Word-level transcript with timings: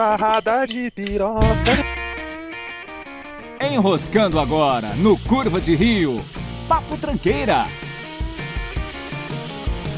Sarrada 0.00 0.66
de 0.66 0.90
piroca. 0.90 1.44
Enroscando 3.70 4.40
agora 4.40 4.94
no 4.94 5.18
Curva 5.18 5.60
de 5.60 5.76
Rio. 5.76 6.24
Papo 6.66 6.96
Tranqueira. 6.96 7.66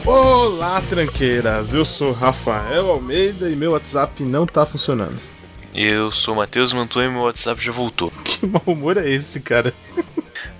Olá, 0.04 0.82
tranqueiras! 0.90 1.72
Eu 1.72 1.84
sou 1.84 2.10
Rafael 2.10 2.90
Almeida 2.90 3.48
e 3.48 3.54
meu 3.54 3.70
WhatsApp 3.70 4.24
não 4.24 4.44
tá 4.44 4.66
funcionando. 4.66 5.20
Eu 5.72 6.10
sou 6.10 6.34
Matheus 6.34 6.72
Mantua 6.72 7.04
e 7.04 7.08
meu 7.08 7.22
WhatsApp 7.22 7.64
já 7.64 7.70
voltou. 7.70 8.10
Que 8.24 8.44
mau 8.44 8.62
humor 8.66 8.96
é 8.96 9.08
esse, 9.08 9.38
cara? 9.38 9.72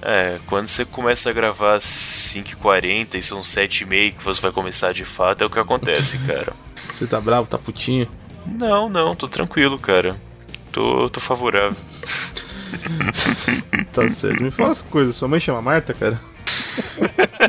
É, 0.00 0.38
quando 0.46 0.68
você 0.68 0.84
começa 0.84 1.30
a 1.30 1.32
gravar 1.32 1.74
às 1.74 1.84
5h40 1.84 3.16
e 3.16 3.22
são 3.22 3.40
7h30 3.40 4.14
que 4.18 4.22
você 4.22 4.40
vai 4.40 4.52
começar 4.52 4.92
de 4.92 5.04
fato, 5.04 5.42
é 5.42 5.46
o 5.48 5.50
que 5.50 5.58
acontece, 5.58 6.16
cara. 6.28 6.52
Você 6.94 7.08
tá 7.08 7.20
bravo, 7.20 7.48
tá 7.48 7.58
putinho? 7.58 8.06
Não, 8.46 8.88
não, 8.88 9.14
tô 9.14 9.28
tranquilo, 9.28 9.78
cara. 9.78 10.16
Tô, 10.70 11.08
tô 11.10 11.20
favorável. 11.20 11.76
Tá 13.92 14.08
certo. 14.08 14.42
Me 14.42 14.50
fala 14.50 14.70
essa 14.72 14.82
coisa, 14.84 15.12
sua 15.12 15.28
mãe 15.28 15.38
chama 15.38 15.60
Marta, 15.60 15.92
cara? 15.92 16.18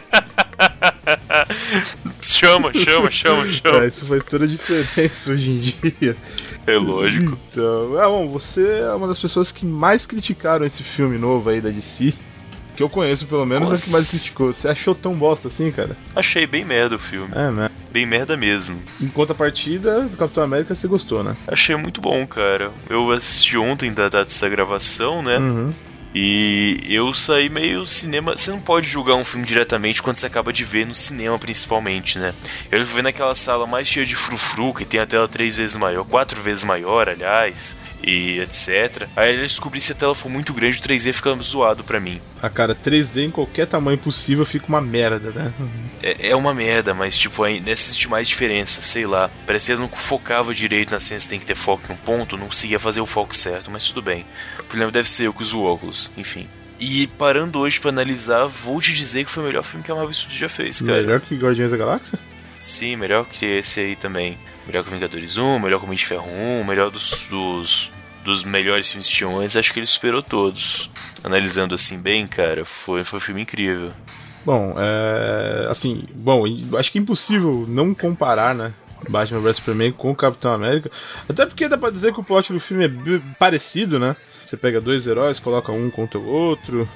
chama, 2.21 2.71
chama, 2.73 3.09
chama, 3.09 3.45
É, 3.45 3.49
chama. 3.49 3.85
isso 3.85 4.05
faz 4.05 4.23
toda 4.25 4.45
a 4.45 4.47
diferença 4.47 5.31
hoje 5.31 5.49
em 5.49 5.59
dia. 5.59 6.15
É 6.67 6.77
lógico. 6.77 7.37
Então, 7.51 7.97
ah, 7.99 8.07
bom, 8.09 8.27
você 8.29 8.79
é 8.79 8.93
uma 8.93 9.07
das 9.07 9.19
pessoas 9.19 9.51
que 9.51 9.65
mais 9.65 10.05
criticaram 10.05 10.65
esse 10.65 10.83
filme 10.83 11.17
novo 11.17 11.49
aí 11.49 11.61
da 11.61 11.69
DC. 11.69 12.13
Que 12.75 12.81
eu 12.81 12.89
conheço, 12.89 13.27
pelo 13.27 13.45
menos, 13.45 13.69
é 13.69 13.73
a 13.73 13.85
que 13.85 13.91
mais 13.91 14.05
Nossa. 14.05 14.17
criticou. 14.17 14.53
Você 14.53 14.67
achou 14.67 14.95
tão 14.95 15.13
bosta 15.13 15.47
assim, 15.47 15.71
cara? 15.71 15.95
Achei 16.15 16.47
bem 16.47 16.65
merda 16.65 16.95
o 16.95 16.99
filme. 16.99 17.31
É, 17.35 17.51
né? 17.51 17.69
Bem 17.91 18.05
merda 18.05 18.35
mesmo. 18.35 18.81
Em 18.99 19.07
contrapartida, 19.07 20.01
do 20.01 20.17
Capitão 20.17 20.43
América 20.43 20.73
você 20.73 20.87
gostou, 20.87 21.23
né? 21.23 21.35
Achei 21.47 21.75
muito 21.75 22.01
bom, 22.01 22.25
cara. 22.25 22.71
Eu 22.89 23.11
assisti 23.11 23.57
ontem 23.57 23.93
da 23.93 24.03
data 24.03 24.25
dessa 24.25 24.49
gravação, 24.49 25.21
né? 25.21 25.37
Uhum. 25.37 25.71
E 26.13 26.79
eu 26.87 27.13
saí 27.13 27.49
meio 27.49 27.85
cinema. 27.85 28.37
Você 28.37 28.51
não 28.51 28.59
pode 28.59 28.87
julgar 28.87 29.15
um 29.15 29.23
filme 29.23 29.45
diretamente 29.45 30.01
quando 30.01 30.17
você 30.17 30.27
acaba 30.27 30.53
de 30.53 30.63
ver 30.63 30.85
no 30.85 30.93
cinema, 30.93 31.39
principalmente, 31.39 32.19
né? 32.19 32.33
Eu 32.71 32.85
fui 32.85 33.01
naquela 33.01 33.33
sala 33.33 33.65
mais 33.65 33.87
cheia 33.87 34.05
de 34.05 34.15
frufru, 34.15 34.73
que 34.73 34.85
tem 34.85 34.99
a 34.99 35.05
tela 35.05 35.27
três 35.27 35.57
vezes 35.57 35.75
maior, 35.75 36.03
quatro 36.03 36.39
vezes 36.41 36.63
maior, 36.63 37.09
aliás, 37.09 37.75
e 38.03 38.39
etc. 38.39 39.07
Aí 39.15 39.35
eu 39.35 39.41
descobri 39.41 39.81
se 39.81 39.91
a 39.93 39.95
tela 39.95 40.13
for 40.13 40.29
muito 40.29 40.53
grande, 40.53 40.77
o 40.77 40.81
3D 40.81 41.13
fica 41.13 41.35
zoado 41.41 41.83
pra 41.83 41.99
mim. 41.99 42.21
A 42.41 42.49
cara 42.49 42.75
3D 42.75 43.25
em 43.25 43.31
qualquer 43.31 43.65
tamanho 43.67 43.97
possível 43.97 44.45
fica 44.45 44.67
uma 44.67 44.81
merda, 44.81 45.31
né? 45.31 45.53
É, 46.01 46.29
é 46.29 46.35
uma 46.35 46.53
merda, 46.53 46.93
mas 46.93 47.17
tipo, 47.17 47.43
aí 47.43 47.63
existe 47.65 48.09
mais 48.09 48.27
diferença, 48.27 48.81
sei 48.81 49.05
lá. 49.05 49.29
Parecia 49.47 49.75
que 49.75 49.81
eu 49.81 49.87
não 49.87 49.89
focava 49.89 50.53
direito 50.53 50.91
na 50.91 50.99
você 50.99 51.29
tem 51.29 51.39
que 51.39 51.45
ter 51.45 51.55
foco 51.55 51.83
em 51.89 51.93
um 51.93 51.97
ponto, 51.97 52.37
não 52.37 52.47
conseguia 52.47 52.79
fazer 52.79 53.01
o 53.01 53.05
foco 53.05 53.35
certo, 53.35 53.71
mas 53.71 53.87
tudo 53.87 54.01
bem. 54.01 54.25
O 54.73 54.75
problema 54.75 54.91
deve 54.91 55.07
ser 55.07 55.27
eu 55.27 55.33
que 55.33 55.43
uso 55.43 55.61
óculos, 55.61 56.09
enfim. 56.17 56.47
E 56.79 57.05
parando 57.05 57.59
hoje 57.59 57.79
pra 57.79 57.91
analisar, 57.91 58.45
vou 58.45 58.81
te 58.81 58.91
dizer 58.91 59.23
que 59.23 59.29
foi 59.29 59.43
o 59.43 59.45
melhor 59.45 59.61
filme 59.61 59.85
que 59.85 59.91
a 59.91 59.93
Marvel 59.93 60.11
Studios 60.11 60.39
já 60.39 60.49
fez, 60.49 60.81
cara. 60.81 60.99
Melhor 60.99 61.21
que 61.21 61.35
Guardiões 61.35 61.69
da 61.69 61.77
Galáxia? 61.77 62.17
Sim, 62.59 62.95
melhor 62.95 63.23
que 63.27 63.45
esse 63.45 63.79
aí 63.79 63.95
também. 63.95 64.35
Melhor 64.65 64.83
que 64.83 64.89
Vingadores 64.89 65.37
1, 65.37 65.59
melhor 65.59 65.77
que 65.77 65.85
Homem 65.85 65.95
de 65.95 66.03
Ferro 66.07 66.27
1, 66.27 66.63
melhor 66.63 66.89
dos, 66.89 67.27
dos, 67.29 67.91
dos 68.25 68.43
melhores 68.43 68.89
filmes 68.91 69.07
que 69.07 69.13
tinham 69.13 69.37
antes, 69.37 69.55
acho 69.55 69.71
que 69.71 69.77
ele 69.77 69.85
superou 69.85 70.23
todos. 70.23 70.89
Analisando 71.23 71.75
assim 71.75 71.99
bem, 71.99 72.25
cara, 72.25 72.65
foi, 72.65 73.03
foi 73.03 73.17
um 73.17 73.21
filme 73.21 73.43
incrível. 73.43 73.91
Bom, 74.43 74.73
é. 74.79 75.67
Assim, 75.69 76.03
bom, 76.15 76.45
acho 76.79 76.91
que 76.91 76.97
é 76.97 77.01
impossível 77.01 77.63
não 77.69 77.93
comparar, 77.93 78.55
né? 78.55 78.73
Batman 79.07 79.39
vs 79.39 79.57
Superman 79.57 79.91
com 79.91 80.09
o 80.09 80.15
Capitão 80.15 80.51
América. 80.51 80.89
Até 81.29 81.45
porque 81.45 81.67
dá 81.67 81.77
pra 81.77 81.91
dizer 81.91 82.11
que 82.11 82.19
o 82.19 82.23
plot 82.23 82.51
do 82.51 82.59
filme 82.59 82.85
é 82.85 83.21
parecido, 83.37 83.99
né? 83.99 84.15
Você 84.53 84.57
pega 84.57 84.79
dois 84.79 85.07
heróis, 85.07 85.39
coloca 85.39 85.71
um 85.71 85.89
contra 85.89 86.19
o 86.19 86.27
outro. 86.27 86.87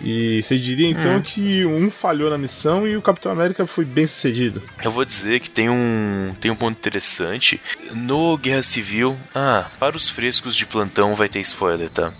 E 0.00 0.40
você 0.40 0.56
diria 0.56 0.88
então 0.88 1.20
que 1.20 1.66
um 1.66 1.90
falhou 1.90 2.30
na 2.30 2.38
missão 2.38 2.86
e 2.86 2.96
o 2.96 3.02
Capitão 3.02 3.32
América 3.32 3.66
foi 3.66 3.84
bem 3.84 4.06
sucedido. 4.06 4.62
Eu 4.84 4.92
vou 4.92 5.04
dizer 5.04 5.40
que 5.40 5.50
tem 5.50 5.68
um, 5.68 6.32
tem 6.40 6.52
um 6.52 6.54
ponto 6.54 6.78
interessante. 6.78 7.60
No 7.92 8.38
Guerra 8.38 8.62
Civil, 8.62 9.16
ah, 9.34 9.66
para 9.76 9.96
os 9.96 10.08
frescos 10.08 10.54
de 10.54 10.66
plantão 10.66 11.16
vai 11.16 11.28
ter 11.28 11.40
spoiler, 11.40 11.90
tá? 11.90 12.12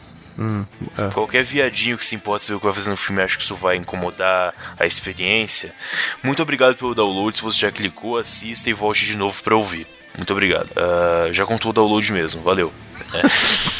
é. 0.99 1.09
Qualquer 1.15 1.45
viadinho 1.45 1.97
que 1.97 2.05
se 2.05 2.17
importa 2.17 2.45
saber 2.45 2.57
o 2.57 2.59
que 2.59 2.67
vai 2.67 2.75
fazer 2.75 2.91
no 2.91 2.97
filme, 2.97 3.23
acho 3.23 3.39
que 3.39 3.45
isso 3.45 3.55
vai 3.55 3.77
incomodar 3.77 4.75
a 4.77 4.85
experiência. 4.85 5.73
Muito 6.21 6.43
obrigado 6.43 6.75
pelo 6.75 6.97
download. 6.97 7.37
Se 7.37 7.45
você 7.45 7.61
já 7.61 7.71
clicou, 7.71 8.17
assista 8.17 8.69
e 8.69 8.73
volte 8.73 9.07
de 9.07 9.17
novo 9.17 9.41
pra 9.41 9.55
ouvir. 9.55 9.87
Muito 10.19 10.33
obrigado. 10.33 10.69
Ah, 10.75 11.29
já 11.31 11.47
contou 11.47 11.71
o 11.71 11.73
download 11.73 12.13
mesmo, 12.13 12.43
valeu. 12.43 12.73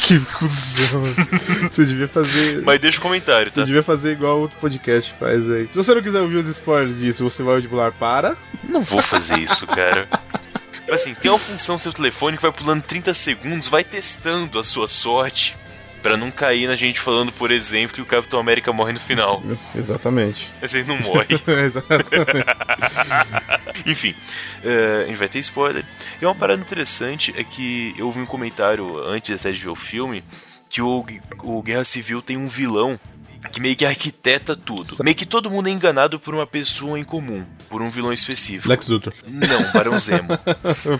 Que 0.01 0.19
cuzão. 0.19 1.01
Você 1.71 1.85
devia 1.85 2.07
fazer. 2.07 2.61
Mas 2.61 2.79
deixa 2.79 2.99
o 2.99 3.01
comentário, 3.01 3.51
tá? 3.51 3.61
Você 3.61 3.65
devia 3.65 3.83
fazer 3.83 4.11
igual 4.11 4.39
outro 4.39 4.57
podcast 4.59 5.13
faz 5.19 5.49
aí. 5.51 5.67
Se 5.67 5.75
você 5.75 5.95
não 5.95 6.01
quiser 6.01 6.21
ouvir 6.21 6.37
os 6.37 6.47
spoilers 6.47 6.97
disso, 6.97 7.23
você 7.23 7.41
vai 7.41 7.55
audibular 7.55 7.91
para. 7.91 8.37
Não 8.63 8.81
vou 8.81 9.01
fazer 9.01 9.37
isso, 9.39 9.65
cara. 9.65 10.07
Assim, 10.91 11.15
tem 11.15 11.31
uma 11.31 11.39
função 11.39 11.75
no 11.75 11.79
seu 11.79 11.91
telefone 11.91 12.37
que 12.37 12.43
vai 12.43 12.51
pulando 12.51 12.83
30 12.83 13.13
segundos, 13.13 13.67
vai 13.67 13.83
testando 13.83 14.59
a 14.59 14.63
sua 14.63 14.87
sorte 14.87 15.57
pra 16.05 16.15
não 16.15 16.29
cair 16.29 16.67
na 16.67 16.75
gente 16.75 16.99
falando, 16.99 17.31
por 17.33 17.49
exemplo, 17.49 17.95
que 17.95 18.01
o 18.01 18.05
Capitão 18.05 18.39
América 18.39 18.71
morre 18.71 18.93
no 18.93 18.99
final. 18.99 19.41
Exatamente. 19.75 20.47
Mas 20.61 20.75
ele 20.75 20.83
não 20.87 20.99
morre. 20.99 21.25
Exatamente. 21.33 22.45
Enfim, 23.89 24.13
eh, 24.63 25.01
a 25.05 25.07
gente 25.07 25.17
vai 25.17 25.27
ter 25.27 25.39
spoiler. 25.39 25.83
E 26.21 26.25
uma 26.25 26.35
parada 26.35 26.61
interessante 26.61 27.33
é 27.35 27.43
que 27.43 27.91
eu 27.97 28.05
ouvi 28.05 28.19
um 28.19 28.25
comentário 28.25 29.01
antes 29.03 29.31
até 29.39 29.51
de 29.51 29.57
ver 29.63 29.69
o 29.69 29.75
filme 29.75 30.23
que 30.69 30.79
o, 30.79 31.03
o 31.43 31.63
Guerra 31.63 31.83
Civil 31.83 32.21
tem 32.21 32.37
um 32.37 32.47
vilão 32.47 32.99
que 33.51 33.59
meio 33.59 33.75
que 33.75 33.85
arquiteta 33.85 34.55
tudo. 34.55 34.97
Meio 35.03 35.15
que 35.15 35.25
todo 35.25 35.49
mundo 35.49 35.69
é 35.69 35.71
enganado 35.71 36.19
por 36.19 36.35
uma 36.35 36.45
pessoa 36.45 36.99
em 36.99 37.03
comum, 37.03 37.43
por 37.67 37.81
um 37.81 37.89
vilão 37.89 38.13
específico. 38.13 38.69
Lex 38.69 38.87
Luthor. 38.87 39.13
Não, 39.27 39.71
Barão 39.71 39.97
Zemo. 39.97 40.29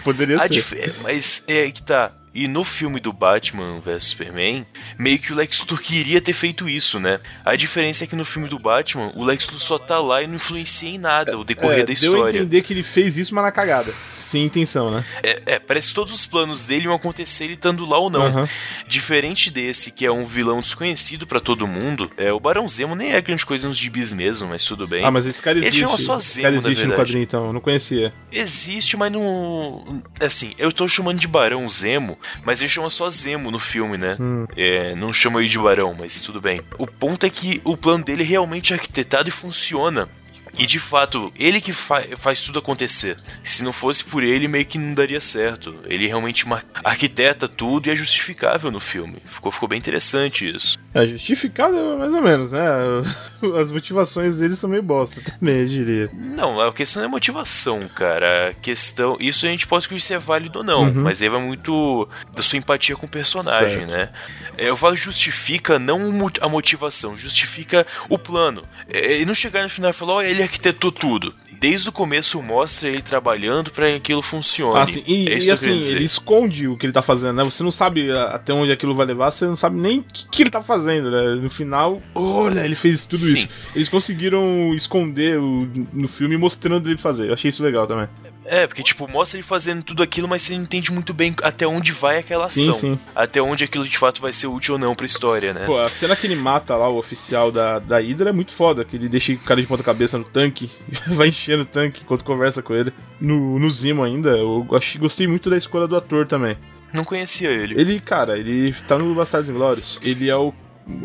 Poderia 0.03 0.37
A 0.37 0.41
ser. 0.43 0.49
dif- 0.49 0.93
Mas 1.03 1.43
é 1.47 1.69
que 1.69 1.83
tá. 1.83 2.11
E 2.35 2.47
no 2.49 2.63
filme 2.65 2.99
do 2.99 3.13
Batman 3.13 3.79
vs 3.79 4.03
Superman, 4.07 4.65
meio 4.99 5.17
que 5.17 5.31
o 5.31 5.35
Lex 5.37 5.57
Luthor 5.61 5.79
queria 5.81 6.19
ter 6.19 6.33
feito 6.33 6.67
isso, 6.67 6.99
né? 6.99 7.21
A 7.45 7.55
diferença 7.55 8.03
é 8.03 8.07
que 8.07 8.15
no 8.15 8.25
filme 8.25 8.49
do 8.49 8.59
Batman, 8.59 9.09
o 9.15 9.23
Lex 9.23 9.45
Luthor 9.45 9.61
só 9.61 9.77
tá 9.77 9.99
lá 9.99 10.21
e 10.21 10.27
não 10.27 10.35
influencia 10.35 10.89
em 10.89 10.97
nada 10.97 11.37
o 11.37 11.45
decorrer 11.45 11.79
É, 11.79 11.83
da 11.83 11.85
Deu 11.85 11.93
a 11.93 11.93
história. 11.93 12.39
entender 12.39 12.61
que 12.63 12.73
ele 12.73 12.83
fez 12.83 13.15
isso, 13.15 13.33
mas 13.33 13.43
na 13.45 13.51
cagada. 13.53 13.93
Sem 14.19 14.43
intenção, 14.43 14.89
né? 14.91 15.05
É, 15.23 15.41
é, 15.45 15.59
parece 15.59 15.89
que 15.89 15.93
todos 15.95 16.11
os 16.11 16.25
planos 16.25 16.65
dele 16.65 16.85
iam 16.85 16.93
acontecer 16.95 17.45
ele 17.45 17.53
estando 17.53 17.85
lá 17.87 17.97
ou 17.99 18.09
não. 18.09 18.25
Aham. 18.25 18.49
Diferente 18.87 19.49
desse, 19.51 19.91
que 19.91 20.05
é 20.05 20.11
um 20.11 20.25
vilão 20.25 20.59
desconhecido 20.59 21.25
pra 21.27 21.39
todo 21.39 21.65
mundo, 21.67 22.11
é, 22.17 22.33
o 22.33 22.39
Barão 22.39 22.67
Zemo 22.67 22.95
nem 22.95 23.13
é 23.13 23.21
grande 23.21 23.45
coisa 23.45 23.67
nos 23.67 23.77
gibis 23.77 24.11
mesmo, 24.13 24.49
mas 24.49 24.63
tudo 24.65 24.87
bem. 24.87 25.05
Ah, 25.05 25.11
mas 25.11 25.25
esse 25.25 25.41
cara 25.41 25.57
Ele 25.59 25.67
existe. 25.67 25.81
chama 25.83 25.97
só 25.97 26.17
esse 26.17 26.41
cara 26.41 26.53
Zemo, 26.55 26.63
na 26.63 26.69
existe 26.69 26.87
no 26.87 26.95
quadrinho, 26.95 27.23
então. 27.23 27.45
Eu 27.45 27.53
não 27.53 27.61
conhecia. 27.61 28.11
Existe, 28.31 28.97
mas 28.97 29.11
não. 29.11 30.03
Assim, 30.19 30.53
eu 30.57 30.71
tô 30.71 30.87
chamando 30.87 31.19
de 31.19 31.27
Barão 31.27 31.69
Zemo, 31.69 32.17
mas 32.43 32.61
ele 32.61 32.69
chama 32.69 32.89
só 32.89 33.09
Zemo 33.09 33.51
no 33.51 33.59
filme, 33.59 33.97
né? 33.97 34.17
É, 34.55 34.95
não 34.95 35.11
chama 35.13 35.39
ele 35.39 35.49
de 35.49 35.59
Barão, 35.59 35.95
mas 35.97 36.21
tudo 36.21 36.39
bem. 36.41 36.61
O 36.77 36.87
ponto 36.87 37.25
é 37.25 37.29
que 37.29 37.61
o 37.63 37.75
plano 37.77 38.03
dele 38.03 38.23
realmente 38.23 38.73
é 38.73 38.75
arquitetado 38.75 39.29
e 39.29 39.31
funciona. 39.31 40.09
E 40.57 40.65
de 40.65 40.79
fato, 40.79 41.31
ele 41.37 41.59
que 41.61 41.73
fa 41.73 42.01
faz 42.17 42.41
tudo 42.41 42.59
acontecer. 42.59 43.17
Se 43.43 43.63
não 43.63 43.73
fosse 43.73 44.03
por 44.03 44.23
ele, 44.23 44.47
meio 44.47 44.65
que 44.65 44.77
não 44.77 44.93
daria 44.93 45.19
certo. 45.19 45.75
Ele 45.85 46.07
realmente 46.07 46.45
arquiteta 46.83 47.47
tudo 47.47 47.87
e 47.87 47.91
é 47.91 47.95
justificável 47.95 48.71
no 48.71 48.79
filme. 48.79 49.17
Ficou, 49.25 49.51
ficou 49.51 49.67
bem 49.67 49.77
interessante 49.79 50.47
isso. 50.49 50.77
É 50.93 51.05
justificado, 51.05 51.75
mais 51.97 52.13
ou 52.13 52.21
menos, 52.21 52.51
né? 52.51 52.61
As 53.59 53.71
motivações 53.71 54.37
dele 54.37 54.55
são 54.55 54.69
meio 54.69 54.81
bosta 54.83 55.21
também, 55.21 55.57
eu 55.61 55.67
diria. 55.67 56.09
Não, 56.13 56.59
a 56.61 56.71
questão 56.73 57.01
não 57.01 57.09
é 57.09 57.11
motivação, 57.11 57.87
cara. 57.87 58.49
A 58.49 58.53
questão. 58.53 59.17
Isso 59.19 59.45
a 59.45 59.49
gente 59.49 59.67
pode 59.67 59.85
se 59.99 60.13
é 60.13 60.19
válido 60.19 60.59
ou 60.59 60.65
não, 60.65 60.93
mas 60.93 61.21
aí 61.21 61.29
vai 61.29 61.41
muito 61.41 62.07
da 62.35 62.41
sua 62.41 62.57
empatia 62.57 62.95
com 62.95 63.05
o 63.05 63.09
personagem, 63.09 63.85
Certo. 63.87 63.91
né? 63.91 64.09
É, 64.57 64.69
Eu 64.69 64.75
falo 64.77 64.95
justifica 64.95 65.77
não 65.79 66.29
a 66.41 66.49
motivação, 66.49 67.17
justifica 67.17 67.85
o 68.09 68.17
plano. 68.17 68.63
É, 68.87 69.19
E 69.21 69.25
não 69.25 69.33
chegar 69.33 69.63
no 69.63 69.69
final 69.69 69.89
e 69.91 69.93
falar, 69.93 70.13
ó, 70.15 70.21
ele 70.21 70.43
arquitetou 70.45 70.91
tudo. 70.91 71.33
Desde 71.59 71.87
o 71.89 71.91
começo 71.91 72.41
mostra 72.43 72.89
ele 72.89 73.01
trabalhando 73.01 73.71
pra 73.71 73.89
que 73.89 73.95
aquilo 73.95 74.21
funcione. 74.21 74.79
Assim, 74.79 75.03
e, 75.07 75.29
é 75.29 75.33
e 75.33 75.37
isso 75.37 75.49
eu 75.49 75.53
assim, 75.53 75.77
dizer. 75.77 75.95
ele 75.95 76.05
esconde 76.05 76.67
o 76.67 76.77
que 76.77 76.85
ele 76.85 76.93
tá 76.93 77.01
fazendo, 77.01 77.33
né? 77.33 77.43
Você 77.45 77.63
não 77.63 77.71
sabe 77.71 78.11
a- 78.11 78.35
até 78.35 78.53
onde 78.53 78.71
aquilo 78.71 78.93
vai 78.93 79.05
levar, 79.05 79.31
você 79.31 79.45
não 79.45 79.55
sabe 79.55 79.77
nem 79.79 79.99
o 79.99 80.03
que, 80.03 80.27
que 80.29 80.43
ele 80.43 80.49
tá 80.49 80.61
fazendo, 80.61 81.09
né? 81.09 81.35
No 81.41 81.49
final, 81.49 82.01
olha, 82.13 82.59
ele 82.65 82.75
fez 82.75 83.05
tudo 83.05 83.19
Sim. 83.19 83.37
isso. 83.39 83.49
Eles 83.75 83.87
conseguiram 83.89 84.73
esconder 84.75 85.39
o, 85.39 85.67
no 85.93 86.07
filme 86.07 86.37
mostrando 86.37 86.89
ele 86.89 86.97
fazer. 86.97 87.29
Eu 87.29 87.33
achei 87.33 87.49
isso 87.49 87.63
legal 87.63 87.87
também. 87.87 88.07
É, 88.45 88.67
porque, 88.67 88.83
tipo, 88.83 89.07
mostra 89.07 89.37
ele 89.39 89.47
fazendo 89.47 89.83
tudo 89.83 90.03
aquilo, 90.03 90.27
mas 90.27 90.43
você 90.43 90.55
não 90.55 90.63
entende 90.63 90.91
muito 90.91 91.13
bem 91.13 91.35
até 91.41 91.65
onde 91.65 91.91
vai 91.91 92.19
aquela 92.19 92.49
Sim, 92.49 92.69
ação. 92.69 92.79
sim. 92.79 92.99
Até 93.15 93.41
onde 93.41 93.63
aquilo 93.63 93.83
de 93.83 93.97
fato 93.97 94.21
vai 94.21 94.31
ser 94.31 94.47
útil 94.47 94.75
ou 94.75 94.79
não 94.79 94.93
pra 94.93 95.05
história, 95.05 95.53
né? 95.53 95.65
Pô, 95.65 95.79
a 95.79 95.89
cena 95.89 96.15
que 96.15 96.27
ele 96.27 96.35
mata 96.35 96.75
lá 96.75 96.87
o 96.87 96.97
oficial 96.97 97.51
da, 97.51 97.79
da 97.79 97.97
Hydra 97.99 98.29
é 98.29 98.33
muito 98.33 98.53
foda, 98.53 98.85
que 98.85 98.95
ele 98.95 99.09
deixa 99.09 99.33
o 99.33 99.37
cara 99.39 99.61
de 99.61 99.67
ponta 99.67 99.83
cabeça 99.83 100.17
no 100.17 100.23
tanque, 100.23 100.69
vai 101.07 101.29
enchendo 101.29 101.63
o 101.63 101.65
tanque 101.65 102.01
enquanto 102.03 102.23
conversa 102.23 102.61
com 102.61 102.73
ele. 102.73 102.93
No, 103.19 103.57
no 103.57 103.69
Zimo 103.69 104.03
ainda, 104.03 104.29
eu 104.29 104.65
achei, 104.73 104.99
gostei 105.01 105.27
muito 105.27 105.49
da 105.49 105.57
escolha 105.57 105.87
do 105.87 105.95
ator 105.95 106.27
também. 106.27 106.57
Não 106.93 107.03
conhecia 107.03 107.49
ele. 107.49 107.79
Ele, 107.79 107.99
cara, 107.99 108.37
ele 108.37 108.73
tá 108.87 108.97
no 108.97 109.13
Bastardos 109.13 109.49
Inglórios. 109.49 109.99
Ele 110.01 110.29
é 110.29 110.35
o 110.35 110.53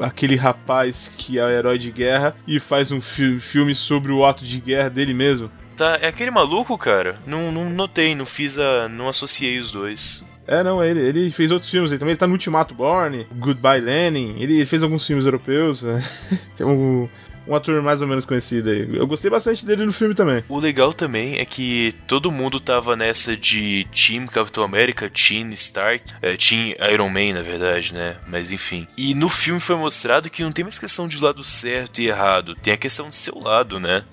aquele 0.03 0.37
rapaz 0.37 1.11
que 1.17 1.39
é 1.39 1.43
herói 1.43 1.79
de 1.79 1.91
guerra 1.91 2.37
e 2.47 2.61
faz 2.61 2.93
um 2.93 3.01
fi 3.01 3.41
filme 3.41 3.75
sobre 3.75 4.13
o 4.13 4.25
ato 4.27 4.45
de 4.45 4.61
guerra 4.61 4.91
dele 4.91 5.15
mesmo. 5.15 5.51
Tá, 5.81 5.99
é 6.03 6.09
aquele 6.09 6.31
maluco, 6.31 6.77
cara? 6.77 7.15
Não, 7.27 7.51
não 7.51 7.71
notei, 7.71 8.15
não 8.15 8.27
fiz 8.27 8.59
a. 8.59 8.87
não 8.87 9.09
associei 9.09 9.59
os 9.59 9.73
dois. 9.73 10.23
É, 10.47 10.63
não, 10.63 10.85
ele, 10.85 11.01
ele 11.01 11.31
fez 11.31 11.51
outros 11.51 11.71
filmes, 11.71 11.91
ele 11.91 11.99
também 11.99 12.13
ele 12.13 12.19
tá 12.19 12.27
no 12.27 12.35
Ultimato 12.35 12.75
Born, 12.75 13.27
Goodbye 13.33 13.81
Lenin, 13.81 14.35
ele, 14.39 14.57
ele 14.57 14.67
fez 14.67 14.83
alguns 14.83 15.07
filmes 15.07 15.25
europeus, 15.25 15.83
né? 15.83 16.05
Tem 16.55 16.67
um, 16.67 17.09
um 17.47 17.55
ator 17.55 17.83
mais 17.83 18.03
ou 18.03 18.09
menos 18.09 18.25
conhecido 18.25 18.71
aí. 18.71 18.97
Eu 18.97 19.07
gostei 19.07 19.31
bastante 19.31 19.65
dele 19.65 19.85
no 19.85 19.93
filme 19.93 20.15
também. 20.15 20.45
O 20.49 20.59
legal 20.59 20.93
também 20.93 21.39
é 21.39 21.45
que 21.45 21.95
todo 22.07 22.31
mundo 22.31 22.61
tava 22.61 22.97
nessa 22.97 23.37
de 23.37 23.87
Team 23.93 24.27
Capitão 24.27 24.63
América, 24.65 25.11
Team 25.11 25.49
Stark, 25.51 26.05
é, 26.23 26.37
Team 26.37 26.75
Iron 26.93 27.09
Man, 27.09 27.35
na 27.35 27.43
verdade, 27.43 27.95
né? 27.95 28.17
Mas 28.27 28.53
enfim. 28.53 28.87
E 28.97 29.15
no 29.15 29.29
filme 29.29 29.61
foi 29.61 29.77
mostrado 29.77 30.31
que 30.31 30.43
não 30.43 30.53
tem 30.53 30.65
mais 30.65 30.79
questão 30.79 31.09
de 31.09 31.23
lado 31.23 31.43
certo 31.43 32.01
e 32.01 32.09
errado, 32.09 32.55
tem 32.55 32.73
a 32.73 32.77
questão 32.77 33.09
de 33.09 33.17
seu 33.17 33.39
lado, 33.39 33.81
né? 33.81 34.05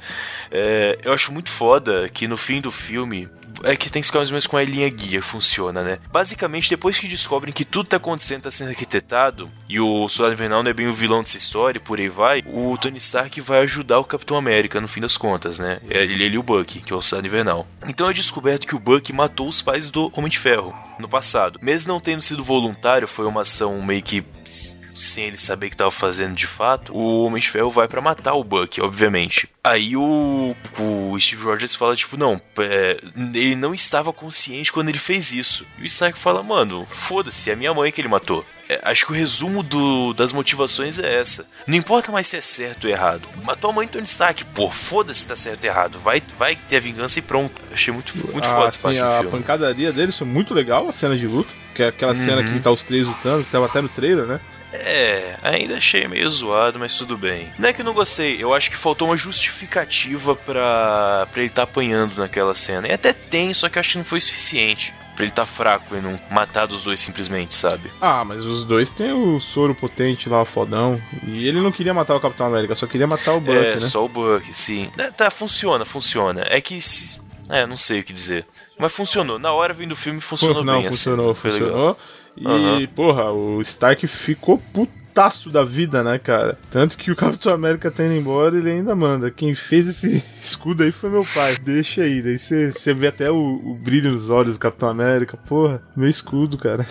É, 0.52 0.98
eu 1.04 1.14
acho 1.14 1.32
muito 1.32 1.50
foda 1.50 2.10
que 2.10 2.28
no 2.28 2.38
fim 2.38 2.62
do 2.62 2.72
filme 2.72 3.30
é 3.64 3.76
que 3.76 3.92
tem 3.92 4.02
que 4.02 4.08
ficar 4.08 4.20
mais 4.20 4.30
ou 4.30 4.34
menos 4.34 4.48
com 4.48 4.58
a 4.58 4.64
linha 4.64 4.90
guia 4.90 5.22
funciona, 5.22 5.84
né? 5.84 6.00
Basicamente, 6.12 6.70
depois 6.70 6.98
que 6.98 7.08
descobrem 7.08 7.54
que 7.54 7.66
tudo 7.66 7.90
tá 7.90 7.98
acontecendo, 7.98 8.44
tá 8.44 8.52
sendo 8.52 8.70
arquitetado, 8.70 9.50
e 9.68 9.80
o 9.80 10.08
Soldado 10.10 10.34
Invernal 10.34 10.64
não 10.64 10.72
é 10.72 10.74
bem 10.74 10.88
o 10.88 10.94
vilão 10.94 11.22
dessa 11.22 11.38
história, 11.38 11.78
e 11.78 11.82
por 11.82 12.00
aí 12.00 12.10
vai, 12.10 12.44
o 12.46 12.78
Tony 12.78 12.98
Stark 12.98 13.40
vai 13.42 13.60
ajudar 13.60 14.00
o 14.00 14.06
Capitão 14.06 14.38
América, 14.38 14.82
no 14.82 14.88
fim 14.88 15.02
das 15.02 15.18
contas, 15.18 15.60
né? 15.60 15.80
É 15.90 16.04
ele, 16.04 16.24
ele 16.24 16.36
e 16.36 16.38
o 16.38 16.44
Bucky, 16.44 16.80
que 16.82 16.94
é 16.94 16.96
o 16.96 17.02
Soldado 17.02 17.28
Invernal. 17.28 17.68
Então 17.88 18.10
é 18.10 18.14
descoberto 18.14 18.68
que 18.68 18.76
o 18.76 18.80
Bucky 18.80 19.14
matou 19.14 19.48
os 19.48 19.62
pais 19.62 19.90
do 19.90 20.12
Homem 20.16 20.30
de 20.30 20.40
Ferro, 20.40 20.74
no 21.00 21.08
passado. 21.08 21.60
Mesmo 21.62 21.94
não 21.94 22.00
tendo 22.00 22.22
sido 22.22 22.44
voluntário, 22.44 23.08
foi 23.08 23.26
uma 23.26 23.42
ação 23.42 23.82
meio 23.82 24.02
que 24.02 24.24
sem 25.02 25.26
ele 25.26 25.38
saber 25.38 25.68
o 25.68 25.70
que 25.70 25.76
estava 25.76 25.92
fazendo 25.92 26.36
de 26.36 26.48
fato, 26.48 26.96
o 26.96 27.26
Homem 27.26 27.42
de 27.42 27.50
Ferro 27.50 27.70
vai 27.70 27.88
para 27.88 28.02
matar 28.02 28.34
o 28.34 28.44
Buck, 28.44 28.82
obviamente. 28.82 29.50
Aí 29.64 29.98
o, 29.98 30.56
o 30.80 31.20
Steve 31.20 31.44
Rogers 31.44 31.76
fala, 31.76 31.96
tipo, 31.96 32.16
não, 32.16 32.42
é, 32.60 33.00
ele 33.34 33.56
não 33.56 33.74
estava 33.74 34.14
consciente 34.14 34.72
quando 34.72 34.90
ele 34.90 35.00
fez 35.00 35.34
isso. 35.34 35.66
E 35.78 35.84
o 35.84 35.86
Stark 35.86 36.18
fala, 36.18 36.42
mano, 36.42 36.88
foda-se, 36.90 37.52
é 37.52 37.56
minha 37.56 37.74
mãe 37.74 37.92
que 37.92 38.00
ele 38.00 38.08
matou. 38.08 38.46
É, 38.70 38.82
acho 38.84 39.06
que 39.06 39.12
o 39.12 39.16
resumo 39.16 39.64
do, 39.64 40.14
das 40.14 40.34
motivações 40.34 41.00
é 41.00 41.20
essa. 41.20 41.46
Não 41.66 41.76
importa 41.76 42.12
mais 42.12 42.28
se 42.28 42.38
é 42.38 42.42
certo 42.42 42.86
ou 42.86 42.90
errado. 42.90 43.28
Matou 43.44 43.70
a 43.70 43.74
mãe 43.74 43.88
do 43.88 43.92
Tony 43.92 44.06
Stark, 44.06 44.44
pô, 44.46 44.70
foda-se 44.70 45.22
se 45.22 45.28
tá 45.28 45.36
certo 45.36 45.64
ou 45.64 45.70
errado. 45.70 46.00
Vai, 46.00 46.22
vai 46.38 46.56
ter 46.56 46.78
a 46.78 46.80
vingança 46.80 47.20
e 47.20 47.22
pronto. 47.22 47.62
Achei 47.72 47.94
muito, 47.94 48.14
muito 48.32 48.46
ah, 48.46 48.54
foda 48.54 48.68
essa 48.68 48.80
parte 48.80 49.00
a 49.00 49.08
do 49.08 49.14
filme. 49.14 49.28
A 49.28 49.32
pancadaria 49.32 49.92
deles 49.94 50.18
foi 50.18 50.28
muito 50.28 50.54
legal, 50.54 50.88
a 50.88 50.92
cena 50.92 51.18
de 51.18 51.28
luta. 51.28 51.54
Que 51.74 51.84
é 51.84 51.88
aquela 51.88 52.14
uhum. 52.14 52.26
cena 52.26 52.44
que 52.44 52.60
tá 52.60 52.72
os 52.72 52.84
três 52.84 53.06
lutando, 53.06 53.44
que 53.44 53.52
tava 53.52 53.66
até 53.68 53.82
no 53.82 53.90
trailer, 53.90 54.26
né? 54.26 54.40
É, 54.74 55.38
ainda 55.42 55.78
achei 55.78 56.08
meio 56.08 56.30
zoado, 56.30 56.80
mas 56.80 56.96
tudo 56.96 57.18
bem. 57.18 57.52
Não 57.58 57.70
é 57.70 57.74
que 57.74 57.82
eu 57.82 57.86
não 57.86 57.94
gostei, 57.94 58.42
eu 58.42 58.54
acho 58.54 58.70
que 58.70 58.78
faltou 58.78 59.08
uma 59.08 59.18
justificativa 59.18 60.36
pra, 60.36 61.28
pra 61.32 61.42
ele 61.42 61.50
estar 61.50 61.66
tá 61.66 61.72
apanhando 61.72 62.18
naquela 62.18 62.54
cena. 62.54 62.88
E 62.88 62.92
até 62.92 63.14
tem, 63.14 63.54
só 63.54 63.70
que 63.70 63.78
eu 63.78 63.80
acho 63.80 63.92
que 63.92 63.98
não 63.98 64.06
foi 64.06 64.20
suficiente 64.20 64.94
pra 65.18 65.26
ele 65.26 65.32
tá 65.32 65.48
fraco 65.48 65.96
e 65.96 66.00
não 66.00 66.20
matar 66.30 66.68
dos 66.68 66.84
dois 66.84 67.00
simplesmente, 67.00 67.56
sabe? 67.56 67.92
Ah, 68.00 68.24
mas 68.24 68.46
os 68.46 68.64
dois 68.64 68.92
têm 68.92 69.12
o 69.12 69.40
soro 69.40 69.74
potente 69.74 70.30
lá, 70.30 70.46
fodão. 70.46 71.02
E 71.24 71.48
ele 71.48 71.60
não 71.60 71.72
queria 71.72 71.92
matar 71.92 72.16
o 72.16 72.20
Capitão 72.20 72.46
América, 72.46 72.76
só 72.76 72.86
queria 72.86 73.08
matar 73.08 73.34
o 73.34 73.40
Buck, 73.40 73.58
é, 73.58 73.74
né? 73.74 73.80
só 73.80 74.06
o 74.06 74.08
Buck, 74.08 74.54
sim. 74.54 74.92
É, 74.96 75.10
tá, 75.10 75.32
funciona, 75.32 75.84
funciona. 75.84 76.46
É 76.48 76.62
que. 76.62 76.78
É, 77.50 77.66
não 77.66 77.76
sei 77.76 78.02
o 78.02 78.04
que 78.04 78.14
dizer. 78.14 78.46
Mas 78.78 78.94
funcionou. 78.94 79.40
Na 79.40 79.52
hora 79.52 79.74
vindo 79.74 79.90
do 79.90 79.96
filme 79.96 80.22
funcionou 80.22 80.64
não, 80.64 80.82
bem. 80.82 80.88
Funcionou, 80.88 81.32
assim, 81.32 81.42
funcionou. 81.42 81.98
E, 82.38 82.48
uhum. 82.48 82.88
porra, 82.88 83.32
o 83.32 83.62
Stark 83.62 84.06
ficou 84.08 84.58
putaço 85.18 85.50
da 85.50 85.64
vida, 85.64 86.04
né, 86.04 86.20
cara? 86.20 86.58
Tanto 86.70 86.96
que 86.96 87.12
o 87.12 87.16
Capitão 87.16 87.52
América 87.52 87.90
tá 87.90 88.04
indo 88.04 88.14
embora, 88.14 88.56
ele 88.56 88.70
ainda 88.70 88.96
manda. 88.96 89.32
Quem 89.32 89.56
fez 89.56 89.88
esse 89.88 90.24
escudo 90.44 90.84
aí 90.84 90.92
foi 90.92 91.10
meu 91.10 91.26
pai. 91.26 91.56
Deixa 91.60 92.02
aí. 92.02 92.22
Daí 92.22 92.38
você 92.38 92.94
vê 92.94 93.08
até 93.08 93.32
o, 93.32 93.36
o, 93.36 93.74
brilho 93.74 94.12
nos 94.12 94.30
olhos 94.30 94.56
do 94.56 94.60
Capitão 94.60 94.88
América. 94.88 95.36
Porra, 95.36 95.82
meu 95.96 96.08
escudo, 96.08 96.58
cara. 96.58 96.88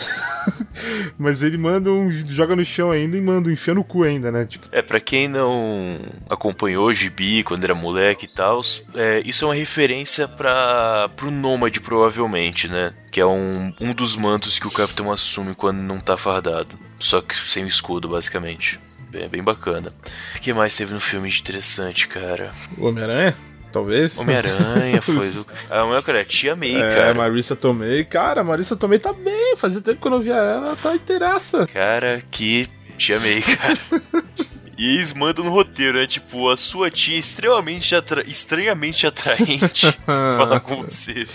Mas 1.16 1.43
ele 1.43 1.56
manda 1.56 1.90
um. 1.90 2.10
joga 2.26 2.56
no 2.56 2.64
chão 2.64 2.90
ainda 2.90 3.16
e 3.16 3.20
manda 3.20 3.48
um 3.48 3.52
enfia 3.52 3.75
no 3.75 3.84
cu 3.84 4.02
ainda, 4.02 4.32
né? 4.32 4.44
Tipo... 4.44 4.66
É, 4.72 4.82
pra 4.82 4.98
quem 4.98 5.28
não 5.28 6.00
acompanhou 6.28 6.87
o 6.87 6.93
Gibi 6.93 7.44
quando 7.44 7.62
era 7.62 7.75
moleque 7.75 8.25
e 8.25 8.28
tal, 8.28 8.60
é, 8.96 9.22
isso 9.25 9.44
é 9.44 9.48
uma 9.48 9.54
referência 9.54 10.26
para 10.26 11.08
pro 11.14 11.31
Nômade, 11.31 11.81
provavelmente, 11.81 12.69
né? 12.69 12.93
Que 13.17 13.21
é 13.23 13.25
um, 13.25 13.73
um 13.81 13.95
dos 13.95 14.15
mantos 14.15 14.59
que 14.59 14.67
o 14.67 14.71
capitão 14.71 15.11
assume 15.11 15.55
quando 15.55 15.79
não 15.79 15.99
tá 15.99 16.19
fardado. 16.19 16.79
Só 16.99 17.23
que 17.23 17.35
sem 17.35 17.65
o 17.65 17.67
escudo, 17.67 18.11
basicamente. 18.11 18.79
É 19.11 19.27
bem 19.27 19.43
bacana. 19.43 19.91
O 20.37 20.39
que 20.39 20.53
mais 20.53 20.77
teve 20.77 20.93
no 20.93 21.01
filme 21.01 21.27
de 21.31 21.41
interessante, 21.41 22.09
cara? 22.09 22.53
O 22.77 22.87
Homem-Aranha? 22.87 23.35
Talvez. 23.73 24.19
Homem-Aranha 24.19 25.01
foi 25.01 25.31
do. 25.31 25.47
Ah, 25.71 25.87
o 25.87 26.03
cara, 26.03 26.27
Tia 26.27 26.55
May, 26.55 26.77
é, 26.77 26.89
cara. 26.89 27.15
Marissa 27.15 27.57
Tomei. 27.57 28.05
Cara, 28.05 28.45
Marissa 28.45 28.77
Tomei 28.77 28.99
tá 28.99 29.15
bem. 29.15 29.57
Fazia 29.57 29.81
tempo 29.81 29.99
que 29.99 30.07
eu 30.07 30.11
não 30.11 30.21
via 30.21 30.35
ela, 30.35 30.67
ela 30.67 30.77
tá 30.77 30.95
inteiraça. 30.95 31.67
Cara, 31.69 32.23
que 32.31 32.69
Tia 32.99 33.19
May, 33.19 33.41
cara. 33.41 34.47
E 34.78 34.94
eles 34.94 35.14
mandam 35.14 35.44
no 35.44 35.50
roteiro, 35.50 35.99
é 35.99 36.06
tipo, 36.06 36.50
a 36.50 36.56
sua 36.56 36.90
tia 36.90 37.17
é 37.17 37.19
extremamente 37.19 37.94
atra... 37.94 38.23
estranhamente 38.26 39.06
atraente 39.06 39.90
falar 40.05 40.61
com 40.61 40.82
você. 40.82 41.26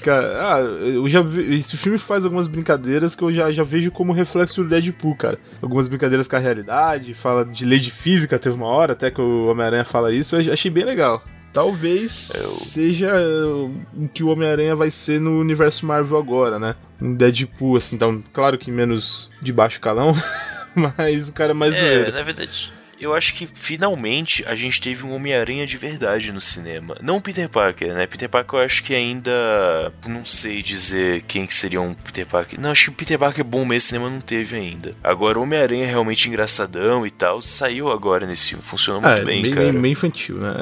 Cara, 0.00 0.54
ah, 0.54 0.60
eu 0.60 1.08
já 1.08 1.20
vi, 1.20 1.56
esse 1.56 1.76
filme 1.76 1.98
faz 1.98 2.24
algumas 2.24 2.46
brincadeiras 2.46 3.16
que 3.16 3.22
eu 3.22 3.32
já, 3.32 3.50
já 3.50 3.64
vejo 3.64 3.90
como 3.90 4.12
reflexo 4.12 4.62
do 4.62 4.68
Deadpool, 4.68 5.16
cara. 5.16 5.38
Algumas 5.60 5.88
brincadeiras 5.88 6.28
com 6.28 6.36
a 6.36 6.38
realidade, 6.38 7.14
fala 7.14 7.44
de 7.44 7.64
lei 7.64 7.80
de 7.80 7.90
física, 7.90 8.38
teve 8.38 8.54
uma 8.54 8.68
hora 8.68 8.92
até 8.92 9.10
que 9.10 9.20
o 9.20 9.46
Homem-Aranha 9.46 9.84
fala 9.84 10.12
isso, 10.14 10.36
eu 10.36 10.52
achei 10.52 10.70
bem 10.70 10.84
legal. 10.84 11.22
Talvez 11.52 12.30
eu... 12.34 12.48
seja 12.50 13.12
o 13.16 14.08
que 14.12 14.22
o 14.22 14.28
Homem-Aranha 14.28 14.74
vai 14.74 14.90
ser 14.90 15.20
no 15.20 15.40
universo 15.40 15.86
Marvel 15.86 16.18
agora, 16.18 16.58
né? 16.58 16.74
Um 17.00 17.14
Deadpool, 17.14 17.76
assim, 17.76 17.96
então, 17.96 18.22
claro 18.32 18.56
que 18.56 18.70
menos 18.70 19.30
de 19.42 19.52
baixo 19.52 19.80
calão, 19.80 20.14
mas 20.96 21.28
o 21.28 21.32
cara 21.32 21.50
é 21.50 21.54
mais 21.54 21.74
É, 21.74 21.80
zoeiro. 21.80 22.12
na 22.12 22.22
verdade 22.22 22.72
eu 23.00 23.14
acho 23.14 23.34
que 23.34 23.46
finalmente 23.46 24.44
a 24.46 24.54
gente 24.54 24.80
teve 24.80 25.04
um 25.04 25.14
Homem-Aranha 25.14 25.66
de 25.66 25.76
verdade 25.76 26.32
no 26.32 26.40
cinema. 26.40 26.96
Não 27.02 27.16
o 27.16 27.20
Peter 27.20 27.48
Parker, 27.48 27.94
né? 27.94 28.06
Peter 28.06 28.28
Parker 28.28 28.60
eu 28.60 28.64
acho 28.64 28.82
que 28.82 28.94
ainda. 28.94 29.92
Não 30.06 30.24
sei 30.24 30.62
dizer 30.62 31.22
quem 31.22 31.46
que 31.46 31.54
seria 31.54 31.80
um 31.80 31.94
Peter 31.94 32.26
Parker. 32.26 32.60
Não, 32.60 32.70
acho 32.70 32.84
que 32.84 32.90
o 32.90 32.94
Peter 32.94 33.18
Parker 33.18 33.44
bom 33.44 33.64
mesmo 33.64 33.88
cinema 33.88 34.10
não 34.10 34.20
teve 34.20 34.56
ainda. 34.56 34.94
Agora 35.02 35.38
o 35.38 35.42
Homem-Aranha 35.42 35.84
é 35.84 35.88
realmente 35.88 36.28
engraçadão 36.28 37.06
e 37.06 37.10
tal. 37.10 37.40
Saiu 37.40 37.90
agora 37.90 38.26
nesse 38.26 38.50
filme. 38.50 38.64
Funcionou 38.64 39.00
muito 39.00 39.22
é, 39.22 39.24
bem, 39.24 39.42
meio, 39.42 39.54
cara. 39.54 39.72
Meio 39.72 39.92
infantil, 39.92 40.36
né? 40.38 40.54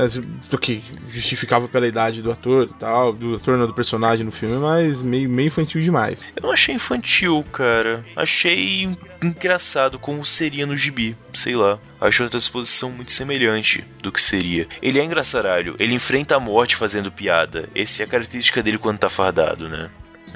Do 0.51 0.59
que 0.59 0.83
justificava 1.11 1.69
pela 1.69 1.87
idade 1.87 2.23
do 2.23 2.31
ator 2.31 2.69
e 2.71 2.79
tal, 2.79 3.13
do 3.13 3.37
ator 3.37 3.59
não 3.59 3.67
do 3.67 3.75
personagem 3.75 4.25
no 4.25 4.33
filme, 4.33 4.57
mas 4.57 5.03
meio, 5.03 5.29
meio 5.29 5.49
infantil 5.49 5.81
demais. 5.81 6.27
Eu 6.35 6.43
não 6.43 6.53
achei 6.53 6.75
infantil, 6.75 7.45
cara. 7.53 8.05
Achei 8.17 8.89
engraçado 9.23 9.99
como 9.99 10.25
seria 10.25 10.67
no 10.67 10.77
gibi, 10.77 11.17
sei 11.33 11.55
lá. 11.55 11.79
Acho 12.03 12.25
outra 12.25 12.39
disposição 12.39 12.91
muito 12.91 13.13
semelhante 13.13 13.85
do 14.03 14.11
que 14.11 14.21
seria. 14.21 14.67
Ele 14.83 14.99
é 14.99 15.05
engraçaralho, 15.05 15.77
ele 15.79 15.95
enfrenta 15.95 16.35
a 16.35 16.41
morte 16.41 16.75
fazendo 16.75 17.13
piada. 17.13 17.69
Essa 17.75 18.03
é 18.03 18.05
a 18.05 18.09
característica 18.09 18.61
dele 18.61 18.77
quando 18.77 18.99
tá 18.99 19.09
fardado, 19.09 19.69
né? 19.69 19.89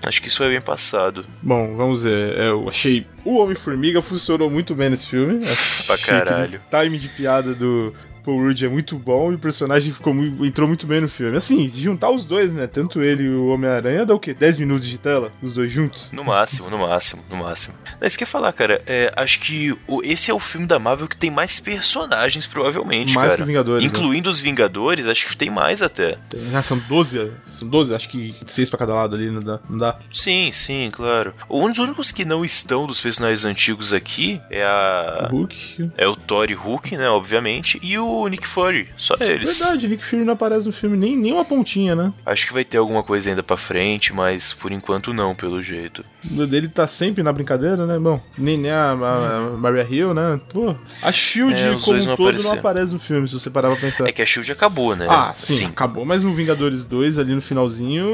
Acho 0.05 0.23
que 0.23 0.29
isso 0.29 0.45
é 0.45 0.49
bem 0.49 0.61
passado. 0.61 1.27
Bom, 1.43 1.77
vamos 1.77 2.03
ver. 2.03 2.39
É, 2.39 2.49
eu 2.51 2.69
achei. 2.69 3.07
O 3.25 3.39
Homem-Formiga 3.39 4.01
funcionou 4.01 4.49
muito 4.49 4.75
bem 4.75 4.91
nesse 4.91 5.07
filme. 5.07 5.41
pra 5.87 5.99
caralho. 5.99 6.61
O 6.73 6.83
time 6.83 6.99
de 6.99 7.09
piada 7.09 7.55
do, 7.55 7.93
Paul 8.27 8.43
Rudd 8.43 8.65
é 8.65 8.69
muito 8.69 8.99
bom 8.99 9.31
e 9.31 9.37
o 9.37 9.39
personagem 9.39 9.93
ficou 9.93 10.13
muito, 10.13 10.45
entrou 10.45 10.67
muito 10.67 10.85
bem 10.85 11.01
no 11.01 11.09
filme. 11.09 11.37
Assim, 11.37 11.69
juntar 11.69 12.11
os 12.11 12.25
dois, 12.25 12.53
né? 12.53 12.67
Tanto 12.67 13.01
ele 13.01 13.23
e 13.23 13.29
o 13.29 13.47
Homem-Aranha, 13.47 14.05
dá 14.05 14.13
o 14.13 14.19
quê? 14.19 14.35
10 14.35 14.59
minutos 14.59 14.89
de 14.89 14.99
tela? 14.99 15.31
Os 15.41 15.55
dois 15.55 15.71
juntos? 15.71 16.11
No 16.11 16.25
máximo, 16.25 16.69
no 16.69 16.79
máximo, 16.79 17.23
no 17.31 17.37
máximo. 17.37 17.77
Mas 18.01 18.17
quer 18.17 18.27
falar, 18.27 18.53
cara, 18.53 18.83
é, 18.85 19.13
acho 19.15 19.39
que 19.39 19.73
o, 19.87 20.03
esse 20.03 20.29
é 20.29 20.35
o 20.35 20.41
filme 20.41 20.67
da 20.67 20.77
Marvel 20.77 21.07
que 21.07 21.17
tem 21.17 21.31
mais 21.31 21.61
personagens, 21.61 22.49
provavelmente, 22.49 23.15
mais 23.15 23.29
cara. 23.29 23.43
Que 23.43 23.47
Vingadores, 23.47 23.85
né? 23.85 23.89
Incluindo 23.89 24.29
né? 24.29 24.33
os 24.33 24.41
Vingadores, 24.41 25.07
acho 25.07 25.29
que 25.29 25.37
tem 25.37 25.49
mais 25.49 25.81
até. 25.81 26.19
Tem, 26.29 26.41
ah, 26.53 26.63
são 26.63 26.77
12, 26.89 27.31
são 27.61 27.69
12, 27.69 27.95
acho 27.95 28.09
que 28.09 28.35
6 28.49 28.69
pra 28.71 28.79
cada 28.81 28.95
lado 28.95 29.15
ali, 29.15 29.31
não 29.31 29.41
dá, 29.41 29.61
não 29.71 29.79
dá. 29.79 29.99
Sim, 30.11 30.51
sim, 30.51 30.91
claro. 30.93 31.33
Um 31.49 31.69
dos 31.69 31.79
únicos 31.79 32.11
que 32.11 32.25
não 32.25 32.45
estão 32.45 32.87
dos 32.87 33.01
personagens 33.01 33.45
antigos 33.45 33.95
aqui 33.95 34.41
é 34.51 34.65
a. 34.65 35.29
O 35.31 35.37
Hulk. 35.37 35.87
É 35.97 36.09
o 36.09 36.17
Thor 36.17 36.51
e 36.51 36.55
Hulk, 36.55 36.97
né, 36.97 37.09
obviamente. 37.09 37.79
E 37.83 37.97
o 37.97 38.16
o 38.23 38.29
Nick 38.29 38.47
Fury. 38.47 38.89
Só 38.97 39.17
eles. 39.21 39.59
Verdade, 39.59 39.89
Nick 39.89 40.05
Fury 40.05 40.25
não 40.25 40.33
aparece 40.35 40.67
no 40.67 40.73
filme 40.73 40.97
nem, 40.97 41.17
nem 41.17 41.33
uma 41.33 41.45
pontinha, 41.45 41.95
né? 41.95 42.13
Acho 42.25 42.47
que 42.47 42.53
vai 42.53 42.65
ter 42.65 42.79
alguma 42.79 43.03
coisa 43.03 43.31
ainda 43.31 43.43
pra 43.43 43.57
frente, 43.57 44.13
mas 44.13 44.53
por 44.53 44.73
enquanto 44.73 45.13
não, 45.13 45.35
pelo 45.35 45.61
jeito. 45.63 46.05
O 46.31 46.47
dele 46.47 46.69
tá 46.69 46.87
sempre 46.89 47.23
na 47.23 47.33
brincadeira, 47.33 47.87
né? 47.87 47.99
Bom, 47.99 48.21
nem, 48.37 48.59
nem 48.59 48.71
a, 48.71 48.93
a- 48.93 49.37
a 49.37 49.41
Maria 49.57 49.87
Hill, 49.89 50.13
né? 50.15 50.41
Pô, 50.53 50.75
a 51.03 51.13
Shield 51.13 51.55
É, 51.55 51.77
como 51.79 51.97
um 51.99 52.05
não 52.05 52.17
todo 52.17 52.43
não 52.43 52.53
aparece 52.53 52.93
no 52.93 52.99
filme, 52.99 53.29
se 53.29 53.35
você 53.35 53.49
parar 53.51 53.69
pra 53.71 53.77
pensar. 53.79 54.09
É 54.09 54.13
que 54.13 54.23
a 54.23 54.27
Shield 54.27 54.51
acabou, 54.53 54.97
né? 54.97 55.07
Ah, 55.09 55.33
sim, 55.37 55.67
acabou. 55.67 56.05
Mas 56.05 56.23
no 56.25 56.35
Vingadores 56.35 56.85
2, 56.85 57.19
ali 57.19 57.35
no 57.35 57.41
finalzinho, 57.43 58.07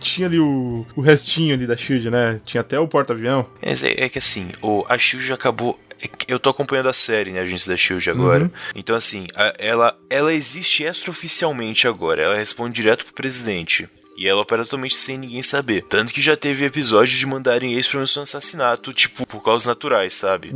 tinha 0.00 0.26
ali 0.26 0.38
o, 0.38 0.86
o 0.94 1.00
restinho 1.00 1.54
ali 1.54 1.66
da 1.66 1.76
Shield, 1.76 2.10
né? 2.10 2.40
Tinha 2.44 2.60
até 2.60 2.78
o 2.78 2.86
porta-avião. 2.86 3.46
É, 3.62 3.72
é 4.04 4.08
que 4.08 4.18
assim, 4.18 4.48
o, 4.62 4.84
a 4.88 4.98
Shield 4.98 5.32
acabou. 5.32 5.78
Eu 6.28 6.38
tô 6.38 6.50
acompanhando 6.50 6.88
a 6.88 6.92
série, 6.92 7.30
né, 7.30 7.40
Agentes 7.40 7.66
da 7.66 7.76
Shield 7.76 8.08
agora. 8.10 8.44
Uhum. 8.44 8.50
Então, 8.74 8.94
assim, 8.96 9.26
a- 9.34 9.54
ela, 9.58 9.96
ela 10.10 10.32
existe 10.32 10.82
extraoficialmente 10.82 11.86
agora. 11.88 12.22
Ela 12.22 12.36
responde 12.36 12.74
direto 12.74 13.04
pro 13.04 13.14
presidente. 13.14 13.88
E 14.16 14.28
ela 14.28 14.40
opera 14.42 14.62
totalmente 14.62 14.94
sem 14.94 15.18
ninguém 15.18 15.42
saber. 15.42 15.82
Tanto 15.88 16.14
que 16.14 16.20
já 16.22 16.36
teve 16.36 16.64
episódio 16.64 17.16
de 17.16 17.26
mandarem 17.26 17.74
ex 17.74 17.88
pra 17.88 18.00
de 18.04 18.20
assassinato, 18.20 18.92
tipo, 18.92 19.26
por 19.26 19.42
causas 19.42 19.66
naturais, 19.66 20.12
sabe? 20.12 20.52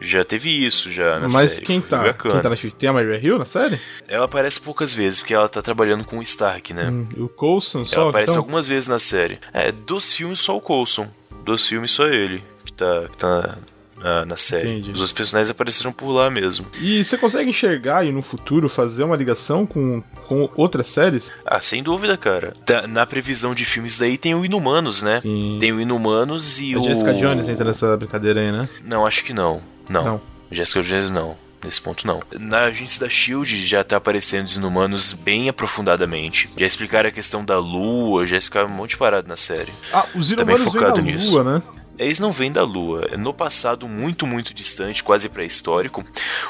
Já 0.00 0.24
teve 0.24 0.50
isso 0.66 0.90
já 0.90 1.20
na 1.20 1.26
Hum. 1.26 1.30
Mas 1.32 1.50
série. 1.52 1.62
quem 1.66 1.80
foi 1.80 1.88
tá? 1.90 2.02
bacana. 2.02 2.34
Quem 2.34 2.42
tá 2.42 2.48
na 2.50 2.56
Shield? 2.56 2.74
Tem 2.76 2.88
a 2.88 2.92
Maria 2.92 3.16
Hill 3.24 3.38
na 3.38 3.44
série? 3.44 3.78
Ela 4.08 4.24
aparece 4.24 4.60
poucas 4.60 4.92
vezes, 4.92 5.20
porque 5.20 5.32
ela 5.32 5.48
tá 5.48 5.62
trabalhando 5.62 6.04
com 6.04 6.18
o 6.18 6.22
Stark, 6.22 6.74
né? 6.74 6.90
Hum, 6.90 7.06
O 7.16 7.28
Coulson 7.28 7.86
só? 7.86 7.94
Ela 8.00 8.08
aparece 8.10 8.32
então? 8.32 8.40
algumas 8.42 8.66
vezes 8.66 8.88
na 8.88 8.98
série. 8.98 9.38
É, 9.52 9.70
dos 9.70 10.12
filmes 10.16 10.40
só 10.40 10.56
o 10.56 10.60
Coulson. 10.60 11.08
Dos 11.44 11.68
filmes 11.68 11.92
só 11.92 12.08
ele 12.08 12.42
que 12.64 12.72
tá, 12.72 13.04
que 13.08 13.16
tá 13.18 13.56
na, 14.00 14.24
na, 14.24 14.36
série. 14.36 14.68
Entendi. 14.68 14.90
Os 14.90 15.00
outros 15.00 15.12
personagens 15.12 15.50
apareceram 15.50 15.92
por 15.92 16.10
lá 16.10 16.30
mesmo. 16.30 16.66
E 16.80 17.04
você 17.04 17.16
consegue 17.16 17.50
enxergar 17.50 17.98
aí 17.98 18.12
no 18.12 18.22
futuro 18.22 18.68
fazer 18.68 19.04
uma 19.04 19.16
ligação 19.16 19.66
com, 19.66 20.02
com 20.26 20.48
outras 20.56 20.88
séries? 20.88 21.30
Ah, 21.44 21.60
sem 21.60 21.82
dúvida, 21.82 22.16
cara. 22.16 22.52
Tá- 22.64 22.86
na 22.86 23.06
previsão 23.06 23.54
de 23.54 23.64
filmes 23.64 23.98
daí 23.98 24.16
tem 24.16 24.34
o 24.34 24.44
Inumanos, 24.44 25.02
né? 25.02 25.20
Sim. 25.20 25.58
Tem 25.60 25.72
o 25.72 25.80
Inumanos 25.80 26.60
e 26.60 26.74
A 26.74 26.80
o. 26.80 26.82
Jessica 26.82 27.14
Jones 27.14 27.48
entra 27.48 27.64
nessa 27.64 27.96
brincadeira 27.96 28.40
aí, 28.40 28.50
né? 28.50 28.62
Não, 28.84 29.06
acho 29.06 29.24
que 29.24 29.32
não. 29.32 29.60
Não. 29.88 30.04
Não. 30.04 30.20
Jessica 30.50 30.82
Jones 30.82 31.10
não. 31.10 31.36
Nesse 31.62 31.80
ponto, 31.80 32.06
não. 32.06 32.22
Na 32.38 32.64
agência 32.64 33.00
da 33.00 33.08
Shield 33.10 33.64
já 33.66 33.84
tá 33.84 33.98
aparecendo 33.98 34.46
os 34.46 34.56
inumanos 34.56 35.12
bem 35.12 35.48
aprofundadamente. 35.48 36.48
Já 36.56 36.64
explicaram 36.64 37.10
a 37.10 37.12
questão 37.12 37.44
da 37.44 37.58
lua, 37.58 38.26
já 38.26 38.38
explicaram 38.38 38.72
um 38.72 38.76
monte 38.76 38.90
de 38.90 38.96
parada 38.96 39.28
na 39.28 39.36
série. 39.36 39.70
Ah, 39.92 40.06
os 40.14 40.30
Inumanos 40.30 40.64
da 40.64 40.70
focado 40.70 41.02
nisso. 41.02 41.32
Lua, 41.32 41.44
né? 41.44 41.62
Eles 42.00 42.18
não 42.18 42.32
vêm 42.32 42.50
da 42.50 42.62
Lua. 42.62 43.06
No 43.18 43.34
passado 43.34 43.86
muito, 43.86 44.26
muito 44.26 44.54
distante, 44.54 45.04
quase 45.04 45.28
pré-histórico, 45.28 46.02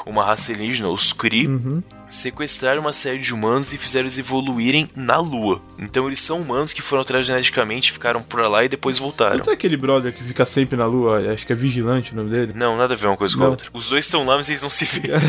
uma 0.05 0.23
raça 0.23 0.53
alienígena, 0.53 0.87
os 0.89 1.11
Kree, 1.11 1.45
Uhum. 1.47 1.83
sequestraram 2.09 2.79
uma 2.81 2.93
série 2.93 3.19
de 3.19 3.33
humanos 3.33 3.73
e 3.73 3.77
fizeram 3.77 4.03
eles 4.03 4.17
evoluírem 4.17 4.87
na 4.95 5.17
Lua. 5.17 5.61
Então 5.77 6.07
eles 6.07 6.21
são 6.21 6.39
humanos 6.41 6.71
que 6.73 6.81
foram 6.81 7.01
atrás 7.01 7.25
geneticamente, 7.25 7.91
ficaram 7.91 8.23
por 8.23 8.39
lá 8.47 8.63
e 8.63 8.69
depois 8.69 8.97
voltaram. 8.97 9.37
Não 9.39 9.45
tem 9.45 9.53
aquele 9.53 9.75
brother 9.75 10.13
que 10.13 10.23
fica 10.23 10.45
sempre 10.45 10.77
na 10.77 10.85
Lua, 10.85 11.33
acho 11.33 11.45
que 11.45 11.51
é 11.51 11.55
Vigilante 11.55 12.13
o 12.13 12.15
nome 12.15 12.29
dele? 12.29 12.53
Não, 12.55 12.77
nada 12.77 12.93
a 12.93 12.97
ver 12.97 13.07
uma 13.07 13.17
coisa 13.17 13.35
com 13.37 13.43
a 13.43 13.49
outra. 13.49 13.69
Os 13.73 13.89
dois 13.89 14.05
estão 14.05 14.25
lá, 14.25 14.37
mas 14.37 14.47
eles 14.49 14.61
não 14.61 14.69
se 14.69 14.85
veem. 14.85 15.11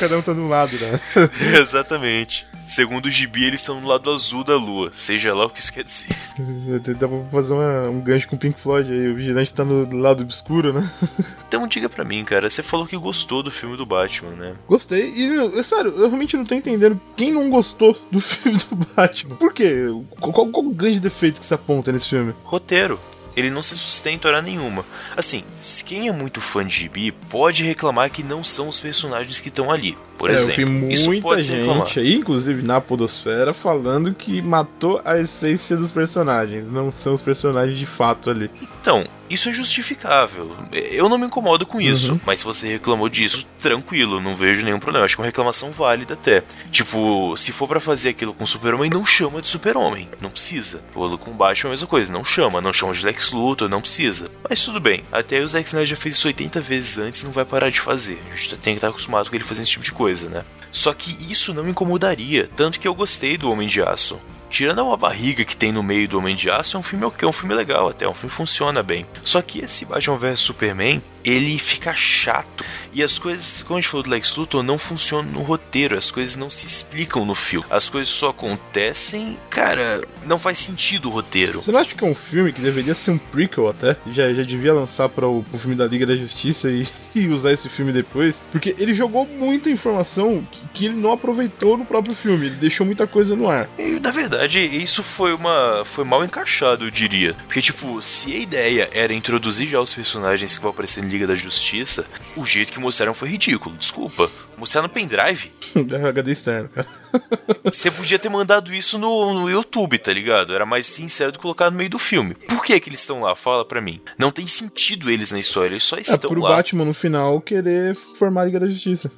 Cada 0.00 0.18
um 0.18 0.22
tá 0.22 0.32
de 0.32 0.40
um 0.40 0.48
lado, 0.48 0.76
né? 0.78 0.98
Exatamente. 1.60 2.44
Segundo 2.66 3.06
o 3.06 3.10
Gibi, 3.10 3.44
eles 3.44 3.60
estão 3.60 3.80
no 3.80 3.86
lado 3.88 4.10
azul 4.10 4.42
da 4.44 4.56
Lua. 4.56 4.90
Seja 4.92 5.34
lá 5.34 5.44
o 5.46 5.50
que 5.50 5.60
isso 5.60 5.72
quer 5.72 5.84
dizer. 5.84 6.08
Dá 6.98 7.06
pra 7.08 7.18
fazer 7.30 7.52
uma- 7.52 7.88
um 7.88 8.00
gancho 8.00 8.28
com 8.28 8.36
o 8.36 8.38
Pink 8.38 8.60
Floyd 8.60 8.90
aí, 8.90 9.08
o 9.08 9.14
Vigilante 9.14 9.52
tá 9.52 9.64
no 9.64 9.94
lado 9.98 10.22
obscuro, 10.22 10.72
né? 10.72 10.90
Então 11.52 11.66
diga 11.68 11.86
pra 11.88 12.02
mim, 12.04 12.24
cara. 12.24 12.48
Você 12.48 12.62
falou 12.62 12.86
que 12.86 12.96
gostou 12.96 13.42
do 13.42 13.50
filme 13.50 13.76
do 13.76 13.84
Batman, 13.84 14.30
né? 14.30 14.54
Gostei. 14.66 15.12
E, 15.14 15.58
é 15.58 15.62
sério, 15.62 15.90
eu 15.90 16.06
realmente 16.06 16.34
não 16.34 16.46
tô 16.46 16.54
entendendo 16.54 16.98
quem 17.14 17.30
não 17.30 17.50
gostou 17.50 17.94
do 18.10 18.20
filme 18.22 18.58
do 18.70 18.74
Batman. 18.74 19.36
Por 19.36 19.52
quê? 19.52 19.84
Qual, 20.18 20.32
qual- 20.32 20.64
o 20.64 20.70
grande 20.74 20.98
defeito 20.98 21.40
que 21.40 21.46
se 21.46 21.52
aponta 21.52 21.92
nesse 21.92 22.08
filme? 22.08 22.32
Roteiro. 22.44 22.98
Ele 23.34 23.48
não 23.50 23.62
se 23.62 23.76
sustenta 23.76 24.28
hora 24.28 24.42
nenhuma. 24.42 24.84
Assim, 25.16 25.42
quem 25.86 26.06
é 26.08 26.12
muito 26.12 26.38
fã 26.38 26.64
de 26.66 26.74
Gibi 26.74 27.12
pode 27.12 27.62
reclamar 27.64 28.10
que 28.10 28.22
não 28.22 28.44
são 28.44 28.68
os 28.68 28.78
personagens 28.78 29.40
que 29.40 29.48
estão 29.48 29.70
ali. 29.70 29.96
Por 30.22 30.30
é, 30.30 30.34
exemplo, 30.34 30.60
eu 30.60 30.66
vi 30.68 30.92
isso 30.92 31.10
muita 31.10 31.22
pode 31.22 31.42
se 31.42 31.50
reclamar. 31.50 31.88
gente 31.88 31.98
aí, 31.98 32.14
inclusive 32.14 32.62
na 32.62 32.80
podosfera, 32.80 33.52
falando 33.52 34.14
que 34.14 34.40
matou 34.40 35.02
a 35.04 35.18
essência 35.18 35.76
dos 35.76 35.90
personagens. 35.90 36.64
Não 36.70 36.92
são 36.92 37.12
os 37.12 37.20
personagens 37.20 37.76
de 37.76 37.86
fato 37.86 38.30
ali. 38.30 38.48
Então, 38.80 39.02
isso 39.32 39.48
é 39.48 39.52
justificável. 39.52 40.54
Eu 40.70 41.08
não 41.08 41.16
me 41.16 41.24
incomodo 41.24 41.64
com 41.64 41.80
isso. 41.80 42.12
Uhum. 42.12 42.20
Mas 42.26 42.40
se 42.40 42.44
você 42.44 42.68
reclamou 42.68 43.08
disso, 43.08 43.46
tranquilo, 43.58 44.20
não 44.20 44.36
vejo 44.36 44.62
nenhum 44.62 44.78
problema. 44.78 45.06
Acho 45.06 45.16
que 45.16 45.22
é 45.22 45.24
uma 45.24 45.28
reclamação 45.28 45.70
válida 45.70 46.12
até. 46.12 46.42
Tipo, 46.70 47.34
se 47.38 47.50
for 47.50 47.66
pra 47.66 47.80
fazer 47.80 48.10
aquilo 48.10 48.34
com 48.34 48.44
Super-Homem, 48.44 48.90
não 48.90 49.06
chama 49.06 49.40
de 49.40 49.48
Super-Homem. 49.48 50.06
Não 50.20 50.28
precisa. 50.28 50.84
Pô, 50.92 51.16
com 51.16 51.30
Batman 51.30 51.68
é 51.68 51.70
a 51.70 51.72
mesma 51.72 51.88
coisa. 51.88 52.12
Não 52.12 52.22
chama. 52.22 52.60
Não 52.60 52.74
chama 52.74 52.92
de 52.92 53.06
Lex 53.06 53.32
Luthor, 53.32 53.70
não 53.70 53.80
precisa. 53.80 54.30
Mas 54.46 54.62
tudo 54.62 54.78
bem. 54.78 55.02
Até 55.10 55.40
o 55.40 55.48
Zack 55.48 55.66
Snyder 55.66 55.88
já 55.88 55.96
fez 55.96 56.16
isso 56.16 56.26
80 56.26 56.60
vezes 56.60 56.98
antes 56.98 57.24
não 57.24 57.32
vai 57.32 57.46
parar 57.46 57.70
de 57.70 57.80
fazer. 57.80 58.20
A 58.30 58.36
gente 58.36 58.56
tem 58.56 58.74
que 58.74 58.78
estar 58.78 58.88
acostumado 58.88 59.30
com 59.30 59.34
ele 59.34 59.44
fazendo 59.44 59.62
esse 59.62 59.72
tipo 59.72 59.84
de 59.84 59.92
coisa, 59.92 60.11
né? 60.20 60.44
Só 60.70 60.92
que 60.94 61.16
isso 61.30 61.52
não 61.52 61.64
me 61.64 61.70
incomodaria. 61.70 62.48
Tanto 62.56 62.80
que 62.80 62.88
eu 62.88 62.94
gostei 62.94 63.36
do 63.36 63.50
Homem 63.50 63.68
de 63.68 63.82
Aço. 63.82 64.18
Tirando 64.48 64.84
uma 64.84 64.96
barriga 64.96 65.44
que 65.44 65.56
tem 65.56 65.72
no 65.72 65.82
meio 65.82 66.06
do 66.06 66.18
Homem 66.18 66.36
de 66.36 66.50
Aço, 66.50 66.76
é 66.76 66.80
um 66.80 66.82
filme 66.82 67.04
ok, 67.06 67.26
é 67.26 67.28
um 67.28 67.32
filme 67.32 67.54
legal 67.54 67.88
até, 67.88 68.06
um 68.06 68.14
filme 68.14 68.30
que 68.30 68.36
funciona 68.36 68.82
bem. 68.82 69.06
Só 69.22 69.40
que 69.40 69.60
esse 69.60 69.86
Batman 69.86 70.18
vs 70.18 70.40
Superman, 70.40 71.02
ele 71.24 71.58
fica 71.58 71.94
chato. 71.94 72.64
E 72.92 73.02
as 73.02 73.18
coisas, 73.18 73.62
como 73.62 73.78
a 73.78 73.80
gente 73.80 73.90
falou 73.90 74.04
do 74.04 74.10
Lex 74.10 74.36
Luthor, 74.36 74.62
não 74.62 74.76
funcionam 74.76 75.32
no 75.32 75.42
roteiro, 75.42 75.96
as 75.96 76.10
coisas 76.10 76.36
não 76.36 76.50
se 76.50 76.66
explicam 76.66 77.24
no 77.24 77.34
filme. 77.34 77.66
As 77.70 77.88
coisas 77.88 78.08
só 78.08 78.30
acontecem, 78.30 79.38
cara, 79.48 80.02
não 80.26 80.38
faz 80.38 80.58
sentido 80.58 81.08
o 81.08 81.12
roteiro. 81.12 81.62
Você 81.62 81.72
não 81.72 81.80
acha 81.80 81.94
que 81.94 82.04
é 82.04 82.06
um 82.06 82.14
filme 82.14 82.52
que 82.52 82.60
deveria 82.60 82.94
ser 82.94 83.12
um 83.12 83.18
prequel 83.18 83.68
até? 83.68 83.96
Já, 84.10 84.32
já 84.32 84.42
devia 84.42 84.74
lançar 84.74 85.08
para 85.08 85.26
o 85.26 85.42
pro 85.42 85.58
filme 85.58 85.74
da 85.74 85.86
Liga 85.86 86.06
da 86.06 86.16
Justiça 86.16 86.70
e, 86.70 86.86
e 87.14 87.28
usar 87.28 87.52
esse 87.52 87.68
filme 87.68 87.92
depois? 87.92 88.36
Porque 88.50 88.74
ele 88.78 88.94
jogou 88.94 89.26
muita 89.26 89.70
informação 89.70 90.46
que, 90.50 90.68
que 90.74 90.84
ele 90.86 90.94
não 90.94 91.12
aproveitou 91.12 91.76
no 91.76 91.84
próprio 91.84 92.14
filme. 92.14 92.46
Ele 92.46 92.56
deixou 92.56 92.84
muita 92.84 93.06
coisa 93.06 93.34
no 93.34 93.48
ar. 93.48 93.68
E, 93.78 93.98
na 94.00 94.10
verdade, 94.10 94.58
isso 94.60 95.02
foi 95.02 95.32
uma. 95.32 95.82
foi 95.84 96.04
mal 96.04 96.24
encaixado, 96.24 96.84
eu 96.84 96.90
diria. 96.90 97.34
Porque, 97.46 97.60
tipo, 97.60 98.00
se 98.02 98.32
a 98.32 98.38
ideia 98.38 98.88
era 98.92 99.14
introduzir 99.14 99.68
já 99.68 99.80
os 99.80 99.92
personagens 99.92 100.56
que 100.56 100.62
vão 100.62 100.70
aparecer 100.70 101.02
Liga 101.12 101.26
da 101.26 101.34
Justiça, 101.34 102.04
o 102.36 102.44
jeito 102.44 102.72
que 102.72 102.80
mostraram 102.80 103.14
foi 103.14 103.28
ridículo, 103.28 103.76
desculpa. 103.76 104.30
Mostrar 104.56 104.82
no 104.82 104.88
pendrive. 104.88 105.52
da 105.86 106.08
HD 106.08 106.32
externo, 106.32 106.68
cara. 106.68 106.86
Você 107.64 107.90
podia 107.90 108.18
ter 108.18 108.28
mandado 108.28 108.72
isso 108.72 108.98
no, 108.98 109.34
no 109.34 109.50
YouTube, 109.50 109.98
tá 109.98 110.12
ligado? 110.12 110.54
Era 110.54 110.64
mais 110.66 110.86
sincero 110.86 111.30
do 111.32 111.38
que 111.38 111.42
colocar 111.42 111.70
no 111.70 111.76
meio 111.76 111.90
do 111.90 111.98
filme. 111.98 112.34
Por 112.34 112.64
que 112.64 112.78
que 112.80 112.88
eles 112.88 113.00
estão 113.00 113.20
lá? 113.20 113.34
Fala 113.34 113.64
pra 113.64 113.80
mim. 113.80 114.00
Não 114.18 114.30
tem 114.30 114.46
sentido 114.46 115.10
eles 115.10 115.30
na 115.32 115.38
história, 115.38 115.68
eles 115.70 115.84
só 115.84 115.96
É 115.96 116.00
estão 116.00 116.30
pro 116.30 116.40
lá. 116.40 116.56
Batman 116.56 116.84
no 116.86 116.94
final 116.94 117.40
querer 117.40 117.96
formar 118.18 118.42
a 118.42 118.44
Liga 118.46 118.60
da 118.60 118.68
Justiça. 118.68 119.10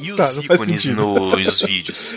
E 0.00 0.10
os 0.12 0.16
Tá, 0.16 0.42
ícones 0.42 0.86
nos 0.86 1.60
vídeos? 1.60 2.16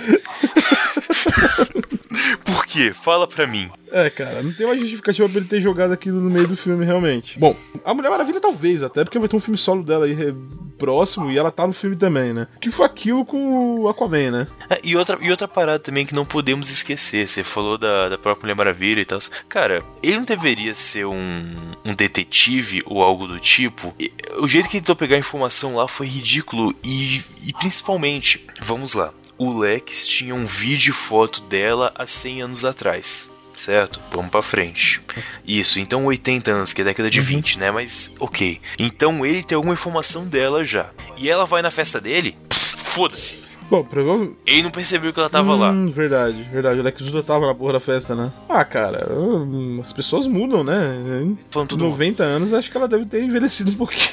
Quê? 2.76 2.92
Fala 2.94 3.26
pra 3.26 3.48
mim. 3.48 3.72
É, 3.90 4.10
cara, 4.10 4.44
não 4.44 4.52
tem 4.52 4.66
uma 4.66 4.78
justificativa 4.78 5.30
pra 5.30 5.38
ele 5.38 5.48
ter 5.48 5.62
jogado 5.62 5.94
aquilo 5.94 6.20
no 6.20 6.30
meio 6.30 6.46
do 6.46 6.58
filme, 6.58 6.84
realmente. 6.84 7.40
Bom, 7.40 7.56
a 7.86 7.94
Mulher 7.94 8.10
Maravilha 8.10 8.42
talvez, 8.42 8.84
até 8.84 9.02
porque 9.06 9.18
vai 9.18 9.30
ter 9.30 9.38
um 9.38 9.40
filme 9.40 9.58
solo 9.58 9.82
dela 9.82 10.04
aí 10.04 10.12
eh, 10.12 10.34
próximo 10.78 11.32
e 11.32 11.38
ela 11.38 11.50
tá 11.54 11.66
no 11.66 11.72
filme 11.72 11.96
também, 11.96 12.34
né? 12.34 12.48
Que 12.60 12.70
foi 12.70 12.86
aquilo 12.86 13.26
com 13.26 13.80
o 13.80 13.88
Aquaman, 13.88 14.30
né? 14.30 14.48
É, 14.70 14.82
e, 14.84 14.94
outra, 14.98 15.18
e 15.22 15.32
outra 15.32 15.48
parada 15.48 15.80
também 15.80 16.06
que 16.06 16.14
não 16.14 16.26
podemos 16.26 16.70
esquecer. 16.70 17.26
Você 17.26 17.46
falou 17.46 17.78
da, 17.78 18.10
da 18.10 18.18
própria 18.18 18.44
Mulher 18.44 18.56
Maravilha 18.58 19.00
e 19.00 19.06
tal. 19.06 19.20
Cara, 19.48 19.82
ele 20.04 20.18
não 20.18 20.26
deveria 20.26 20.76
ser 20.76 21.06
um, 21.06 21.56
um 21.86 21.96
detetive 21.96 22.84
ou 22.86 23.02
algo 23.02 23.26
do 23.26 23.40
tipo. 23.40 23.96
E, 23.98 24.12
o 24.38 24.50
jeito 24.50 24.68
que 24.68 24.76
ele 24.76 24.82
tentou 24.82 24.98
pegar 24.98 25.16
a 25.16 25.20
informação 25.20 25.78
lá 25.78 25.88
foi 25.88 26.08
ridículo. 26.08 26.76
E, 26.84 27.24
e 27.48 27.54
principalmente, 27.54 28.46
vamos 28.60 28.96
lá. 28.96 29.14
O 29.38 29.58
Lex 29.58 30.08
tinha 30.08 30.34
um 30.34 30.46
vídeo 30.46 30.92
e 30.92 30.94
foto 30.94 31.42
dela 31.42 31.92
há 31.96 32.08
100 32.08 32.42
anos 32.44 32.66
atrás. 32.66 33.30
Certo? 33.54 34.02
Vamos 34.12 34.32
pra 34.32 34.42
frente. 34.42 35.02
Isso, 35.46 35.80
então 35.80 36.06
80 36.06 36.52
anos, 36.52 36.74
que 36.74 36.82
é 36.82 36.84
década 36.84 37.10
de 37.10 37.22
20, 37.22 37.58
né? 37.58 37.72
Mas, 37.72 38.12
ok. 38.20 38.60
Então 38.78 39.26
ele 39.26 39.44
tem 39.44 39.56
alguma 39.56 39.74
informação 39.74 40.26
dela 40.28 40.66
já. 40.66 40.92
E 41.18 41.30
ela 41.30 41.46
vai 41.46 41.62
na 41.62 41.72
festa 41.72 42.02
dele? 42.02 42.38
Foda-se. 42.50 43.40
Bom, 43.70 43.84
provavelmente. 43.84 44.36
Ele 44.46 44.62
não 44.64 44.70
percebeu 44.72 45.12
que 45.12 45.20
ela 45.20 45.30
tava 45.30 45.56
lá. 45.56 45.72
Hum, 45.72 45.92
verdade, 45.92 46.44
verdade. 46.44 46.80
O 46.80 46.84
Lex 46.84 47.02
Luthor 47.02 47.24
tava 47.24 47.48
na 47.48 47.56
porra 47.56 47.74
da 47.74 47.80
festa, 47.80 48.14
né? 48.14 48.32
Ah, 48.48 48.64
cara, 48.64 49.12
hum, 49.12 49.80
as 49.82 49.92
pessoas 49.92 50.28
mudam, 50.28 50.64
né? 50.64 51.36
Falando 51.50 51.70
tudo 51.70 51.84
90 51.86 52.24
anos, 52.24 52.54
acho 52.54 52.70
que 52.70 52.78
ela 52.78 52.88
deve 52.88 53.06
ter 53.06 53.24
envelhecido 53.24 53.72
um 53.72 53.76
pouquinho. 53.76 54.08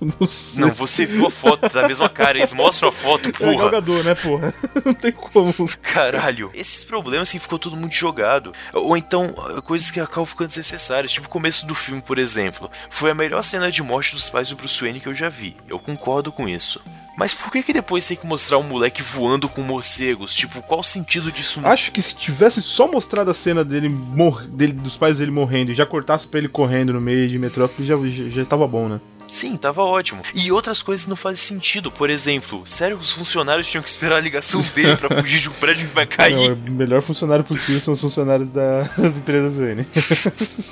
não 0.18 0.26
sei. 0.26 0.60
Não, 0.62 0.70
você 0.70 1.04
viu 1.04 1.26
a 1.26 1.30
foto 1.30 1.68
da 1.72 1.86
mesma 1.86 2.08
cara, 2.08 2.38
eles 2.38 2.52
mostram 2.54 2.88
a 2.88 2.92
foto, 2.92 3.28
É 3.28 3.32
porra. 3.32 3.64
jogador, 3.64 4.02
né, 4.04 4.14
porra? 4.14 4.54
Não 4.84 4.94
tem 4.94 5.12
como. 5.12 5.52
Caralho. 5.82 6.50
Esses 6.54 6.84
problemas 6.84 7.30
que 7.30 7.38
ficou 7.38 7.58
tudo 7.58 7.76
muito 7.76 7.94
jogado. 7.94 8.52
Ou 8.72 8.96
então, 8.96 9.28
coisas 9.64 9.90
que 9.90 10.00
acabam 10.00 10.24
ficando 10.26 10.48
desnecessárias. 10.48 11.12
Tipo 11.12 11.26
o 11.26 11.30
começo 11.30 11.66
do 11.66 11.74
filme, 11.74 12.00
por 12.02 12.18
exemplo. 12.18 12.70
Foi 12.88 13.10
a 13.10 13.14
melhor 13.14 13.42
cena 13.42 13.70
de 13.70 13.82
morte 13.82 14.14
dos 14.14 14.28
pais 14.30 14.48
do 14.48 14.56
Bruce 14.56 14.80
Wayne 14.80 15.00
que 15.00 15.08
eu 15.08 15.14
já 15.14 15.28
vi. 15.28 15.56
Eu 15.68 15.78
concordo 15.78 16.32
com 16.32 16.48
isso. 16.48 16.80
Mas 17.16 17.32
por 17.32 17.50
que 17.52 17.62
que 17.62 17.72
depois 17.72 18.06
tem 18.06 18.16
que 18.16 18.26
mostrar 18.26 18.58
um 18.58 18.62
moleque 18.62 19.02
voando 19.02 19.48
com 19.48 19.62
morcegos? 19.62 20.34
Tipo, 20.34 20.60
qual 20.62 20.80
o 20.80 20.84
sentido 20.84 21.30
disso? 21.30 21.60
Acho 21.64 21.92
que 21.92 22.02
se 22.02 22.14
tivesse 22.14 22.60
só 22.60 22.90
mostrado 22.90 23.30
a 23.30 23.34
cena 23.34 23.64
dele, 23.64 23.88
mor 23.88 24.46
dele 24.46 24.72
dos 24.72 24.96
pais 24.96 25.18
dele 25.18 25.30
morrendo 25.30 25.72
e 25.72 25.74
já 25.74 25.86
cortasse 25.86 26.26
pra 26.26 26.38
ele 26.38 26.48
correndo 26.48 26.92
no 26.92 27.00
meio 27.00 27.28
de 27.28 27.38
Metrópolis, 27.38 27.86
já, 27.86 27.96
já, 27.96 28.28
já 28.28 28.44
tava 28.44 28.66
bom, 28.66 28.88
né? 28.88 29.00
Sim, 29.26 29.56
tava 29.56 29.82
ótimo. 29.82 30.22
E 30.34 30.52
outras 30.52 30.82
coisas 30.82 31.06
não 31.06 31.16
fazem 31.16 31.36
sentido. 31.38 31.90
Por 31.90 32.10
exemplo, 32.10 32.62
sério 32.66 32.96
que 32.98 33.02
os 33.04 33.10
funcionários 33.10 33.66
tinham 33.68 33.82
que 33.82 33.88
esperar 33.88 34.16
a 34.16 34.20
ligação 34.20 34.60
dele 34.74 34.96
pra 34.96 35.08
fugir 35.20 35.40
de 35.40 35.48
um 35.48 35.52
prédio 35.52 35.88
que 35.88 35.94
vai 35.94 36.06
cair? 36.06 36.50
Não, 36.50 36.54
o 36.70 36.72
melhor 36.74 37.02
funcionário 37.02 37.44
possível 37.44 37.80
são 37.80 37.94
os 37.94 38.00
funcionários 38.00 38.48
da- 38.48 38.82
das 38.98 39.16
empresas 39.16 39.56
Wayne. 39.56 39.86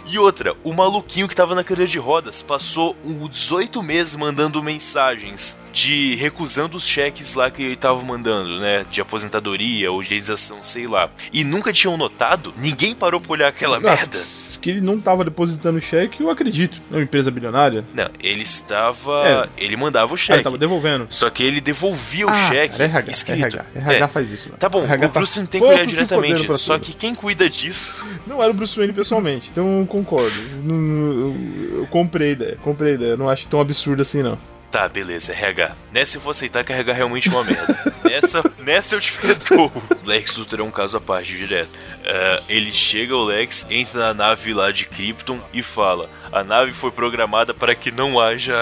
E 0.06 0.18
outra, 0.18 0.54
o 0.62 0.72
maluquinho 0.74 1.26
que 1.26 1.34
tava 1.34 1.54
na 1.54 1.64
cadeira 1.64 1.90
de 1.90 1.98
rodas 1.98 2.42
passou 2.42 2.94
uns 3.02 3.30
18 3.30 3.82
meses 3.82 4.14
mandando 4.14 4.62
mensagens 4.62 5.56
de 5.72 6.14
recusando 6.16 6.76
os 6.76 6.86
cheques 6.86 7.32
lá 7.34 7.50
que 7.50 7.62
ele 7.62 7.76
tava 7.76 8.02
mandando, 8.02 8.60
né? 8.60 8.84
De 8.90 9.00
aposentadoria 9.00 9.90
ou 9.90 10.02
de 10.02 10.08
indenização, 10.08 10.62
sei 10.62 10.86
lá. 10.86 11.08
E 11.32 11.44
nunca 11.44 11.72
tinham 11.72 11.96
notado? 11.96 12.52
Ninguém 12.58 12.94
parou 12.94 13.20
pra 13.20 13.32
olhar 13.32 13.48
aquela 13.48 13.80
merda? 13.80 14.20
Que 14.62 14.70
ele 14.70 14.80
não 14.80 14.98
tava 15.00 15.24
depositando 15.24 15.80
cheque, 15.82 16.22
eu 16.22 16.30
acredito. 16.30 16.80
É 16.90 16.94
uma 16.94 17.02
empresa 17.02 17.30
bilionária. 17.30 17.84
Não, 17.94 18.08
ele 18.20 18.42
estava. 18.42 19.48
Ele 19.58 19.76
mandava 19.76 20.12
o 20.12 20.14
Ah, 20.14 20.16
cheque. 20.16 20.32
ele 20.38 20.44
tava 20.44 20.56
devolvendo. 20.56 21.06
Só 21.10 21.28
que 21.28 21.42
ele 21.42 21.60
devolvia 21.60 22.26
o 22.26 22.30
Ah, 22.30 22.48
cheque 22.48 22.72
cara, 22.78 22.84
RH, 22.84 23.10
escrito. 23.10 23.56
RH, 23.56 23.64
RH 23.74 24.04
É. 24.04 24.08
faz 24.08 24.30
isso. 24.30 24.44
velho. 24.46 24.56
Tá 24.58 24.68
bom, 24.68 24.84
RH 24.84 25.06
o 25.06 25.10
Bruce 25.10 25.40
não 25.40 25.46
tem 25.46 25.60
que 25.60 25.66
fodendo 25.66 25.86
diretamente. 25.86 26.58
Só 26.58 26.74
tudo. 26.78 26.84
que 26.86 26.94
quem 26.96 27.14
cuida 27.14 27.50
disso 27.50 27.92
Não 28.26 28.40
era 28.42 28.50
o 28.52 28.54
Bruce 28.54 28.76
Wayne 28.76 28.92
pessoalmente, 28.94 29.50
então 29.50 29.80
eu 29.80 29.86
concordo. 29.86 30.32
Não- 30.64 31.12
eu, 31.12 31.36
eu 31.80 31.86
comprei 31.88 32.28
a 32.28 32.32
ideia, 32.32 32.58
comprei 32.62 32.92
a 32.92 32.94
ideia. 32.94 33.16
Não 33.16 33.28
acho 33.28 33.46
tão 33.48 33.60
absurdo 33.60 34.00
assim, 34.02 34.22
não. 34.22 34.38
Tá, 34.72 34.88
beleza, 34.88 35.32
RH. 35.32 35.76
Nessa 35.92 36.16
eu 36.16 36.20
vou 36.22 36.30
aceitar 36.30 36.64
que 36.64 36.72
RH 36.72 36.94
realmente 36.94 37.28
é 37.28 37.30
uma 37.30 37.44
merda. 37.44 37.92
nessa, 38.04 38.42
nessa 38.58 38.96
eu 38.96 39.00
te 39.02 39.12
perdoo. 39.12 39.70
Lex 40.02 40.34
Luthor 40.38 40.60
é 40.60 40.62
um 40.62 40.70
caso 40.70 40.96
à 40.96 41.00
parte, 41.00 41.36
direto. 41.36 41.70
É, 42.02 42.42
ele 42.48 42.72
chega, 42.72 43.14
o 43.14 43.22
Lex, 43.22 43.66
entra 43.68 44.00
na 44.00 44.14
nave 44.14 44.54
lá 44.54 44.72
de 44.72 44.86
Krypton 44.86 45.38
e 45.52 45.62
fala: 45.62 46.08
A 46.32 46.42
nave 46.42 46.72
foi 46.72 46.90
programada 46.90 47.52
para 47.52 47.74
que 47.74 47.92
não 47.92 48.18
haja 48.18 48.54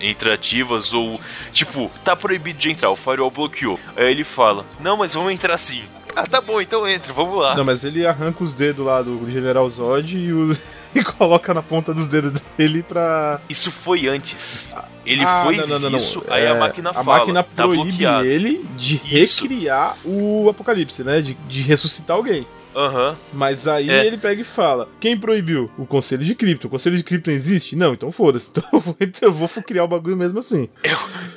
entrativas 0.00 0.92
ou. 0.92 1.20
Tipo, 1.52 1.90
tá 2.04 2.16
proibido 2.16 2.58
de 2.58 2.70
entrar, 2.72 2.90
o 2.90 2.96
firewall 2.96 3.30
bloqueou. 3.30 3.78
Aí 3.96 4.10
ele 4.10 4.24
fala: 4.24 4.64
Não, 4.80 4.96
mas 4.96 5.14
vamos 5.14 5.32
entrar 5.32 5.56
sim. 5.58 5.84
Ah, 6.14 6.26
tá 6.26 6.40
bom, 6.40 6.60
então 6.60 6.88
entra, 6.88 7.12
vamos 7.12 7.38
lá. 7.40 7.54
Não, 7.54 7.64
mas 7.64 7.84
ele 7.84 8.06
arranca 8.06 8.42
os 8.42 8.52
dedos 8.54 8.84
lá 8.84 9.00
do 9.02 9.30
General 9.30 9.68
Zod 9.70 10.16
e, 10.16 10.32
o- 10.32 10.56
e 10.98 11.04
coloca 11.04 11.52
na 11.54 11.62
ponta 11.62 11.92
dos 11.94 12.06
dedos 12.06 12.32
dele 12.56 12.82
pra. 12.82 13.40
Isso 13.48 13.70
foi 13.70 14.08
antes. 14.08 14.74
Ele 15.04 15.22
Ah, 15.24 15.42
foi 15.44 15.56
não, 15.56 15.66
não, 15.66 15.78
não, 15.80 15.90
não. 15.90 15.96
isso, 15.98 16.22
aí 16.28 16.42
É, 16.44 16.48
a 16.48 16.54
máquina 16.56 16.90
a 16.90 16.94
fala. 16.94 17.18
máquina 17.18 17.42
tá 17.42 17.64
proíbe 17.64 17.84
bloqueado. 17.84 18.26
ele 18.26 18.64
de 18.76 19.00
Isso. 19.04 19.42
recriar 19.42 19.96
o 20.04 20.48
apocalipse, 20.50 21.04
né? 21.04 21.20
De, 21.20 21.34
de 21.34 21.62
ressuscitar 21.62 22.16
alguém. 22.16 22.46
Aham. 22.74 23.16
Mas 23.32 23.66
aí 23.66 23.88
É. 23.88 24.04
ele 24.06 24.18
pega 24.18 24.42
e 24.42 24.44
fala: 24.44 24.86
Quem 25.00 25.16
proibiu? 25.18 25.70
O 25.78 25.86
Conselho 25.86 26.22
de 26.24 26.34
Cripto. 26.34 26.66
O 26.66 26.70
Conselho 26.70 26.94
de 26.96 27.02
Cripto 27.02 27.30
existe? 27.30 27.74
Não, 27.74 27.94
então 27.94 28.12
foda-se. 28.12 28.50
Então 28.52 28.64
eu 28.72 28.80
vou, 28.80 28.96
eu 29.22 29.32
vou 29.32 29.48
criar 29.62 29.84
o 29.84 29.88
bagulho 29.88 30.16
mesmo 30.16 30.38
assim. 30.40 30.68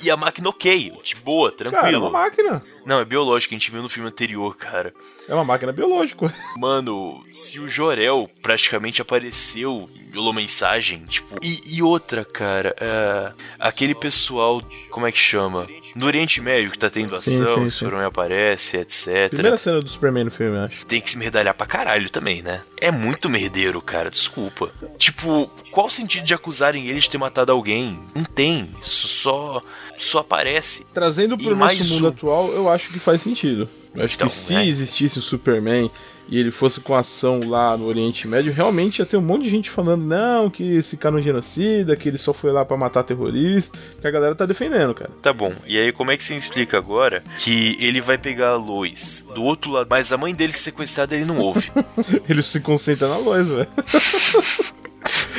E 0.03 0.09
a 0.11 0.17
máquina 0.17 0.49
ok, 0.49 0.91
de 1.01 1.15
boa, 1.15 1.49
Cara, 1.51 1.69
é 1.69 1.71
tranquilo. 1.71 2.01
uma 2.01 2.09
máquina. 2.09 2.61
Não, 2.89 3.00
é 3.00 3.05
biológico, 3.05 3.53
a 3.53 3.58
gente 3.58 3.69
viu 3.69 3.84
no 3.84 3.88
filme 3.88 4.10
anterior, 4.10 4.58
cara. 4.58 4.91
É 5.27 5.34
uma 5.36 5.46
máquina 5.46 5.72
biológica. 5.72 6.34
Mano, 6.58 7.24
se 7.29 7.60
o 7.60 7.67
Jorel 7.67 8.27
praticamente 8.41 9.00
apareceu, 9.00 9.88
enviou 9.96 10.34
mensagem, 10.34 11.05
tipo. 11.05 11.36
E, 11.43 11.75
e 11.75 11.84
outra, 11.84 12.25
cara, 12.25 12.75
é, 12.81 13.31
aquele 13.60 13.93
pessoal, 13.93 14.60
como 14.89 15.05
é 15.05 15.12
que 15.12 15.19
chama? 15.19 15.67
No 15.96 16.08
Oriente 16.08 16.41
Médio 16.41 16.72
que 16.72 16.79
tá 16.79 16.89
tendo 16.89 17.15
ação, 17.15 17.58
sim, 17.58 17.62
o 17.62 17.63
sim. 17.65 17.69
Superman 17.69 18.08
aparece, 18.08 18.77
etc. 18.77 19.29
Primeira 19.29 19.58
cena 19.58 19.79
do 19.79 19.88
Superman 19.88 20.24
no 20.24 20.31
filme, 20.31 20.58
eu 20.58 20.63
acho. 20.63 20.84
Tem 20.88 21.00
que 21.00 21.12
se 21.12 21.17
merdalhar 21.19 21.53
pra 21.53 21.67
caralho 21.67 22.10
também, 22.10 22.41
né? 22.41 22.62
É 22.81 22.89
muito 22.89 23.29
merdeiro, 23.29 23.79
cara, 23.84 24.10
desculpa. 24.10 24.72
Tipo, 24.98 25.48
qual 25.69 25.86
o 25.86 25.91
sentido 25.91 26.24
de 26.25 26.34
acusarem 26.34 26.88
ele 26.88 27.00
de 27.00 27.08
ter 27.10 27.19
matado 27.19 27.51
alguém? 27.51 28.00
Não 28.15 28.24
tem. 28.24 28.67
Isso 28.81 29.08
só. 29.08 29.62
só 29.96 30.19
aparece. 30.19 30.86
Trazendo 30.91 31.36
E 31.39 31.43
pro 31.46 31.55
mais 31.55 31.77
nosso 31.77 31.93
mundo 31.93 32.05
um. 32.05 32.10
atual, 32.10 32.48
eu 32.51 32.67
acho 32.69 32.78
que 32.88 33.00
faz 33.00 33.21
sentido. 33.21 33.67
Eu 33.93 34.05
acho 34.05 34.15
Então, 34.15 34.27
que 34.27 34.33
se 34.33 34.53
né? 34.53 34.65
existisse 34.65 35.19
o 35.19 35.21
Superman 35.21 35.89
e 36.31 36.38
ele 36.39 36.51
fosse 36.51 36.79
com 36.79 36.95
ação 36.95 37.39
lá 37.48 37.75
no 37.75 37.86
Oriente 37.88 38.27
Médio, 38.27 38.53
realmente 38.53 39.00
ia 39.00 39.05
ter 39.05 39.17
um 39.17 39.21
monte 39.21 39.45
de 39.45 39.50
gente 39.50 39.71
falando, 39.71 40.03
não, 40.05 40.48
que 40.48 40.62
esse 40.75 40.95
cara 40.95 41.15
é 41.15 41.19
um 41.19 41.21
genocida, 41.24 41.95
que 41.95 42.07
ele 42.07 42.19
só 42.19 42.31
foi 42.33 42.51
lá 42.51 42.63
pra 42.63 42.77
matar 42.77 43.01
terrorista, 43.03 43.75
que 44.00 44.05
a 44.05 44.11
galera 44.11 44.35
tá 44.35 44.46
defendendo, 44.46 44.94
cara. 44.94 45.09
Tá 45.24 45.33
bom, 45.33 45.51
e 45.65 45.75
aí 45.75 45.92
como 45.92 46.11
é 46.11 46.18
que 46.18 46.24
você 46.24 46.35
explica 46.35 46.77
agora 46.77 47.24
que 47.39 47.75
ele 47.79 48.00
vai 48.00 48.15
pegar 48.20 48.50
a 48.50 48.57
Lois 48.57 49.25
do 49.33 49.42
outro 49.44 49.72
lado, 49.72 49.87
mas 49.89 50.13
a 50.13 50.18
mãe 50.18 50.35
dele 50.35 50.53
sequestrada 50.53 51.15
ele 51.15 51.25
não 51.25 51.39
ouve? 51.39 51.72
Ele 52.29 52.44
se 52.44 52.59
concentra 52.59 53.07
na 53.07 53.18
Lois, 53.18 53.48
velho. 53.48 53.68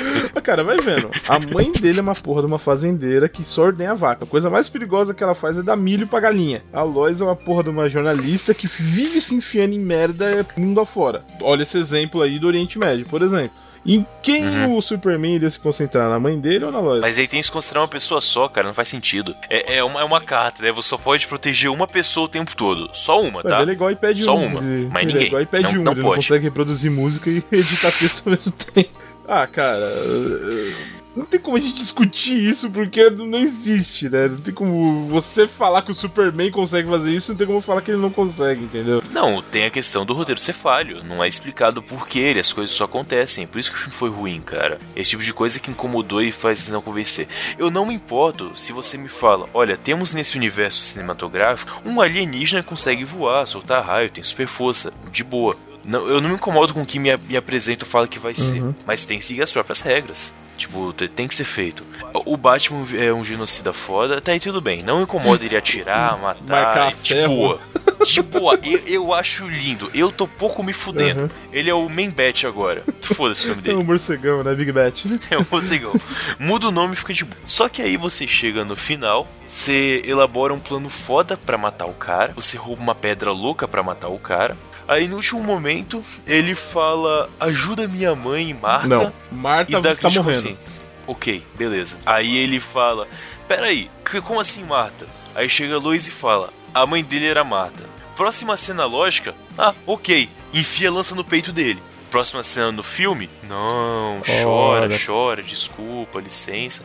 Cara, 0.43 0.65
vai 0.65 0.79
vendo. 0.79 1.11
A 1.29 1.39
mãe 1.55 1.71
dele 1.73 1.99
é 1.99 2.03
uma 2.03 2.15
porra 2.15 2.41
de 2.43 2.47
uma 2.49 2.59
fazendeira 2.59 3.29
que 3.29 3.45
só 3.45 3.63
ordenha 3.65 3.93
a 3.93 3.95
vaca. 3.95 4.25
A 4.25 4.27
coisa 4.27 4.49
mais 4.51 4.69
perigosa 4.69 5.13
que 5.15 5.23
ela 5.23 5.35
faz 5.35 5.57
é 5.59 5.63
dar 5.63 5.77
milho 5.77 6.07
pra 6.07 6.21
galinha. 6.21 6.63
A 6.73 6.83
Lois 6.83 7.21
é 7.21 7.25
uma 7.25 7.37
porra 7.37 7.65
de 7.65 7.71
uma 7.71 7.89
jornalista 7.89 8.55
que 8.55 8.67
vive 8.67 9.21
se 9.21 9.35
enfiando 9.35 9.75
em 9.75 9.79
merda 9.81 10.47
mundo 10.57 10.81
afora. 10.81 11.23
Olha 11.41 11.63
esse 11.63 11.79
exemplo 11.79 12.23
aí 12.23 12.39
do 12.39 12.47
Oriente 12.47 12.79
Médio, 12.79 13.07
por 13.07 13.23
exemplo. 13.23 13.53
Em 13.87 14.05
quem 14.23 14.67
o 14.67 14.79
Superman 14.83 15.37
iria 15.37 15.49
se 15.49 15.59
concentrar? 15.59 16.11
Na 16.11 16.21
mãe 16.21 16.39
dele 16.39 16.67
ou 16.67 16.71
na 16.71 16.81
Lois? 16.81 17.01
Mas 17.01 17.17
ele 17.17 17.27
tem 17.27 17.41
que 17.41 17.47
se 17.47 17.51
considerar 17.53 17.81
uma 17.81 17.89
pessoa 17.89 18.21
só, 18.21 18.47
cara, 18.47 18.67
não 18.67 18.75
faz 18.75 18.89
sentido. 18.89 19.35
É, 19.49 19.77
é 19.79 19.83
uma, 19.85 20.01
é 20.03 20.05
uma 20.05 20.21
carta, 20.21 20.63
né? 20.63 20.71
Você 20.71 20.91
só 20.91 20.99
pode 20.99 21.27
proteger 21.27 21.71
uma 21.71 21.87
pessoa 21.87 22.27
o 22.27 22.29
tempo 22.29 22.55
todo. 22.55 22.91
Só 22.93 23.19
uma, 23.23 23.41
Mas 23.43 23.51
tá? 23.51 23.63
ele 23.63 23.71
é 23.71 23.75
igual 23.75 23.91
iPad 23.91 24.19
Só 24.19 24.37
1. 24.37 24.45
uma, 24.47 24.61
ele, 24.61 24.89
mas 24.93 25.03
ele 25.03 25.13
ninguém. 25.13 25.25
É 25.25 25.27
igual 25.29 25.43
iPad 25.43 25.63
Não- 25.63 25.71
1, 25.71 25.73
não 25.73 25.93
ele 25.93 26.01
pode. 26.03 26.05
não 26.05 26.15
consegue 26.17 26.45
reproduzir 26.45 26.91
música 26.91 27.31
e 27.31 27.39
editar 27.51 27.91
texto 27.91 28.23
ao 28.27 28.33
mesmo 28.33 28.53
tempo. 28.53 28.91
Ah, 29.33 29.47
cara. 29.47 29.79
eh, 29.79 30.75
Não 31.15 31.25
tem 31.25 31.39
como 31.39 31.57
a 31.57 31.61
gente 31.61 31.77
discutir 31.79 32.37
isso 32.37 32.69
porque 32.71 33.11
não 33.11 33.39
existe, 33.39 34.09
né? 34.09 34.27
Não 34.29 34.41
tem 34.41 34.53
como 34.53 35.09
você 35.09 35.47
falar 35.47 35.83
que 35.83 35.91
o 35.93 35.95
Superman 35.95 36.51
consegue 36.51 36.89
fazer 36.89 37.13
isso, 37.13 37.31
não 37.33 37.39
tem 37.39 37.47
como 37.47 37.61
falar 37.61 37.81
que 37.83 37.93
ele 37.93 38.01
não 38.01 38.11
consegue, 38.11 38.65
entendeu? 38.65 39.03
Não, 39.13 39.41
tem 39.43 39.67
a 39.67 39.71
questão 39.71 40.05
do 40.05 40.15
roteiro 40.15 40.41
ser 40.41 40.53
falho. 40.53 41.03
Não 41.05 41.23
é 41.23 41.29
explicado 41.29 41.81
por 41.83 42.09
que 42.09 42.19
ele, 42.19 42.41
as 42.41 42.53
coisas 42.53 42.75
só 42.75 42.85
acontecem. 42.85 43.47
Por 43.47 43.59
isso 43.61 43.71
que 43.71 43.77
o 43.77 43.81
filme 43.81 43.95
foi 43.95 44.09
ruim, 44.11 44.41
cara. 44.41 44.79
Esse 44.97 45.11
tipo 45.11 45.23
de 45.23 45.33
coisa 45.35 45.61
que 45.61 45.71
incomodou 45.71 46.23
e 46.23 46.33
faz 46.33 46.69
não 46.69 46.83
convencer. 46.83 47.29
Eu 47.57 47.71
não 47.71 47.87
me 47.87 47.95
importo 47.95 48.53
se 48.57 48.73
você 48.73 48.97
me 48.99 49.09
fala: 49.09 49.49
olha, 49.55 49.77
temos 49.77 50.13
nesse 50.13 50.37
universo 50.37 50.79
cinematográfico 50.81 51.83
um 51.85 52.01
alienígena 52.01 52.63
que 52.63 52.69
consegue 52.69 53.05
voar, 53.05 53.47
soltar 53.47 53.85
raio, 53.85 54.11
tem 54.11 54.23
super 54.25 54.47
força. 54.47 54.93
De 55.11 55.23
boa. 55.25 55.57
Não, 55.91 56.07
eu 56.09 56.21
não 56.21 56.29
me 56.29 56.35
incomodo 56.37 56.73
com 56.73 56.83
o 56.83 56.87
que 56.87 56.99
me, 56.99 57.17
me 57.17 57.37
apresenta 57.37 57.85
ou 57.85 57.91
fala 57.91 58.07
que 58.09 58.19
vai 58.19 58.35
ser. 58.35 58.63
Mas 58.87 59.05
tem 59.05 59.19
que 59.19 59.25
seguir 59.25 59.43
as 59.43 59.53
próprias 59.53 59.81
regras. 59.81 60.33
Tipo, 60.57 60.93
te- 60.93 61.09
tem 61.09 61.27
que 61.27 61.35
ser 61.35 61.45
feito. 61.45 61.87
O 62.13 62.37
Batman 62.37 62.85
é 62.99 63.11
um 63.15 63.25
genocida 63.25 63.73
foda, 63.73 64.21
tá 64.21 64.33
aí 64.33 64.39
tudo 64.39 64.61
bem. 64.61 64.83
Não 64.83 65.01
incomoda 65.03 65.43
ele 65.43 65.57
atirar, 65.57 66.19
matar. 66.21 66.93
Ferro. 67.03 67.35
boa. 67.35 67.61
De 68.05 68.23
boa, 68.23 68.59
eu, 68.63 68.79
eu 68.87 69.15
acho 69.15 69.49
lindo. 69.49 69.91
Eu 69.95 70.13
tô 70.13 70.29
pouco 70.29 70.63
me 70.63 70.73
fudendo. 70.75 71.23
Uhum. 71.23 71.29
Ele 71.51 71.71
é 71.71 71.75
o 71.75 71.89
main 71.89 72.11
bat 72.11 72.47
agora. 72.47 72.83
Foda-se 73.03 73.47
o 73.47 73.49
nome 73.51 73.63
É 73.65 73.71
um 73.73 73.77
dele. 73.77 73.85
morcegão, 73.85 74.43
né? 74.45 74.55
Big 74.55 74.71
Bat. 74.71 75.05
É 75.31 75.39
o 75.39 75.47
morcegão. 75.51 75.95
Muda 76.39 76.69
o 76.69 76.71
nome 76.71 76.93
e 76.93 76.97
fica 76.97 77.13
de 77.15 77.25
boa. 77.25 77.41
Só 77.45 77.69
que 77.69 77.81
aí 77.81 77.97
você 77.97 78.27
chega 78.27 78.63
no 78.65 78.77
final, 78.77 79.27
você 79.47 80.03
elabora 80.05 80.53
um 80.55 80.59
plano 80.61 80.89
foda 80.91 81.37
pra 81.39 81.57
matar 81.59 81.87
o 81.87 81.93
cara, 81.95 82.33
você 82.35 82.57
rouba 82.59 82.83
uma 82.83 82.95
pedra 82.95 83.33
louca 83.33 83.67
pra 83.67 83.83
matar 83.83 84.09
o 84.09 84.19
cara. 84.19 84.57
Aí 84.91 85.07
no 85.07 85.15
último 85.15 85.41
momento, 85.41 86.05
ele 86.27 86.53
fala: 86.57 87.31
ajuda 87.39 87.87
minha 87.87 88.13
mãe, 88.13 88.53
Marta. 88.53 88.89
Não, 88.89 89.13
Marta 89.31 89.79
e 89.79 89.81
dá 89.81 89.93
está 89.93 90.11
morrendo. 90.11 90.31
assim. 90.31 90.59
Ok, 91.07 91.47
beleza. 91.57 91.97
Aí 92.05 92.37
ele 92.37 92.59
fala: 92.59 93.07
Peraí, 93.47 93.89
como 94.25 94.41
assim 94.41 94.65
Marta? 94.65 95.07
Aí 95.33 95.49
chega 95.49 95.77
a 95.77 95.79
Lois 95.79 96.09
e 96.09 96.11
fala: 96.11 96.51
A 96.75 96.85
mãe 96.87 97.05
dele 97.05 97.27
era 97.27 97.45
Marta. 97.45 97.85
Próxima 98.17 98.57
cena 98.57 98.85
lógica: 98.85 99.33
Ah, 99.57 99.75
ok. 99.87 100.29
Enfia 100.53 100.89
a 100.89 100.93
lança 100.93 101.15
no 101.15 101.23
peito 101.23 101.53
dele. 101.53 101.81
Próxima 102.11 102.43
cena 102.43 102.73
no 102.73 102.83
filme? 102.83 103.31
Não, 103.49 104.21
chora, 104.43 104.87
Ora. 104.87 104.99
chora, 105.07 105.43
desculpa, 105.45 106.19
licença. 106.21 106.83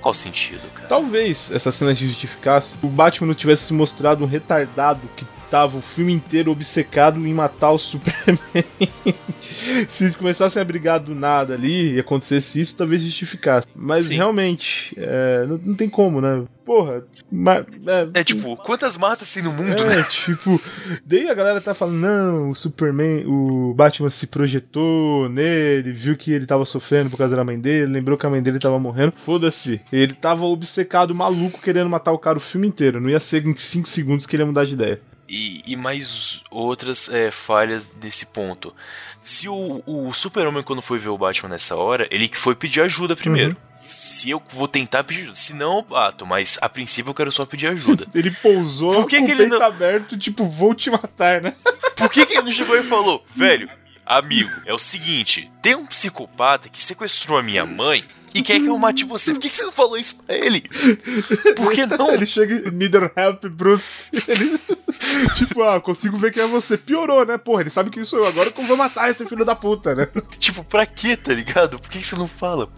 Qual 0.00 0.12
sentido, 0.12 0.68
cara? 0.74 0.88
Talvez 0.88 1.48
essa 1.52 1.70
cena 1.70 1.94
se 1.94 2.04
justificasse 2.04 2.70
se 2.70 2.78
o 2.82 2.88
Batman 2.88 3.28
não 3.28 3.34
tivesse 3.34 3.66
se 3.66 3.72
mostrado 3.72 4.24
um 4.24 4.26
retardado 4.26 5.02
que 5.16 5.24
tava 5.50 5.76
o 5.76 5.82
filme 5.82 6.12
inteiro 6.12 6.50
obcecado 6.50 7.24
em 7.24 7.34
matar 7.34 7.70
o 7.70 7.78
Superman. 7.78 8.38
Se 9.88 10.04
eles 10.04 10.16
começassem 10.16 10.60
a 10.60 10.64
brigar 10.64 11.00
do 11.00 11.14
nada 11.14 11.54
ali 11.54 11.94
e 11.94 12.00
acontecesse 12.00 12.60
isso, 12.60 12.76
talvez 12.76 13.02
justificasse. 13.02 13.66
Mas 13.74 14.06
Sim. 14.06 14.16
realmente, 14.16 14.94
é, 14.96 15.44
não, 15.46 15.58
não 15.58 15.74
tem 15.74 15.88
como, 15.88 16.20
né? 16.20 16.44
Porra, 16.64 17.04
é, 18.14 18.20
É 18.20 18.24
tipo, 18.24 18.56
quantas 18.56 18.96
matas 18.96 19.32
tem 19.32 19.42
no 19.42 19.52
mundo, 19.52 19.84
né? 19.84 20.00
é, 20.00 20.02
tipo, 20.08 20.60
daí 21.04 21.28
a 21.28 21.34
galera 21.34 21.60
tá 21.60 21.74
falando, 21.74 21.96
não, 21.96 22.50
o 22.50 22.54
Superman, 22.54 23.24
o 23.26 23.74
Batman 23.74 24.10
se 24.10 24.26
projetou 24.26 25.28
nele, 25.28 25.92
viu 25.92 26.16
que 26.16 26.32
ele 26.32 26.46
tava 26.46 26.64
sofrendo 26.64 27.10
por 27.10 27.18
causa 27.18 27.36
da 27.36 27.44
mãe 27.44 27.60
dele, 27.60 27.92
lembrou 27.92 28.16
que 28.16 28.24
a 28.24 28.30
mãe 28.30 28.42
dele 28.42 28.58
tava 28.58 28.78
morrendo. 28.78 29.12
Foda-se. 29.24 29.80
Ele 29.92 30.14
tava 30.14 30.44
obcecado, 30.44 31.14
maluco, 31.14 31.60
querendo 31.60 31.90
matar 31.90 32.12
o 32.12 32.18
cara 32.18 32.38
o 32.38 32.40
filme 32.40 32.66
inteiro. 32.66 33.00
Não 33.00 33.10
ia 33.10 33.20
ser 33.20 33.46
em 33.46 33.54
5 33.54 33.86
segundos 33.88 34.24
que 34.26 34.34
ele 34.34 34.42
ia 34.42 34.46
mudar 34.46 34.64
de 34.64 34.74
ideia. 34.74 35.00
E, 35.28 35.62
e 35.66 35.74
mais 35.76 36.42
outras 36.50 37.08
é, 37.08 37.30
falhas 37.30 37.90
nesse 38.02 38.26
ponto. 38.26 38.74
Se 39.22 39.48
o, 39.48 39.82
o 39.86 40.12
Super-Homem, 40.12 40.62
quando 40.62 40.82
foi 40.82 40.98
ver 40.98 41.08
o 41.08 41.16
Batman 41.16 41.48
nessa 41.48 41.74
hora, 41.76 42.06
ele 42.10 42.28
que 42.28 42.36
foi 42.36 42.54
pedir 42.54 42.82
ajuda 42.82 43.16
primeiro. 43.16 43.56
Se 43.82 44.28
eu 44.28 44.42
vou 44.50 44.68
tentar 44.68 45.02
pedir 45.02 45.20
ajuda. 45.22 45.34
Se 45.34 45.54
não, 45.54 45.76
eu 45.76 45.82
bato, 45.82 46.26
mas 46.26 46.58
a 46.60 46.68
princípio 46.68 47.08
eu 47.10 47.14
quero 47.14 47.32
só 47.32 47.46
pedir 47.46 47.68
ajuda. 47.68 48.06
Ele 48.14 48.30
pousou 48.30 48.92
Por 48.92 49.06
que 49.08 49.18
com 49.18 49.24
que 49.26 49.32
ele 49.32 49.44
peito 49.44 49.58
não- 49.58 49.66
aberto, 49.66 50.18
tipo, 50.18 50.46
vou 50.46 50.74
te 50.74 50.90
matar, 50.90 51.40
né? 51.40 51.54
Por 51.96 52.10
que, 52.10 52.26
que 52.26 52.34
ele 52.34 52.42
não 52.42 52.52
chegou 52.52 52.76
e 52.76 52.82
falou, 52.82 53.24
velho, 53.34 53.70
amigo, 54.06 54.50
é 54.66 54.72
o 54.72 54.78
seguinte: 54.78 55.50
tem 55.62 55.74
um 55.74 55.86
psicopata 55.86 56.68
que 56.68 56.82
sequestrou 56.82 57.38
a 57.38 57.42
minha 57.42 57.64
mãe 57.64 58.04
e 58.34 58.42
quer 58.42 58.58
que 58.60 58.66
eu 58.66 58.76
mate 58.76 59.04
você. 59.04 59.32
Por 59.32 59.40
que, 59.40 59.48
que 59.48 59.54
você 59.54 59.62
não 59.62 59.70
falou 59.70 59.96
isso 59.96 60.16
pra 60.16 60.34
ele? 60.34 60.60
Por 61.54 61.72
que 61.72 61.86
não? 61.86 62.12
Ele 62.12 62.26
chega 62.26 62.68
e 62.68 62.70
need 62.72 62.96
help, 63.16 63.44
Bruce. 63.46 64.06
Ele, 64.26 64.58
tipo, 65.38 65.62
ah, 65.62 65.80
consigo 65.80 66.18
ver 66.18 66.32
que 66.32 66.40
é 66.40 66.46
você. 66.48 66.76
Piorou, 66.76 67.24
né? 67.24 67.38
Porra, 67.38 67.60
ele 67.60 67.70
sabe 67.70 67.90
que 67.90 68.04
sou 68.04 68.18
eu. 68.18 68.26
Agora 68.26 68.50
que 68.50 68.60
eu 68.60 68.64
vou 68.66 68.76
matar 68.76 69.08
esse 69.08 69.24
filho 69.24 69.44
da 69.44 69.54
puta, 69.54 69.94
né? 69.94 70.08
Tipo, 70.36 70.64
pra 70.64 70.84
quê, 70.84 71.16
tá 71.16 71.32
ligado? 71.32 71.78
Por 71.78 71.88
que, 71.88 72.00
que 72.00 72.06
você 72.06 72.16
não 72.16 72.26
fala? 72.26 72.68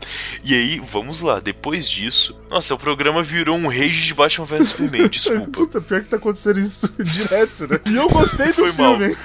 E 0.45 0.55
aí, 0.55 0.79
vamos 0.79 1.23
lá, 1.23 1.41
depois 1.41 1.89
disso. 1.89 2.39
Nossa, 2.51 2.75
o 2.75 2.79
programa 2.79 3.23
virou 3.23 3.57
um 3.57 3.67
rage 3.67 4.05
de 4.05 4.13
Batman 4.13 4.45
vs 4.45 4.69
Superman, 4.69 5.09
desculpa. 5.09 5.47
Puta, 5.57 5.81
pior 5.81 6.03
que 6.03 6.11
tá 6.11 6.17
acontecendo 6.19 6.61
isso 6.61 6.87
direto, 6.99 7.67
né? 7.67 7.81
E 7.91 7.97
eu 7.97 8.07
gostei 8.09 8.49
do 8.49 8.53
Foi 8.53 8.73
mal. 8.73 8.99
filme. 8.99 9.15
hein? 9.15 9.17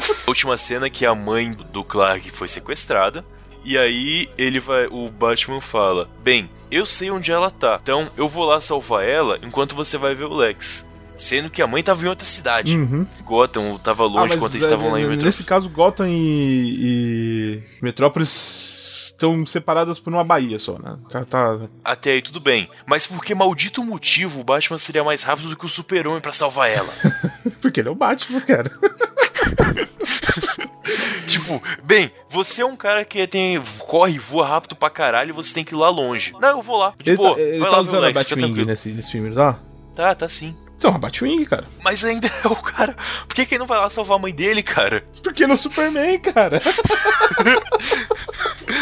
A 0.00 0.24
última 0.30 0.56
cena 0.56 0.86
é 0.86 0.90
que 0.90 1.04
a 1.06 1.14
mãe 1.14 1.52
do 1.72 1.84
Clark 1.84 2.30
foi 2.30 2.48
sequestrada. 2.48 3.24
E 3.64 3.76
aí 3.76 4.28
ele 4.38 4.58
vai. 4.60 4.86
O 4.86 5.10
Batman 5.10 5.60
fala: 5.60 6.08
Bem, 6.22 6.48
eu 6.70 6.86
sei 6.86 7.10
onde 7.10 7.30
ela 7.30 7.50
tá. 7.50 7.78
Então 7.82 8.10
eu 8.16 8.28
vou 8.28 8.44
lá 8.46 8.60
salvar 8.60 9.04
ela 9.04 9.38
enquanto 9.42 9.74
você 9.74 9.98
vai 9.98 10.14
ver 10.14 10.24
o 10.24 10.34
Lex. 10.34 10.88
Sendo 11.16 11.50
que 11.50 11.60
a 11.60 11.66
mãe 11.66 11.82
tava 11.82 12.02
em 12.02 12.08
outra 12.08 12.24
cidade. 12.24 12.78
Uhum. 12.78 13.06
Gotham 13.24 13.76
tava 13.76 14.04
longe 14.04 14.32
Ah, 14.32 14.36
enquanto 14.36 14.54
eles 14.54 14.64
estavam 14.64 14.88
é, 14.88 14.92
lá 14.92 15.00
em 15.00 15.02
Nesse 15.02 15.16
Metrópolis. 15.16 15.46
caso, 15.46 15.68
Gotham 15.68 16.08
e, 16.08 16.76
e 16.78 17.62
Metrópolis 17.82 18.80
estão 19.20 19.44
separadas 19.44 19.98
por 19.98 20.10
uma 20.10 20.24
baía 20.24 20.58
só, 20.58 20.78
né? 20.78 20.96
Tá, 21.10 21.22
tá... 21.26 21.58
Até 21.84 22.12
aí 22.12 22.22
tudo 22.22 22.40
bem. 22.40 22.70
Mas 22.86 23.06
por 23.06 23.22
que 23.22 23.34
maldito 23.34 23.84
motivo 23.84 24.40
o 24.40 24.44
Batman 24.44 24.78
seria 24.78 25.04
mais 25.04 25.22
rápido 25.22 25.50
do 25.50 25.56
que 25.56 25.66
o 25.66 25.68
Super-Homem 25.68 26.22
pra 26.22 26.32
salvar 26.32 26.70
ela? 26.70 26.88
Porque 27.60 27.80
ele 27.80 27.90
é 27.90 27.92
o 27.92 27.94
Batman, 27.94 28.40
cara. 28.40 28.70
tipo, 31.58 31.82
bem, 31.82 32.10
você 32.28 32.62
é 32.62 32.66
um 32.66 32.76
cara 32.76 33.04
que 33.04 33.26
tem. 33.26 33.60
corre, 33.80 34.18
voa 34.18 34.46
rápido 34.46 34.76
pra 34.76 34.90
caralho 34.90 35.30
e 35.30 35.32
você 35.32 35.52
tem 35.54 35.64
que 35.64 35.74
ir 35.74 35.78
lá 35.78 35.88
longe. 35.88 36.32
Não, 36.40 36.48
eu 36.58 36.62
vou 36.62 36.76
lá. 36.78 36.92
Ele 37.00 37.10
Tipo, 37.10 37.34
tá, 37.34 37.40
ele 37.40 37.58
vai 37.58 37.70
tá 37.70 37.76
lá 37.76 37.82
ver 37.82 37.88
o 37.88 37.90
usando 37.90 37.96
a 38.04 38.06
Lex, 38.06 38.22
fica 38.22 38.34
Batwing 38.36 38.46
tranquilo. 38.48 38.66
nesse, 38.70 38.88
nesse 38.90 39.10
filme, 39.10 39.34
tá? 39.34 39.58
Tá, 39.94 40.14
tá 40.14 40.28
sim. 40.28 40.56
Então, 40.80 40.94
a 40.94 40.98
Batwing, 40.98 41.44
cara. 41.44 41.66
Mas 41.84 42.02
ainda 42.06 42.26
é 42.42 42.48
o 42.48 42.56
cara. 42.56 42.96
Por 43.28 43.34
que, 43.34 43.44
que 43.44 43.54
ele 43.54 43.58
não 43.58 43.66
vai 43.66 43.78
lá 43.78 43.90
salvar 43.90 44.16
a 44.16 44.18
mãe 44.18 44.34
dele, 44.34 44.62
cara? 44.62 45.04
Porque 45.22 45.42
ele 45.42 45.52
é 45.52 45.54
o 45.54 45.58
Superman, 45.58 46.18
cara. 46.20 46.58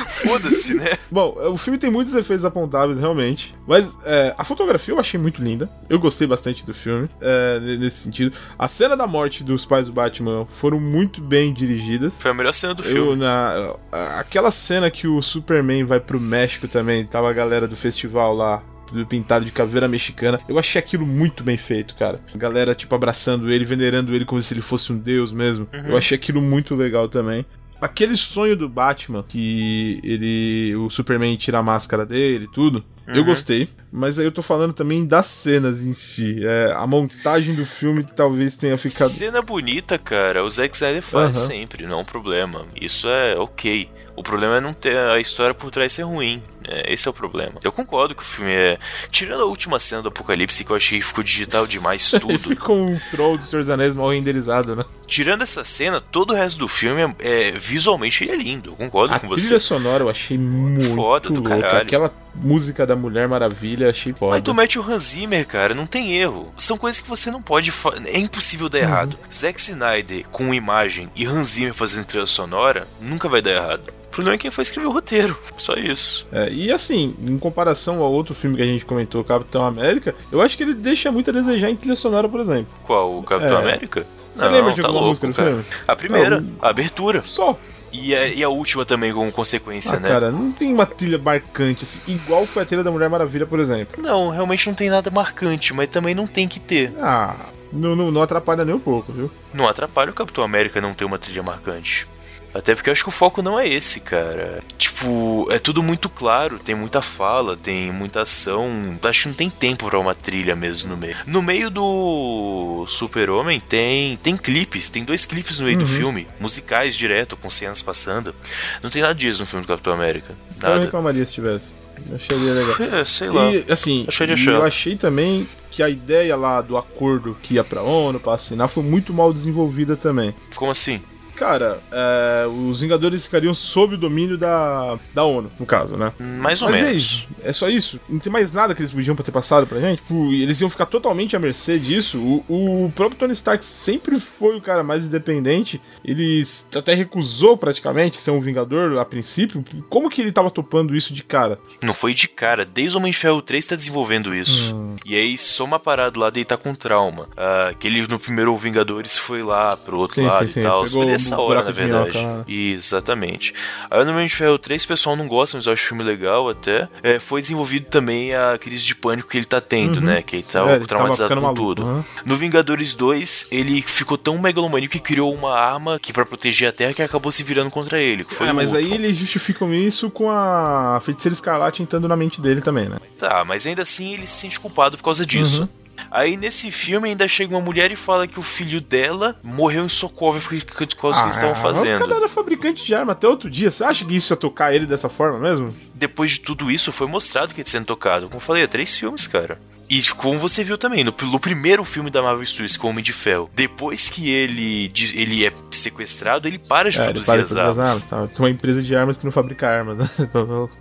Foda-se, 0.06 0.74
né? 0.74 0.84
Bom, 1.10 1.36
o 1.52 1.58
filme 1.58 1.76
tem 1.76 1.90
muitos 1.90 2.14
efeitos 2.14 2.44
apontáveis, 2.44 3.00
realmente. 3.00 3.52
Mas 3.66 3.92
é, 4.04 4.32
a 4.38 4.44
fotografia 4.44 4.94
eu 4.94 5.00
achei 5.00 5.18
muito 5.18 5.42
linda. 5.42 5.68
Eu 5.90 5.98
gostei 5.98 6.24
bastante 6.24 6.64
do 6.64 6.72
filme, 6.72 7.08
é, 7.20 7.58
nesse 7.78 7.96
sentido. 8.04 8.32
A 8.56 8.68
cena 8.68 8.96
da 8.96 9.08
morte 9.08 9.42
dos 9.42 9.66
pais 9.66 9.88
do 9.88 9.92
Batman 9.92 10.46
foram 10.52 10.78
muito 10.78 11.20
bem 11.20 11.52
dirigidas. 11.52 12.14
Foi 12.16 12.30
a 12.30 12.34
melhor 12.34 12.52
cena 12.52 12.74
do 12.74 12.84
Eu, 12.84 13.06
filme. 13.06 13.16
na, 13.16 13.74
aquela 14.20 14.52
cena 14.52 14.88
que 14.88 15.08
o 15.08 15.20
Superman 15.20 15.82
vai 15.84 15.98
pro 15.98 16.20
México 16.20 16.68
também, 16.68 17.04
tava 17.04 17.28
a 17.28 17.32
galera 17.32 17.66
do 17.66 17.76
festival 17.76 18.36
lá, 18.36 18.62
do 18.92 19.06
pintado 19.06 19.44
de 19.44 19.50
caveira 19.50 19.88
mexicana. 19.88 20.40
Eu 20.48 20.58
achei 20.58 20.78
aquilo 20.78 21.06
muito 21.06 21.42
bem 21.42 21.56
feito, 21.56 21.94
cara. 21.94 22.20
A 22.34 22.38
galera, 22.38 22.74
tipo, 22.74 22.94
abraçando 22.94 23.50
ele, 23.50 23.64
venerando 23.64 24.14
ele 24.14 24.24
como 24.24 24.42
se 24.42 24.52
ele 24.52 24.60
fosse 24.60 24.92
um 24.92 24.98
deus 24.98 25.32
mesmo. 25.32 25.68
Uhum. 25.72 25.90
Eu 25.90 25.96
achei 25.96 26.16
aquilo 26.16 26.40
muito 26.40 26.74
legal 26.74 27.08
também. 27.08 27.44
Aquele 27.80 28.16
sonho 28.16 28.56
do 28.56 28.68
Batman, 28.68 29.22
que 29.22 30.00
ele. 30.02 30.74
O 30.76 30.90
Superman 30.90 31.36
tira 31.36 31.58
a 31.58 31.62
máscara 31.62 32.04
dele 32.04 32.44
e 32.46 32.52
tudo. 32.52 32.84
Eu 33.08 33.16
Uhum. 33.20 33.24
gostei, 33.24 33.68
mas 33.90 34.18
aí 34.18 34.26
eu 34.26 34.32
tô 34.32 34.42
falando 34.42 34.72
também 34.74 35.06
das 35.06 35.26
cenas 35.26 35.80
em 35.82 35.94
si. 35.94 36.44
É, 36.44 36.72
a 36.76 36.86
montagem 36.86 37.54
do 37.54 37.64
filme 37.64 38.04
talvez 38.14 38.54
tenha 38.54 38.76
ficado. 38.76 39.08
Cena 39.08 39.40
bonita, 39.40 39.98
cara, 39.98 40.44
o 40.44 40.50
Zack 40.50 40.74
Snyder 40.76 41.00
faz 41.02 41.36
Aham. 41.36 41.46
sempre, 41.46 41.86
não 41.86 41.98
é 41.98 42.02
um 42.02 42.04
problema. 42.04 42.66
Isso 42.78 43.08
é 43.08 43.36
ok. 43.38 43.88
O 44.14 44.22
problema 44.22 44.56
é 44.56 44.60
não 44.60 44.72
ter 44.74 44.96
a 44.96 45.20
história 45.20 45.54
por 45.54 45.70
trás 45.70 45.92
ser 45.92 46.02
ruim. 46.02 46.42
É, 46.66 46.92
esse 46.92 47.06
é 47.06 47.10
o 47.10 47.14
problema. 47.14 47.52
Eu 47.62 47.70
concordo 47.70 48.16
que 48.16 48.20
o 48.22 48.24
filme 48.26 48.50
é. 48.50 48.76
Tirando 49.12 49.42
a 49.42 49.46
última 49.46 49.78
cena 49.78 50.02
do 50.02 50.08
Apocalipse, 50.08 50.64
que 50.64 50.70
eu 50.72 50.76
achei 50.76 50.98
que 50.98 51.04
ficou 51.06 51.22
digital 51.22 51.66
demais 51.68 52.10
tudo. 52.20 52.36
ficou 52.48 52.76
um 52.76 52.98
troll 53.12 53.38
do 53.38 53.44
Senhor 53.46 53.62
dos 53.62 53.70
Anéis 53.70 53.94
mal 53.94 54.10
renderizado, 54.10 54.74
né? 54.74 54.84
Tirando 55.06 55.42
essa 55.42 55.62
cena, 55.64 56.00
todo 56.00 56.32
o 56.32 56.34
resto 56.34 56.58
do 56.58 56.66
filme 56.68 57.00
é, 57.20 57.48
é- 57.48 57.50
visualmente 57.52 58.24
ele 58.24 58.32
é 58.32 58.36
lindo. 58.36 58.70
Eu 58.70 58.74
concordo 58.76 59.14
A 59.14 59.20
com 59.20 59.28
trilha 59.28 59.40
você. 59.40 59.58
sonora 59.60 60.02
eu 60.02 60.08
achei 60.10 60.36
muito 60.36 60.84
Foda 60.96 61.30
do 61.30 61.40
louca. 61.40 61.56
caralho. 61.60 61.82
Aquela 61.86 62.12
música 62.42 62.86
da 62.86 62.94
Mulher 62.96 63.26
Maravilha, 63.28 63.90
achei 63.90 64.12
foda. 64.12 64.32
Mas 64.32 64.42
tu 64.42 64.54
mete 64.54 64.78
o 64.78 64.82
Hans 64.82 65.02
Zimmer, 65.02 65.46
cara, 65.46 65.74
não 65.74 65.86
tem 65.86 66.14
erro. 66.16 66.52
São 66.56 66.76
coisas 66.78 67.00
que 67.00 67.08
você 67.08 67.30
não 67.30 67.42
pode. 67.42 67.70
fa- 67.70 67.94
É 68.06 68.18
impossível 68.18 68.68
dar 68.68 68.78
errado. 68.78 69.16
Zack 69.32 69.60
Snyder 69.60 70.26
com 70.28 70.52
imagem 70.54 71.08
e 71.16 71.26
Hans 71.26 71.48
Zimmer 71.48 71.74
fazendo 71.74 72.06
trilha 72.06 72.26
sonora 72.26 72.86
nunca 73.00 73.28
vai 73.28 73.42
dar 73.42 73.50
errado. 73.52 73.92
O 74.06 74.10
problema 74.10 74.34
é 74.36 74.38
quem 74.38 74.50
foi 74.50 74.62
escrever 74.62 74.86
o 74.88 74.90
roteiro. 74.92 75.38
Só 75.56 75.74
isso. 75.74 76.26
É, 76.32 76.48
e 76.50 76.72
assim, 76.72 77.14
em 77.22 77.38
comparação 77.38 78.02
ao 78.02 78.10
outro 78.12 78.34
filme 78.34 78.56
que 78.56 78.62
a 78.62 78.66
gente 78.66 78.84
comentou, 78.84 79.22
Capitão 79.22 79.64
América, 79.64 80.14
eu 80.32 80.40
acho 80.40 80.56
que 80.56 80.62
ele 80.62 80.74
deixa 80.74 81.12
muito 81.12 81.30
a 81.30 81.32
desejar 81.32 81.70
em 81.70 81.76
trilha 81.76 81.94
sonora, 81.94 82.28
por 82.28 82.40
exemplo. 82.40 82.66
Qual? 82.84 83.18
O 83.18 83.22
Capitão 83.22 83.58
É. 83.58 83.60
América? 83.60 84.06
Você 84.34 84.48
lembra 84.48 84.72
de 84.72 84.80
alguma 84.86 85.06
música 85.06 85.26
do 85.26 85.34
filme? 85.34 85.64
A 85.86 85.96
primeira, 85.96 86.40
Não. 86.40 86.52
a 86.62 86.68
abertura. 86.70 87.22
Só. 87.26 87.58
E 87.92 88.14
a, 88.14 88.26
e 88.28 88.42
a 88.42 88.48
última 88.48 88.84
também, 88.84 89.12
como 89.12 89.30
consequência, 89.32 89.96
Ah, 89.96 90.00
né? 90.00 90.08
cara, 90.08 90.30
não 90.30 90.52
tem 90.52 90.72
uma 90.72 90.86
trilha 90.86 91.18
marcante, 91.18 91.84
assim, 91.84 91.98
igual 92.06 92.46
foi 92.46 92.62
a 92.62 92.66
trilha 92.66 92.82
da 92.84 92.90
Mulher 92.90 93.08
Maravilha, 93.08 93.46
por 93.46 93.58
exemplo. 93.60 94.02
Não, 94.02 94.30
realmente 94.30 94.66
não 94.66 94.74
tem 94.74 94.90
nada 94.90 95.10
marcante, 95.10 95.72
mas 95.74 95.88
também 95.88 96.14
não 96.14 96.26
tem 96.26 96.46
que 96.46 96.60
ter. 96.60 96.94
Ah, 97.00 97.46
não, 97.72 97.94
não, 97.96 98.10
não 98.10 98.22
atrapalha 98.22 98.64
nem 98.64 98.74
um 98.74 98.78
pouco, 98.80 99.12
viu? 99.12 99.30
Não 99.54 99.68
atrapalha 99.68 100.10
o 100.10 100.14
Capitão 100.14 100.44
América 100.44 100.80
não 100.80 100.92
ter 100.94 101.04
uma 101.04 101.18
trilha 101.18 101.42
marcante. 101.42 102.06
Até 102.54 102.74
porque 102.74 102.88
eu 102.88 102.92
acho 102.92 103.02
que 103.02 103.08
o 103.08 103.12
foco 103.12 103.42
não 103.42 103.58
é 103.58 103.68
esse, 103.68 104.00
cara. 104.00 104.62
Tipo, 104.76 105.46
é 105.50 105.58
tudo 105.58 105.82
muito 105.82 106.08
claro, 106.08 106.58
tem 106.58 106.74
muita 106.74 107.02
fala, 107.02 107.56
tem 107.56 107.92
muita 107.92 108.22
ação. 108.22 108.98
Acho 109.02 109.22
que 109.22 109.28
não 109.28 109.34
tem 109.34 109.50
tempo 109.50 109.88
pra 109.88 109.98
uma 109.98 110.14
trilha 110.14 110.56
mesmo 110.56 110.90
no 110.90 110.96
meio. 110.96 111.16
No 111.26 111.42
meio 111.42 111.70
do 111.70 112.84
Super-Homem 112.86 113.60
tem 113.60 114.16
tem 114.16 114.36
clipes, 114.36 114.88
tem 114.88 115.04
dois 115.04 115.26
clipes 115.26 115.58
no 115.58 115.66
meio 115.66 115.78
do 115.78 115.86
filme, 115.86 116.26
musicais 116.40 116.96
direto, 116.96 117.36
com 117.36 117.50
cenas 117.50 117.82
passando. 117.82 118.34
Não 118.82 118.90
tem 118.90 119.02
nada 119.02 119.14
disso 119.14 119.40
no 119.40 119.46
filme 119.46 119.64
do 119.64 119.68
Capitão 119.68 119.92
América. 119.92 120.30
Eu 120.30 120.62
não 120.62 120.70
Nada. 120.70 120.84
reclamaria 120.84 121.26
se 121.26 121.32
tivesse. 121.32 121.64
Eu 122.08 122.16
acharia 122.16 122.52
legal. 122.52 122.76
É, 122.98 123.04
sei 123.04 123.28
lá. 123.28 123.50
E, 123.50 123.64
assim, 123.68 124.04
Acharia 124.08 124.36
eu 124.50 124.64
achei 124.64 124.96
também 124.96 125.46
que 125.70 125.82
a 125.82 125.88
ideia 125.88 126.36
lá 126.36 126.60
do 126.60 126.76
acordo 126.76 127.36
que 127.42 127.54
ia 127.54 127.64
pra 127.64 127.82
ONU 127.82 128.18
pra 128.18 128.34
assinar 128.34 128.68
foi 128.68 128.82
muito 128.82 129.12
mal 129.12 129.32
desenvolvida 129.32 129.96
também. 129.96 130.34
Como 130.56 130.70
assim? 130.70 131.00
Cara, 131.38 131.78
é, 131.92 132.46
os 132.46 132.80
Vingadores 132.80 133.24
ficariam 133.24 133.54
sob 133.54 133.94
o 133.94 133.98
domínio 133.98 134.36
da, 134.36 134.98
da 135.14 135.24
ONU, 135.24 135.50
no 135.58 135.64
caso, 135.66 135.96
né? 135.96 136.12
Mais 136.18 136.60
ou 136.62 136.70
Mas 136.70 136.80
é 136.80 136.84
menos. 136.84 137.02
isso, 137.02 137.28
é 137.42 137.52
só 137.52 137.68
isso. 137.68 138.00
Não 138.08 138.18
tem 138.18 138.32
mais 138.32 138.52
nada 138.52 138.74
que 138.74 138.80
eles 138.82 138.90
podiam 138.90 139.14
ter 139.14 139.30
passado 139.30 139.66
pra 139.66 139.80
gente. 139.80 139.98
Tipo, 140.02 140.32
eles 140.32 140.60
iam 140.60 140.68
ficar 140.70 140.86
totalmente 140.86 141.36
à 141.36 141.38
mercê 141.38 141.78
disso. 141.78 142.18
O, 142.18 142.84
o 142.86 142.92
próprio 142.92 143.18
Tony 143.18 143.32
Stark 143.34 143.64
sempre 143.64 144.18
foi 144.18 144.56
o 144.56 144.60
cara 144.60 144.82
mais 144.82 145.06
independente. 145.06 145.80
Ele 146.04 146.44
até 146.74 146.94
recusou 146.94 147.56
praticamente 147.56 148.16
ser 148.16 148.30
um 148.30 148.40
Vingador 148.40 148.98
a 148.98 149.04
princípio. 149.04 149.64
Como 149.88 150.10
que 150.10 150.20
ele 150.20 150.32
tava 150.32 150.50
topando 150.50 150.96
isso 150.96 151.12
de 151.12 151.22
cara? 151.22 151.58
Não 151.82 151.94
foi 151.94 152.14
de 152.14 152.28
cara, 152.28 152.64
desde 152.64 152.96
o 152.96 153.00
Homem 153.00 153.12
de 153.12 153.16
Ferro 153.18 153.40
3 153.42 153.66
tá 153.66 153.76
desenvolvendo 153.76 154.34
isso. 154.34 154.74
Hum. 154.74 154.96
E 155.04 155.14
aí, 155.14 155.36
só 155.38 155.64
uma 155.64 155.78
parada 155.78 156.18
lá 156.18 156.30
dele 156.30 156.44
tá 156.44 156.56
com 156.56 156.74
trauma. 156.74 157.28
Ah, 157.36 157.72
que 157.78 157.86
ele 157.86 158.06
no 158.08 158.18
primeiro 158.18 158.56
Vingadores 158.56 159.18
foi 159.18 159.42
lá 159.42 159.76
pro 159.76 159.98
outro 159.98 160.16
Sim, 160.16 160.22
lado 160.26 160.46
sim, 160.46 160.54
sim. 160.54 160.60
e 160.60 160.62
tal. 160.62 160.84
Pegou 160.84 161.04
nessa 161.30 161.40
hora, 161.40 161.62
na 161.64 161.70
verdade. 161.70 162.18
minhoca 162.18 162.38
lá. 162.38 162.44
Exatamente. 162.46 163.52
Aí 163.90 164.04
no 164.04 164.12
Homem 164.12 164.26
de 164.26 164.34
Ferro 164.34 164.58
3, 164.58 164.84
o 164.84 164.88
pessoal 164.88 165.16
não 165.16 165.26
gosta, 165.28 165.56
mas 165.56 165.66
eu 165.66 165.72
acho 165.72 165.84
o 165.84 165.88
filme 165.88 166.02
legal 166.02 166.48
até. 166.48 166.88
É, 167.02 167.18
foi 167.18 167.40
desenvolvido 167.40 167.86
também 167.86 168.34
a 168.34 168.56
crise 168.58 168.84
de 168.84 168.94
pânico 168.94 169.28
que 169.28 169.36
ele 169.36 169.44
tá 169.44 169.60
tendo, 169.60 170.00
né? 170.00 170.22
Que 170.22 170.36
ele 170.36 170.42
tá 170.42 170.60
É, 170.70 170.76
ele 170.76 170.86
traumatizado 170.86 171.34
com 171.34 171.40
ficando 171.40 171.54
tudo. 171.54 171.82
maluco, 171.84 172.04
aham. 172.06 172.22
No 172.24 172.36
Vingadores 172.36 172.94
2, 172.94 173.48
ele 173.50 173.82
ficou 173.82 174.16
tão 174.16 174.38
megalomaníaco 174.38 174.92
que 174.92 175.00
criou 175.00 175.32
uma 175.34 175.54
arma 175.58 175.98
que 175.98 176.12
para 176.12 176.24
proteger 176.24 176.68
a 176.68 176.72
Terra 176.72 176.94
que 176.94 177.02
acabou 177.02 177.30
se 177.32 177.42
virando 177.42 177.70
contra 177.70 178.00
ele. 178.00 178.24
Que 178.24 178.34
foi 178.34 178.48
é, 178.48 178.52
mas 178.52 178.72
aí 178.74 178.92
eles 178.92 179.16
justificam 179.16 179.72
isso 179.74 180.10
com 180.10 180.30
a 180.30 181.00
feiticeira 181.04 181.34
escarlate 181.34 181.82
entrando 181.82 182.08
na 182.08 182.16
mente 182.16 182.40
dele 182.40 182.60
também, 182.60 182.88
né? 182.88 182.98
Tá, 183.18 183.44
mas 183.44 183.66
ainda 183.66 183.82
assim 183.82 184.14
ele 184.14 184.26
se 184.26 184.40
sente 184.40 184.58
culpado 184.60 184.96
por 184.96 185.02
causa 185.04 185.24
disso. 185.26 185.62
Uhum. 185.62 185.68
Aí 186.10 186.36
nesse 186.36 186.70
filme 186.70 187.08
ainda 187.08 187.26
chega 187.28 187.54
uma 187.54 187.60
mulher 187.60 187.90
e 187.92 187.96
fala 187.96 188.26
que 188.26 188.38
o 188.38 188.42
filho 188.42 188.80
dela 188.80 189.36
morreu 189.42 189.84
em 189.84 189.88
Sokovia 189.88 190.40
por 190.64 190.74
causa 190.74 190.90
do 190.90 190.96
que 190.96 191.06
eles 191.26 191.34
estavam 191.36 191.52
O 191.52 191.54
fazendo. 191.54 192.00
cara 192.06 192.16
era 192.16 192.28
fabricante 192.28 192.84
de 192.84 192.94
arma 192.94 193.12
até 193.12 193.26
outro 193.28 193.50
dia. 193.50 193.70
Você 193.70 193.84
acha 193.84 194.04
que 194.04 194.16
isso 194.16 194.32
ia 194.32 194.36
tocar 194.36 194.74
ele 194.74 194.86
dessa 194.86 195.08
forma 195.08 195.38
mesmo? 195.38 195.74
Depois 195.96 196.32
de 196.32 196.40
tudo 196.40 196.70
isso, 196.70 196.92
foi 196.92 197.06
mostrado 197.06 197.52
que 197.54 197.60
ele 197.60 197.68
sendo 197.68 197.86
tocado. 197.86 198.26
Como 198.26 198.36
eu 198.36 198.40
falei, 198.40 198.62
é 198.62 198.66
três 198.66 198.96
filmes, 198.96 199.26
cara. 199.26 199.60
E 199.90 200.02
como 200.16 200.38
você 200.38 200.62
viu 200.62 200.76
também, 200.76 201.02
no, 201.02 201.14
no 201.22 201.40
primeiro 201.40 201.82
filme 201.84 202.10
da 202.10 202.20
Marvel 202.22 202.44
Studios, 202.44 202.76
com 202.76 202.86
o 202.88 202.90
Homem 202.90 203.02
de 203.02 203.12
Ferro, 203.12 203.48
depois 203.54 204.10
que 204.10 204.30
ele, 204.30 204.90
ele 205.14 205.46
é 205.46 205.52
sequestrado, 205.70 206.46
ele 206.46 206.58
para 206.58 206.90
de 206.90 207.00
É, 207.00 207.04
produzir 207.04 207.26
para 207.32 207.42
as 207.42 207.48
de 207.50 207.58
armas. 207.58 207.78
as 207.78 207.88
armas, 207.88 208.04
tá? 208.06 208.26
Tem 208.26 208.38
uma 208.38 208.50
empresa 208.50 208.82
de 208.82 208.94
armas 208.94 209.16
que 209.16 209.24
não 209.24 209.32
fabrica 209.32 209.66
armas, 209.66 209.96
né? 209.98 210.10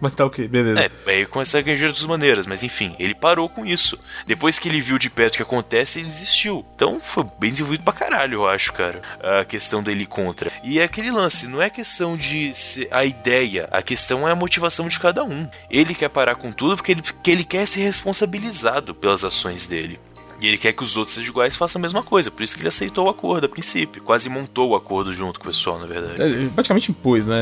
Mas 0.01 0.13
tá 0.13 0.25
ok, 0.25 0.47
beleza. 0.47 0.79
É, 0.81 0.91
aí 1.09 1.25
começa 1.25 1.57
a 1.57 1.61
ganhar 1.61 1.77
de 1.77 1.85
outras 1.85 2.05
maneiras, 2.05 2.45
mas 2.47 2.63
enfim, 2.63 2.95
ele 2.99 3.15
parou 3.15 3.47
com 3.47 3.65
isso. 3.65 3.97
Depois 4.25 4.59
que 4.59 4.67
ele 4.67 4.81
viu 4.81 4.97
de 4.97 5.09
perto 5.09 5.35
o 5.35 5.37
que 5.37 5.43
acontece, 5.43 5.99
ele 5.99 6.07
desistiu. 6.07 6.65
Então 6.75 6.99
foi 6.99 7.25
bem 7.39 7.51
desenvolvido 7.51 7.83
pra 7.83 7.93
caralho, 7.93 8.35
eu 8.35 8.47
acho, 8.47 8.73
cara. 8.73 9.01
A 9.39 9.45
questão 9.45 9.81
dele 9.81 10.05
contra. 10.05 10.51
E 10.63 10.79
é 10.79 10.83
aquele 10.83 11.11
lance, 11.11 11.47
não 11.47 11.61
é 11.61 11.69
questão 11.69 12.17
de 12.17 12.53
ser 12.53 12.87
a 12.91 13.05
ideia, 13.05 13.67
a 13.71 13.81
questão 13.81 14.27
é 14.27 14.31
a 14.31 14.35
motivação 14.35 14.87
de 14.87 14.99
cada 14.99 15.23
um. 15.23 15.47
Ele 15.69 15.95
quer 15.95 16.09
parar 16.09 16.35
com 16.35 16.51
tudo 16.51 16.75
porque 16.75 16.91
ele, 16.91 17.01
porque 17.01 17.31
ele 17.31 17.43
quer 17.45 17.65
ser 17.65 17.81
responsabilizado 17.81 18.96
pelas 18.99 19.23
ações 19.23 19.67
dele. 19.67 19.99
E 20.39 20.47
ele 20.47 20.57
quer 20.57 20.71
que 20.71 20.83
os 20.83 20.95
outros 20.95 21.15
sejam 21.15 21.31
iguais 21.31 21.55
e 21.55 21.57
façam 21.57 21.79
a 21.79 21.81
mesma 21.81 22.03
coisa. 22.03 22.29
Por 22.29 22.43
isso 22.43 22.55
que 22.55 22.61
ele 22.61 22.67
aceitou 22.67 23.05
o 23.07 23.09
acordo 23.09 23.45
a 23.45 23.49
princípio. 23.49 24.01
Quase 24.03 24.29
montou 24.29 24.69
o 24.69 24.75
acordo 24.75 25.11
junto 25.11 25.39
com 25.39 25.45
o 25.45 25.49
pessoal, 25.49 25.79
na 25.79 25.85
verdade. 25.87 26.21
É, 26.45 26.49
praticamente 26.49 26.91
impôs, 26.91 27.25
né? 27.25 27.35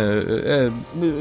É, 0.45 0.71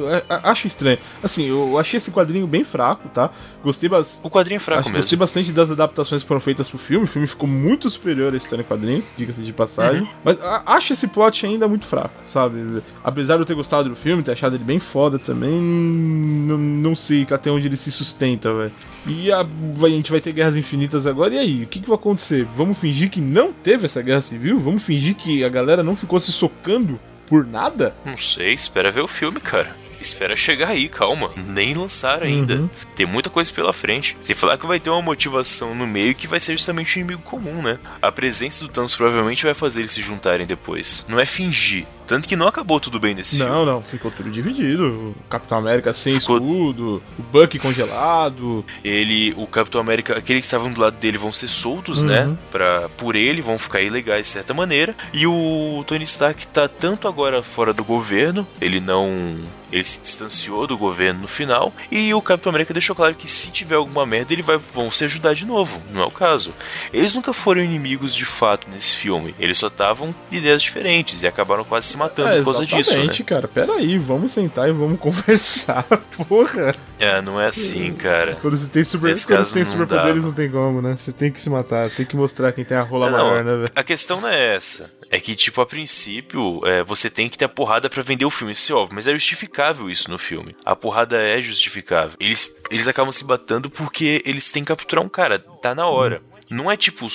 é, 0.09 0.17
é, 0.17 0.41
acho 0.45 0.67
estranho. 0.69 0.99
Assim, 1.23 1.45
eu 1.49 1.77
achei 1.79 1.97
esse 1.99 2.11
quadrinho 2.13 2.47
bem 2.47 2.65
fraco, 2.65 3.09
tá? 3.09 3.31
Gostei, 3.63 3.89
bas- 3.89 4.21
O 4.23 4.31
quadrinho 4.31 4.57
é 4.57 4.61
fraco 4.61 4.81
acho- 4.83 4.89
mesmo. 4.91 5.01
gostei 5.03 5.19
bastante 5.19 5.51
das 5.53 5.71
adaptações 5.71 6.23
que 6.23 6.29
foram 6.29 6.41
feitas 6.41 6.69
pro 6.69 6.79
filme. 6.79 7.05
O 7.07 7.09
filme 7.09 7.27
ficou 7.27 7.49
muito 7.49 7.91
superior 7.91 8.33
à 8.33 8.37
história 8.37 8.63
em 8.63 8.67
quadrinho, 8.67 9.03
diga-se 9.17 9.43
de 9.43 9.53
passagem. 9.53 10.03
Uhum. 10.03 10.09
Mas 10.23 10.41
a- 10.41 10.63
acho 10.67 10.93
esse 10.93 11.09
plot 11.09 11.45
ainda 11.45 11.67
muito 11.67 11.87
fraco, 11.87 12.15
sabe? 12.29 12.83
Apesar 13.03 13.35
de 13.37 13.43
eu 13.43 13.47
ter 13.47 13.55
gostado 13.55 13.89
do 13.89 13.97
filme, 13.97 14.23
ter 14.23 14.33
achado 14.33 14.55
ele 14.55 14.63
bem 14.65 14.79
foda 14.79 15.19
também, 15.19 15.61
não, 15.61 16.57
não 16.59 16.95
sei 16.97 17.27
até 17.31 17.51
onde 17.51 17.67
ele 17.67 17.77
se 17.77 17.91
sustenta, 17.91 18.53
velho. 18.53 18.73
E 19.07 19.33
a, 19.33 19.41
a 19.41 19.89
gente 19.89 20.11
vai 20.11 20.21
ter 20.21 20.33
guerras 20.33 20.57
infinitas 20.57 21.07
agora, 21.07 21.35
e 21.35 21.39
aí? 21.39 21.64
O 21.65 21.67
que, 21.69 21.81
que 21.81 21.89
vai 21.89 21.97
acontecer? 21.97 22.47
Vamos 22.57 22.79
fingir 22.79 23.11
que 23.11 23.21
não 23.21 23.53
teve 23.53 23.87
essa 23.87 24.03
guerra 24.03 24.21
civil? 24.21 24.59
Vamos 24.59 24.83
fingir 24.83 25.15
que 25.15 25.45
a 25.45 25.49
galera 25.49 25.83
não 25.83 25.97
ficou 25.97 26.21
se 26.21 26.33
socando 26.33 27.01
por 27.27 27.47
nada? 27.47 27.95
Não 28.05 28.17
sei, 28.17 28.53
espera 28.53 28.91
ver 28.91 29.01
o 29.01 29.09
filme, 29.09 29.41
cara. 29.41 29.75
Espera 30.05 30.37
chegar 30.37 30.69
aí, 30.69 30.89
calma. 30.89 31.31
Nem 31.37 31.75
lançaram 31.75 32.27
ainda. 32.27 32.55
Uhum. 32.57 32.71
Tem 32.95 33.07
muita 33.07 33.31
coisa 33.31 33.53
pela 33.53 33.73
frente. 33.73 34.17
Sem 34.23 34.37
falar 34.37 34.59
que 34.59 34.67
vai 34.67 34.79
ter 34.79 34.91
uma 34.91 35.01
motivação 35.03 35.75
no 35.75 35.87
meio 35.87 36.15
que 36.15 36.27
vai 36.27 36.39
ser 36.39 36.53
justamente 36.53 36.97
o 36.97 37.01
inimigo 37.01 37.23
comum, 37.23 37.63
né? 37.63 37.79
A 38.03 38.13
presença 38.13 38.65
do 38.65 38.71
Thanos 38.71 38.95
provavelmente 38.95 39.45
vai 39.45 39.55
fazer 39.55 39.81
eles 39.81 39.93
se 39.93 40.03
juntarem 40.03 40.47
depois. 40.47 41.05
Não 41.09 41.19
é 41.19 41.25
fingir. 41.27 41.87
Tanto 42.07 42.29
que 42.29 42.37
não 42.37 42.47
acabou 42.47 42.79
tudo 42.79 43.01
bem 43.01 43.15
nesse 43.15 43.37
filme. 43.39 43.51
Não, 43.51 43.65
não, 43.65 43.81
ficou 43.83 44.11
tudo 44.11 44.31
dividido. 44.31 44.89
O 44.89 45.15
Capitão 45.31 45.57
América 45.57 45.95
sem 45.95 46.21
Ficou- 46.21 46.37
escudo, 46.37 47.03
o 47.19 47.23
Buck 47.23 47.59
congelado. 47.59 48.63
Ele, 48.85 49.33
o 49.39 49.47
Capitão 49.47 49.81
América, 49.81 50.17
aqueles 50.19 50.41
que 50.43 50.47
estavam 50.47 50.71
do 50.71 50.81
lado 50.81 50.97
dele 50.97 51.17
vão 51.17 51.33
ser 51.33 51.49
soltos, 51.49 52.03
Uhum. 52.03 52.09
né? 52.09 52.37
Pra, 52.53 52.91
por 52.99 53.17
ele, 53.17 53.41
vão 53.41 53.59
ficar 53.59 53.81
ilegais 53.81 54.27
de 54.27 54.29
certa 54.33 54.53
maneira. 54.53 54.95
E 55.15 55.27
o 55.27 55.83
Tony 55.87 56.05
Stark 56.05 56.47
tá 56.49 56.69
tanto 56.69 57.09
agora 57.09 57.43
fora 57.43 57.73
do 57.73 57.83
governo, 57.83 58.47
ele 58.61 58.81
não. 58.81 59.39
Ele 59.75 59.83
se 59.83 60.01
distanciou 60.01 60.69
do 60.69 60.79
governo 60.79 61.23
no 61.23 61.29
final. 61.29 61.73
E 61.91 62.15
o 62.15 62.23
Capitão 62.23 62.51
América 62.51 62.73
deixou 62.73 62.95
claro 62.95 63.13
que 63.17 63.27
se 63.27 63.51
tiver 63.51 63.75
alguma 63.75 64.07
merda, 64.07 64.33
ele 64.33 64.41
vai, 64.43 64.57
vão 64.57 64.89
se 64.93 65.05
ajudar 65.05 65.35
de 65.35 65.45
novo. 65.45 65.83
Não 65.93 66.01
é 66.03 66.07
o 66.07 66.11
caso. 66.13 66.55
Eles 66.93 67.15
nunca 67.17 67.33
foram 67.33 67.61
inimigos 67.61 68.15
de 68.15 68.25
fato 68.25 68.69
nesse 68.73 68.97
filme. 68.97 69.35
Eles 69.37 69.59
só 69.59 69.67
estavam 69.67 70.15
de 70.31 70.37
ideias 70.39 70.63
diferentes 70.63 71.25
e 71.25 71.27
acabaram 71.27 71.65
quase 71.65 71.89
se 71.89 71.97
matando 71.97 72.29
É, 72.29 72.37
por 72.39 72.45
causa 72.45 72.65
disso, 72.65 72.97
né? 73.05 73.13
cara. 73.27 73.49
Pera 73.49 73.75
aí, 73.75 73.99
vamos 73.99 74.31
sentar 74.31 74.69
e 74.69 74.73
vamos 74.73 74.99
conversar. 75.01 75.83
Porra. 76.29 76.73
É, 77.01 77.21
não 77.21 77.41
é 77.41 77.49
assim, 77.49 77.93
cara. 77.95 78.39
Quando 78.41 78.57
você 78.57 78.67
tem 78.69 78.85
super, 78.85 79.11
Nesse 79.11 79.27
quando 79.27 79.53
tem 79.53 79.65
não 79.65 79.71
superpoderes, 79.73 80.15
dava. 80.15 80.27
não 80.27 80.33
tem 80.33 80.51
como, 80.51 80.81
né? 80.81 80.97
Você 80.97 81.13
tem 81.13 81.33
que 81.33 81.41
se 81.41 81.51
matar, 81.51 81.91
tem 81.91 82.07
que 82.07 82.15
mostrar 82.17 82.53
quem 82.53 82.65
tem 82.65 82.77
a 82.77 82.83
rola 82.83 83.11
Não, 83.11 83.19
maior, 83.31 83.45
né, 83.45 83.67
a 83.75 83.83
questão 83.83 84.21
não 84.21 84.29
é 84.29 84.55
essa. 84.55 84.89
É 85.15 85.21
que, 85.21 85.37
tipo, 85.37 85.61
a 85.61 85.67
princípio, 85.67 86.61
é, 86.67 86.83
você 86.83 87.09
tem 87.09 87.29
que 87.29 87.39
ter 87.39 87.45
a 87.45 87.49
porrada 87.49 87.89
pra 87.89 88.03
vender 88.03 88.25
o 88.25 88.31
filme, 88.31 88.53
isso 88.53 88.73
é 88.73 88.75
óbvio, 88.75 88.97
mas 88.97 89.07
é 89.07 89.13
justificável 89.13 89.89
isso 89.89 90.11
no 90.11 90.19
filme. 90.19 90.57
A 90.65 90.75
porrada 90.75 91.17
é 91.17 91.41
justificável. 91.41 92.17
Eles, 92.19 92.53
eles 92.69 92.89
acabam 92.89 93.13
se 93.13 93.23
batendo 93.23 93.71
porque 93.71 94.21
eles 94.27 94.51
têm 94.51 94.65
que 94.65 94.69
capturar 94.75 95.05
um 95.05 95.09
cara, 95.09 95.39
tá 95.39 95.73
na 95.73 95.87
hora. 95.87 96.21
Não 96.51 96.69
é 96.69 96.77
tipo. 96.77 97.07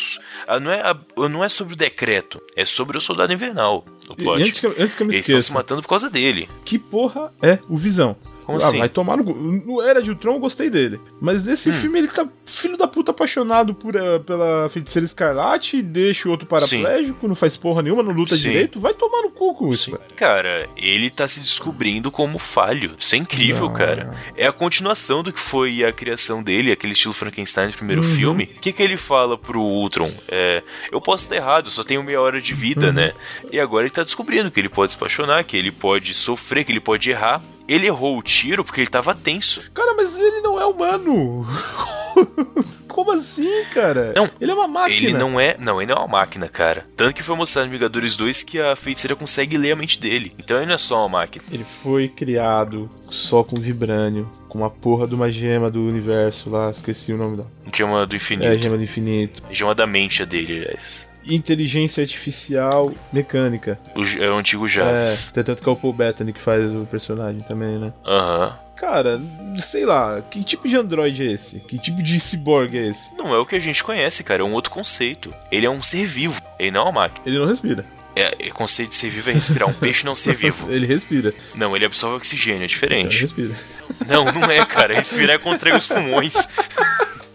ah, 0.47 0.61
Não 0.61 0.71
é, 0.71 0.81
não 1.29 1.43
é 1.43 1.49
sobre 1.49 1.73
o 1.73 1.77
decreto, 1.77 2.39
é 2.55 2.63
sobre 2.63 2.97
o 2.97 3.01
soldado 3.01 3.33
invernal. 3.33 3.85
O 4.09 4.13
E 4.17 4.23
plot. 4.23 4.39
antes 4.39 4.59
que, 4.59 4.65
eu- 4.67 4.75
antes 4.79 4.95
que 4.95 5.03
eu 5.03 5.07
me 5.07 5.13
Eles 5.13 5.25
estão 5.27 5.39
se 5.39 5.45
esqueça, 5.45 5.53
matando 5.53 5.81
por 5.81 5.87
causa 5.89 6.09
dele. 6.09 6.49
que 6.65 6.79
porra 6.79 7.31
é 7.41 7.59
o 7.69 7.77
Visão? 7.77 8.15
Como 8.45 8.57
ah, 8.57 8.65
assim? 8.65 8.79
vai 8.79 8.89
tomar 8.89 9.17
no... 9.17 9.23
cu. 9.23 9.33
No 9.33 9.81
Era 9.81 10.01
de 10.01 10.09
Ultron 10.09 10.33
eu 10.35 10.39
gostei 10.39 10.69
dele. 10.69 10.99
Mas 11.21 11.43
nesse 11.43 11.69
Hum. 11.69 11.73
filme 11.73 11.99
ele 11.99 12.07
tá 12.07 12.27
filho 12.45 12.75
da 12.77 12.87
puta 12.87 13.11
apaixonado 13.11 13.73
por, 13.75 13.95
eh, 13.95 14.19
pela 14.19 14.69
feiticeira 14.69 15.05
escarlate, 15.05 15.81
deixa 15.81 16.27
o 16.27 16.31
outro 16.31 16.47
paraplégico, 16.47 17.27
não 17.27 17.35
faz 17.35 17.55
porra 17.55 17.81
nenhuma, 17.83 18.01
não 18.01 18.11
luta 18.11 18.35
Sim. 18.35 18.49
direito. 18.49 18.79
Vai 18.79 18.93
tomar 18.93 19.21
no 19.21 19.29
cu 19.31 19.53
com 19.53 19.69
isso, 19.69 19.85
Sim. 19.85 19.91
velho. 19.91 20.03
Cara, 20.15 20.67
ele 20.75 21.09
tá 21.09 21.27
se 21.27 21.39
descobrindo 21.41 22.09
como 22.11 22.39
falho. 22.39 22.95
Isso 22.97 23.13
é 23.15 23.17
incrível, 23.19 23.67
Não. 23.67 23.73
cara. 23.73 24.11
É 24.35 24.47
a 24.47 24.51
continuação 24.51 25.21
do 25.21 25.31
que 25.31 25.39
foi 25.39 25.83
a 25.85 25.91
criação 25.93 26.41
dele, 26.41 26.71
aquele 26.71 26.93
estilo 26.93 27.13
Frankenstein 27.13 27.69
do 27.69 27.77
primeiro 27.77 28.01
Uhum. 28.01 28.07
filme. 28.07 28.49
O 28.55 28.59
que, 28.59 28.71
que 28.73 28.81
ele 28.81 28.97
fala 28.97 29.37
pro 29.37 29.61
Ultron? 29.61 30.11
É, 30.27 30.63
eu 30.91 30.99
posso 30.99 31.25
estar 31.25 31.35
errado, 31.35 31.69
só 31.69 31.83
tenho 31.83 32.01
meia 32.03 32.19
hora 32.19 32.41
de 32.41 32.53
vida, 32.53 32.87
Uhum. 32.87 32.93
né? 32.93 33.13
E 33.51 33.59
agora 33.59 33.83
ele 33.85 33.91
tá 33.93 33.98
descobrindo 34.03 34.49
que 34.51 34.59
ele 34.59 34.69
pode 34.69 34.91
se 34.91 34.97
apaixonar, 34.97 35.43
que 35.43 35.55
ele 35.57 35.71
pode 35.71 36.13
sofrer, 36.13 36.63
que 36.63 36.71
ele 36.71 36.79
pode 36.79 37.09
errar. 37.09 37.41
Ele 37.67 37.85
errou 37.85 38.17
o 38.17 38.23
tiro 38.23 38.63
porque 38.65 38.81
ele 38.81 38.89
tava 38.89 39.13
tenso. 39.13 39.61
Cara, 39.73 39.93
mas 39.95 40.15
ele 40.17 40.41
não 40.41 40.59
é 40.59 40.65
humano. 40.65 41.45
Como 42.87 43.11
assim, 43.11 43.47
cara? 43.73 44.13
Não, 44.15 44.29
ele 44.41 44.51
é 44.51 44.53
uma 44.53 44.67
máquina. 44.67 44.97
Ele 45.09 45.13
não 45.13 45.39
é. 45.39 45.55
Não, 45.59 45.79
ele 45.81 45.91
não 45.93 46.01
é 46.01 46.05
uma 46.05 46.19
máquina, 46.19 46.47
cara. 46.47 46.85
Tanto 46.95 47.13
que 47.13 47.23
foi 47.23 47.35
mostrado 47.35 47.67
em 47.67 47.71
Vingadores 47.71 48.17
2 48.17 48.43
que 48.43 48.59
a 48.59 48.75
feiticeira 48.75 49.15
consegue 49.15 49.57
ler 49.57 49.71
a 49.71 49.75
mente 49.75 49.99
dele. 49.99 50.33
Então 50.39 50.57
ele 50.57 50.65
não 50.65 50.73
é 50.73 50.77
só 50.77 50.99
uma 51.05 51.19
máquina. 51.19 51.45
Ele 51.51 51.65
foi 51.83 52.07
criado 52.09 52.89
só 53.09 53.43
com 53.43 53.55
vibrânio, 53.55 54.29
com 54.49 54.57
uma 54.59 54.69
porra 54.69 55.07
de 55.07 55.15
uma 55.15 55.31
gema 55.31 55.69
do 55.69 55.81
universo 55.81 56.49
lá, 56.49 56.69
esqueci 56.71 57.13
o 57.13 57.17
nome 57.17 57.37
da. 57.37 57.43
Gema 57.73 58.05
do 58.05 58.13
É 58.13 58.17
infinito. 58.17 58.63
gema 58.63 58.77
do 58.77 58.83
infinito. 58.83 59.43
Gema 59.51 59.75
da 59.75 59.87
mente 59.87 60.21
é 60.21 60.25
dele, 60.25 60.57
aliás. 60.65 61.08
Inteligência 61.27 62.01
artificial 62.01 62.91
mecânica. 63.11 63.79
O, 63.95 64.01
é 64.21 64.29
o 64.29 64.37
antigo 64.37 64.65
É, 64.65 64.69
Jarvis. 64.69 65.31
tem 65.31 65.43
tanto 65.43 65.61
que 65.61 65.69
é 65.69 65.71
o 65.71 65.75
Paul 65.75 65.93
Bettany 65.93 66.33
que 66.33 66.41
faz 66.41 66.63
o 66.73 66.85
personagem 66.89 67.41
também, 67.41 67.77
né? 67.77 67.93
Aham. 68.05 68.57
Cara, 68.75 69.19
sei 69.59 69.85
lá, 69.85 70.21
que 70.21 70.41
tipo 70.41 70.65
de 70.67 70.77
androide 70.77 71.27
é 71.27 71.33
esse? 71.33 71.59
Que 71.59 71.77
tipo 71.77 72.01
de 72.01 72.17
cyborg 72.17 72.77
é 72.77 72.87
esse? 72.87 73.13
Não 73.17 73.33
é 73.33 73.37
o 73.37 73.45
que 73.45 73.55
a 73.57 73.59
gente 73.59 73.83
conhece, 73.83 74.23
cara. 74.23 74.41
É 74.41 74.45
um 74.45 74.53
outro 74.53 74.71
conceito. 74.71 75.33
Ele 75.51 75.65
é 75.65 75.69
um 75.69 75.83
ser 75.83 76.05
vivo. 76.05 76.41
Ele 76.57 76.71
não 76.71 76.81
é 76.81 76.83
uma 76.85 76.91
máquina. 76.93 77.27
Ele 77.27 77.37
não 77.39 77.45
respira. 77.45 77.85
É, 78.15 78.47
é 78.47 78.49
conceito 78.51 78.89
de 78.89 78.95
ser 78.95 79.09
vivo 79.09 79.29
é 79.29 79.33
respirar. 79.33 79.69
Um 79.69 79.73
peixe 79.75 80.05
não 80.05 80.15
ser 80.15 80.33
vivo. 80.33 80.71
Ele 80.71 80.85
respira. 80.87 81.33
Não, 81.55 81.75
ele 81.75 81.85
absorve 81.85 82.15
oxigênio, 82.15 82.61
é 82.61 82.63
Ele 82.63 82.67
diferente. 82.69 83.21
respira. 83.21 83.53
Não, 84.07 84.23
não 84.25 84.49
é, 84.49 84.65
cara. 84.65 84.93
Respirar 84.95 85.35
é 85.35 85.37
contrair 85.37 85.75
os 85.75 85.85
pulmões. 85.85 86.35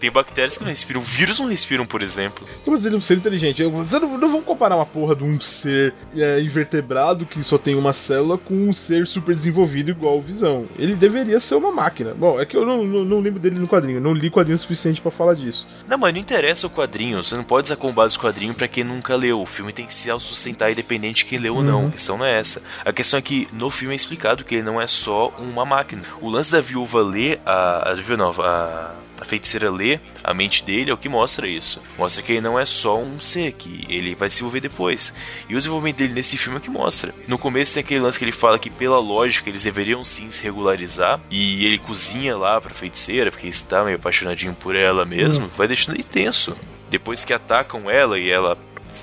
Tem 0.04 0.10
bactérias 0.12 0.58
que 0.58 0.64
não 0.64 0.68
respiram. 0.68 1.00
Vírus 1.00 1.40
não 1.40 1.46
respiram, 1.48 1.86
por 1.86 2.02
exemplo. 2.02 2.46
Então, 2.60 2.74
mas 2.74 2.84
ele 2.84 2.94
é 2.94 2.98
um 2.98 3.00
ser 3.00 3.16
inteligente. 3.16 3.62
Eu- 3.62 3.70
Você 3.70 3.98
não, 3.98 4.18
não 4.18 4.30
vamos 4.30 4.44
comparar 4.44 4.76
uma 4.76 4.84
porra 4.84 5.16
de 5.16 5.24
um 5.24 5.40
ser 5.40 5.94
é, 6.14 6.40
invertebrado 6.42 7.24
que 7.24 7.42
só 7.42 7.56
tem 7.56 7.74
uma 7.74 7.94
célula 7.94 8.36
com 8.36 8.52
um 8.54 8.74
ser 8.74 9.06
super 9.06 9.34
desenvolvido 9.34 9.90
igual 9.90 10.18
o 10.18 10.20
Visão. 10.20 10.66
Ele 10.78 10.94
deveria 10.94 11.40
ser 11.40 11.54
uma 11.54 11.72
máquina. 11.72 12.12
Bom, 12.12 12.38
é 12.38 12.44
que 12.44 12.54
eu 12.54 12.66
não, 12.66 12.84
não, 12.84 13.02
não 13.02 13.20
lembro 13.20 13.40
dele 13.40 13.58
no 13.58 13.66
quadrinho. 13.66 13.96
Eu 13.96 14.02
não 14.02 14.12
li 14.12 14.28
quadrinho 14.30 14.56
o 14.56 14.60
suficiente 14.60 15.00
pra 15.00 15.10
falar 15.10 15.32
disso. 15.34 15.66
Não, 15.88 15.96
mas 15.96 16.12
não 16.12 16.20
interessa 16.20 16.66
o 16.66 16.70
quadrinho. 16.70 17.22
Você 17.24 17.34
não 17.34 17.42
pode 17.44 17.74
base 17.94 18.16
o 18.18 18.20
quadrinho 18.20 18.54
pra 18.54 18.68
quem 18.68 18.84
nunca 18.84 19.16
leu. 19.16 19.40
O 19.40 19.46
filme 19.46 19.72
tem 19.72 19.86
que 19.86 19.94
se 19.94 20.10
autossustentar 20.10 20.70
independente 20.70 21.24
de 21.24 21.30
quem 21.30 21.38
leu 21.38 21.56
ou 21.56 21.62
não. 21.62 21.86
A 21.86 21.90
questão 21.90 22.18
não 22.18 22.26
é 22.26 22.38
essa. 22.38 22.60
A 22.84 22.92
questão 22.92 23.16
é 23.18 23.22
que 23.22 23.48
no 23.54 23.70
filme 23.70 23.94
é 23.94 23.96
explicado 23.96 24.44
que 24.44 24.56
ele 24.56 24.64
não 24.64 24.78
é 24.78 24.86
só 24.86 25.28
uma 25.38 25.64
máquina. 25.64 26.02
O 26.20 26.28
lance 26.28 26.52
da 26.52 26.60
viúva 26.60 27.00
ler, 27.00 27.40
a, 27.46 27.90
a 27.90 27.94
viúva 27.94 28.16
não, 28.18 28.30
a, 28.42 28.94
a 29.20 29.24
feiticeira 29.24 29.70
desenvolver, 29.70 30.00
a 30.22 30.34
mente 30.34 30.64
dele 30.64 30.90
é 30.90 30.94
o 30.94 30.96
que 30.96 31.08
mostra 31.08 31.46
isso. 31.46 31.80
Mostra 31.98 32.22
que 32.22 32.32
ele 32.32 32.40
não 32.40 32.58
é 32.58 32.64
só 32.64 32.98
um 32.98 33.18
ser, 33.20 33.52
que 33.52 33.84
ele 33.88 34.14
vai 34.14 34.28
se 34.28 34.36
desenvolver 34.36 34.60
depois. 34.60 35.14
E 35.48 35.54
o 35.54 35.58
desenvolvimento 35.58 35.98
dele 35.98 36.14
nesse 36.14 36.36
filme 36.36 36.56
é 36.56 36.60
o 36.60 36.62
que 36.62 36.70
mostra. 36.70 37.14
No 37.28 37.38
começo 37.38 37.74
tem 37.74 37.82
aquele 37.82 38.00
lance 38.00 38.18
que 38.18 38.24
ele 38.24 38.32
fala 38.32 38.58
que, 38.58 38.70
pela 38.70 38.98
lógica, 38.98 39.48
eles 39.48 39.64
deveriam 39.64 40.04
sim 40.04 40.30
se 40.30 40.42
regularizar. 40.42 41.20
E 41.30 41.64
ele 41.66 41.78
cozinha 41.78 42.36
lá 42.36 42.60
pra 42.60 42.70
feiticeira, 42.74 43.30
porque 43.30 43.46
está 43.46 43.84
meio 43.84 43.96
apaixonadinho 43.96 44.54
por 44.54 44.74
ela 44.74 45.04
mesmo. 45.04 45.48
Vai 45.56 45.68
deixando 45.68 45.96
ele 45.96 46.04
tenso. 46.04 46.56
Depois 46.88 47.24
que 47.24 47.32
atacam 47.32 47.90
ela 47.90 48.18
e 48.18 48.30
ela. 48.30 48.56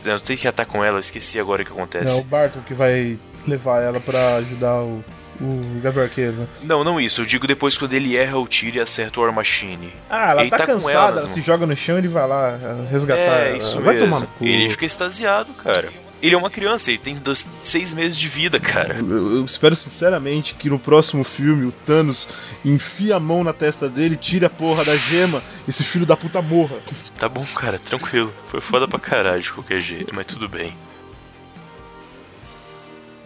Não 0.06 0.19
sei 0.19 0.38
que 0.38 0.47
atacam 0.47 0.84
ela, 0.84 1.00
esqueci 1.00 1.39
agora 1.39 1.63
o 1.63 1.65
que 1.65 1.71
acontece. 1.71 2.19
É 2.19 2.21
o 2.21 2.26
Barton 2.26 2.62
que 2.62 2.74
vai 2.74 3.19
levar 3.45 3.82
ela 3.82 4.00
para 4.00 4.36
ajudar 4.36 4.76
o, 4.82 5.04
o 5.41 5.82
Gabriel 5.82 6.06
Arqueiro. 6.06 6.47
Não, 6.62 6.84
não 6.84 7.01
isso. 7.01 7.21
Eu 7.21 7.25
digo 7.25 7.47
depois 7.47 7.77
quando 7.77 7.93
ele 7.93 8.15
erra 8.15 8.38
o 8.38 8.47
tiro 8.47 8.77
e 8.77 8.80
acerta 8.80 9.19
o 9.19 9.23
War 9.23 9.34
Machine. 9.34 9.91
Ah, 10.10 10.32
ela 10.32 10.41
ele 10.41 10.51
tá, 10.51 10.58
tá 10.58 10.65
cansada, 10.67 10.91
ela, 10.91 11.10
ela 11.10 11.21
se 11.21 11.41
joga 11.41 11.65
no 11.65 11.75
chão 11.75 11.95
e 11.95 11.99
ele 11.99 12.08
vai 12.08 12.27
lá 12.27 12.58
resgatar. 12.89 13.21
É, 13.21 13.58
isso 13.58 13.77
ela. 13.77 13.91
mesmo. 13.91 14.27
Ele 14.39 14.69
fica 14.69 14.86
extasiado, 14.86 15.54
cara. 15.54 15.89
Ele 16.21 16.36
é 16.36 16.38
uma 16.38 16.51
criança, 16.51 16.91
ele 16.91 16.99
tem 16.99 17.15
dois, 17.15 17.49
seis 17.63 17.95
meses 17.95 18.17
de 18.17 18.27
vida, 18.27 18.60
cara. 18.60 18.97
Eu, 18.99 19.38
eu, 19.38 19.45
espero 19.45 19.75
sinceramente 19.75 20.54
que 20.54 20.69
no 20.69 20.77
próximo 20.77 21.23
filme 21.23 21.65
o 21.65 21.71
Thanos 21.71 22.30
enfia 22.63 23.15
a 23.15 23.19
mão 23.19 23.43
na 23.43 23.54
testa 23.54 23.89
dele, 23.89 24.15
tire 24.15 24.45
a 24.45 24.49
porra 24.49 24.86
da 24.86 24.95
gema, 24.95 25.41
esse 25.67 25.84
filho 25.84 26.06
da 26.06 26.15
puta 26.15 26.39
morra. 26.39 26.75
Tá 27.17 27.27
bom, 27.27 27.43
cara, 27.56 27.80
tranquilo. 27.80 28.32
Foi 28.47 28.62
foda 28.62 28.88
pra 28.88 28.99
caralho 28.99 29.41
de 29.41 29.51
qualquer 29.51 29.77
jeito, 29.77 30.13
mas 30.13 30.27
tudo 30.27 30.47
bem. 30.47 30.75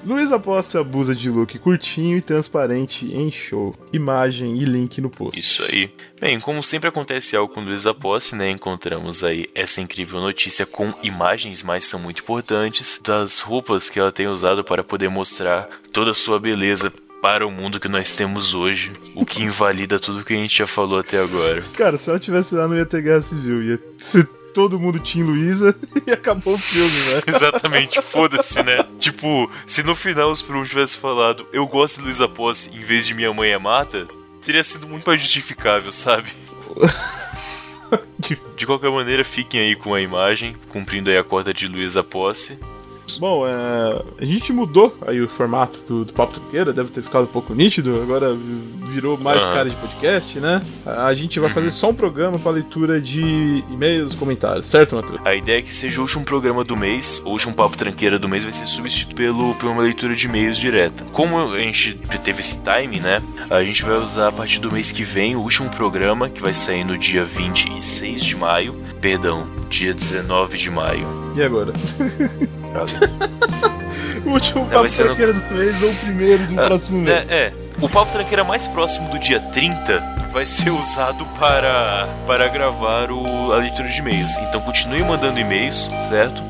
Luiz 0.06 0.32
Aposta 0.32 0.80
abusa 0.80 1.16
de 1.16 1.32
look 1.32 1.58
curtinho 1.58 2.16
e 2.16 2.22
transparente 2.22 3.06
em 3.06 3.32
show. 3.32 3.76
Imagem 3.92 4.56
e 4.58 4.64
link 4.64 5.02
no 5.02 5.10
post. 5.10 5.40
Isso 5.40 5.64
aí. 5.64 5.92
Bem, 6.22 6.40
como 6.40 6.62
sempre 6.62 6.90
acontece 6.90 7.36
algo 7.36 7.52
com 7.52 7.62
Luiz 7.62 7.88
Aposta, 7.88 8.36
né? 8.36 8.52
Encontramos 8.52 9.24
aí 9.24 9.48
essa 9.56 9.82
incrível 9.82 10.22
notícia 10.22 10.64
com 10.64 10.94
imagens, 11.02 11.64
mas 11.64 11.86
são 11.86 12.00
muito 12.00 12.22
importantes, 12.22 13.02
das 13.04 13.40
roupas 13.40 13.90
que 13.90 14.00
ela 14.00 14.12
tem 14.12 14.28
usado 14.28 14.64
para 14.64 14.84
poder 14.84 15.10
mostrar 15.10 15.68
toda 15.92 16.12
a 16.12 16.16
sua 16.16 16.40
beleza 16.40 16.94
para 17.20 17.48
o 17.48 17.50
mundo 17.50 17.80
que 17.80 17.88
nós 17.88 18.16
temos 18.16 18.54
hoje, 18.54 18.92
o 19.16 19.26
que 19.26 19.42
invalida 19.42 20.00
tudo 20.00 20.24
que 20.24 20.34
a 20.34 20.38
gente 20.38 20.56
já 20.56 20.68
falou 20.68 21.00
até 21.00 21.18
agora. 21.18 21.64
Cara, 21.74 21.98
se 21.98 22.08
ela 22.08 22.20
tivesse 22.20 22.54
lá, 22.54 22.68
não 22.68 22.76
ia 22.76 22.86
ter 22.86 23.02
guerra 23.02 23.24
civil, 23.24 23.64
ia 23.64 23.80
ser 23.98 24.30
todo 24.56 24.80
mundo 24.80 24.98
tinha 25.02 25.26
Luísa 25.26 25.76
e 26.08 26.12
acabou 26.12 26.54
o 26.54 26.58
filme, 26.58 26.90
né? 26.90 27.22
Exatamente, 27.36 28.02
foda-se, 28.02 28.64
né? 28.64 28.88
Tipo, 28.98 29.52
se 29.68 29.84
no 29.84 29.94
final 29.94 30.32
os 30.32 30.42
Prum 30.42 30.64
tivesse 30.64 30.98
falado 30.98 31.46
eu 31.52 31.68
gosto 31.68 31.98
de 31.98 32.04
Luísa 32.04 32.28
Posse 32.28 32.70
em 32.70 32.80
vez 32.80 33.06
de 33.06 33.14
minha 33.14 33.34
mãe 33.34 33.52
é 33.52 33.58
mata, 33.58 34.08
teria 34.44 34.64
sido 34.64 34.88
muito 34.88 35.06
mais 35.06 35.22
justificável, 35.22 35.92
sabe? 35.92 36.32
De 38.56 38.66
qualquer 38.66 38.90
maneira, 38.90 39.24
fiquem 39.24 39.60
aí 39.60 39.76
com 39.76 39.94
a 39.94 40.02
imagem, 40.02 40.56
cumprindo 40.70 41.10
aí 41.10 41.18
a 41.18 41.24
cota 41.24 41.54
de 41.54 41.68
Luísa 41.68 42.04
Posse. 42.04 42.60
Bom, 43.20 43.48
é, 43.48 44.04
a 44.20 44.26
gente 44.26 44.52
mudou 44.52 44.98
aí 45.06 45.22
o 45.22 45.30
formato 45.30 45.80
do, 45.88 46.06
do 46.06 46.14
Papo 46.14 46.34
Truqueira, 46.34 46.74
deve 46.74 46.90
ter 46.90 47.02
ficado 47.02 47.24
um 47.24 47.28
pouco 47.28 47.54
nítido, 47.54 47.96
agora 48.02 48.36
virou 48.88 49.18
mais 49.18 49.44
uhum. 49.44 49.54
cara 49.54 49.70
de 49.70 49.76
podcast, 49.76 50.40
né? 50.40 50.62
A 50.86 51.14
gente 51.14 51.40
vai 51.40 51.50
uhum. 51.50 51.56
fazer 51.56 51.72
só 51.72 51.90
um 51.90 51.96
programa 51.96 52.38
para 52.38 52.52
leitura 52.52 53.00
de 53.00 53.64
e-mails, 53.70 54.14
comentários, 54.14 54.68
certo, 54.68 54.96
Matheus? 54.96 55.20
A 55.24 55.36
ideia 55.36 55.60
é 55.60 55.62
que 55.62 55.74
seja 55.74 56.00
o 56.00 56.04
último 56.04 56.26
programa 56.26 56.64
do 56.64 56.76
mês, 56.76 57.22
o 57.26 57.30
último 57.30 57.54
Papo 57.54 57.78
Tranqueira 57.78 58.20
do 58.20 58.28
mês 58.28 58.44
vai 58.44 58.52
ser 58.52 58.66
substituído 58.66 59.16
pelo, 59.16 59.56
por 59.56 59.70
uma 59.70 59.82
leitura 59.82 60.14
de 60.14 60.28
e-mails 60.28 60.58
direta. 60.58 61.06
Como 61.12 61.40
a 61.40 61.58
gente 61.60 61.94
teve 62.24 62.42
esse 62.42 62.60
time, 62.60 63.00
né? 63.00 63.22
A 63.50 63.64
gente 63.64 63.84
vai 63.84 63.98
usar 63.98 64.28
a 64.28 64.32
partir 64.32 64.60
do 64.60 64.72
mês 64.72 64.92
que 64.92 65.04
vem 65.04 65.36
o 65.36 65.42
último 65.42 65.70
programa, 65.70 66.30
que 66.30 66.42
vai 66.42 66.54
sair 66.54 66.84
no 66.84 66.98
dia 66.98 67.24
26 67.24 68.24
de 68.24 68.36
maio, 68.36 68.76
perdão, 69.00 69.48
dia 69.70 69.94
19 69.94 70.58
de 70.58 70.70
maio. 70.70 71.08
E 71.36 71.44
agora? 71.44 71.74
o 74.26 74.30
último 74.30 74.66
papo 74.66 74.88
tranqueira 74.88 75.34
no... 75.34 75.42
do 75.42 75.56
mês 75.56 75.84
ou 75.84 75.90
o 75.90 75.96
primeiro 75.96 76.48
do 76.48 76.62
ah, 76.62 76.66
próximo 76.66 77.00
mês. 77.00 77.30
É, 77.30 77.36
é. 77.36 77.54
O 77.82 77.90
papo 77.90 78.12
tranqueira 78.12 78.44
mais 78.44 78.68
próximo 78.68 79.10
do 79.10 79.20
dia 79.20 79.40
30 79.40 80.16
vai 80.32 80.46
ser 80.46 80.70
usado 80.76 81.26
para, 81.40 82.08
para 82.26 82.48
gravar 82.48 83.12
o, 83.12 83.54
a 83.54 83.58
leitura 83.58 83.88
de 83.88 84.00
e-mails. 84.00 84.38
Então 84.38 84.62
continue 84.62 85.04
mandando 85.04 85.40
e-mails, 85.40 85.90
certo? 86.02 86.44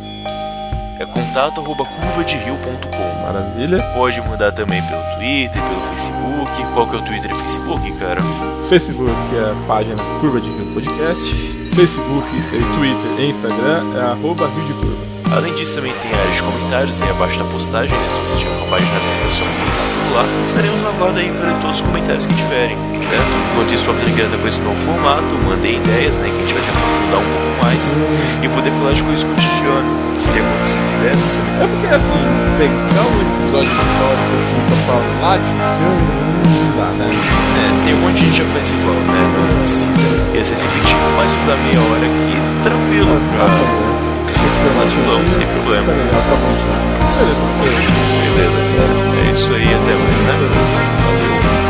É 1.00 1.06
contato 1.06 1.60
arroba 1.60 1.86
curvaderio.com. 1.86 3.26
Maravilha. 3.26 3.78
Pode 3.94 4.22
mandar 4.22 4.52
também 4.54 4.82
pelo 4.84 5.04
Twitter, 5.16 5.62
pelo 5.62 5.82
Facebook. 5.82 6.74
Qual 6.74 6.88
que 6.88 6.96
é 6.96 7.00
o 7.00 7.02
Twitter 7.04 7.32
e 7.32 7.36
Facebook, 7.36 7.92
cara? 7.94 8.22
Facebook 8.70 9.12
é 9.36 9.52
a 9.52 9.68
página 9.68 9.96
Curva 10.22 10.40
de 10.40 10.48
Rio 10.48 10.74
Podcast. 10.74 11.66
Facebook, 11.76 12.28
Twitter 12.30 13.20
e 13.20 13.30
Instagram 13.30 13.98
é 13.98 14.02
arroba 14.02 14.48
Rio 14.48 14.64
de 14.68 14.74
Curva. 14.74 15.15
Além 15.36 15.54
disso, 15.54 15.76
também 15.76 15.94
tem 16.02 16.14
a 16.14 16.18
área 16.18 16.32
de 16.32 16.42
comentários 16.42 17.02
aí 17.02 17.10
abaixo 17.10 17.40
da 17.40 17.46
postagem, 17.46 17.94
né? 17.94 18.08
Se 18.10 18.20
você 18.20 18.38
tiver 18.38 18.56
uma 18.56 18.68
página 18.68 18.92
aberta, 18.96 19.28
é 19.28 19.30
só 19.30 19.44
clicar 19.44 19.88
por 20.08 20.16
lá. 20.16 20.26
Estaremos 20.44 20.82
na 20.82 20.92
guarda 20.92 21.20
aí 21.20 21.32
para 21.32 21.52
todos 21.60 21.76
os 21.76 21.82
comentários 21.82 22.26
que 22.26 22.34
tiverem, 22.36 22.78
certo? 23.02 23.36
Enquanto 23.52 23.74
isso, 23.74 23.92
o 23.92 23.94
Papo 23.94 24.06
tá 24.06 24.38
com 24.38 24.48
esse 24.48 24.62
novo 24.62 24.78
formato, 24.78 25.28
mandei 25.46 25.76
ideias, 25.76 26.20
né? 26.20 26.30
Que 26.30 26.38
a 26.38 26.40
gente 26.40 26.54
vai 26.54 26.62
se 26.62 26.72
aprofundar 26.72 27.20
um 27.20 27.30
pouco 27.30 27.64
mais 27.66 27.96
e 28.42 28.48
poder 28.48 28.72
falar 28.72 28.94
de 28.94 29.04
coisas 29.04 29.24
cotidianas 29.26 30.24
que 30.24 30.32
tem 30.32 30.42
acontecido 30.42 30.96
sabe? 31.30 31.52
É 31.60 31.68
porque, 31.68 31.94
assim, 31.94 32.22
pegar 32.58 33.04
um 33.04 33.20
episódio 33.20 33.70
de 33.70 33.76
história 33.76 34.24
pra 34.66 34.78
falar 34.88 35.38
de 35.38 35.52
filme 35.52 36.26
não 36.46 36.78
dá, 36.78 36.90
né? 36.96 37.12
É, 37.12 37.86
tem 37.86 37.94
um 37.94 38.02
monte 38.02 38.14
de 38.16 38.26
gente 38.26 38.38
já 38.38 38.46
faz 38.46 38.72
igual, 38.72 38.96
né? 38.96 39.34
Não 39.36 39.60
precisa. 39.60 39.88
E 40.34 40.40
às 40.40 40.50
vezes 40.50 40.64
repetir, 40.64 40.96
mas 41.18 41.32
usar 41.32 41.56
meia 41.58 41.80
hora 41.80 42.06
aqui, 42.06 42.36
tranquilo. 42.64 43.20
Ah, 43.42 43.46
tá 43.46 43.95
Vamos, 45.06 45.34
sem 45.36 45.48
problema. 45.48 45.94
Beleza. 48.24 48.60
É 49.28 49.32
isso 49.32 49.54
aí, 49.54 49.74
até 49.74 49.94
mais, 49.96 50.26
né? 50.26 50.34
Valeu. 51.04 51.65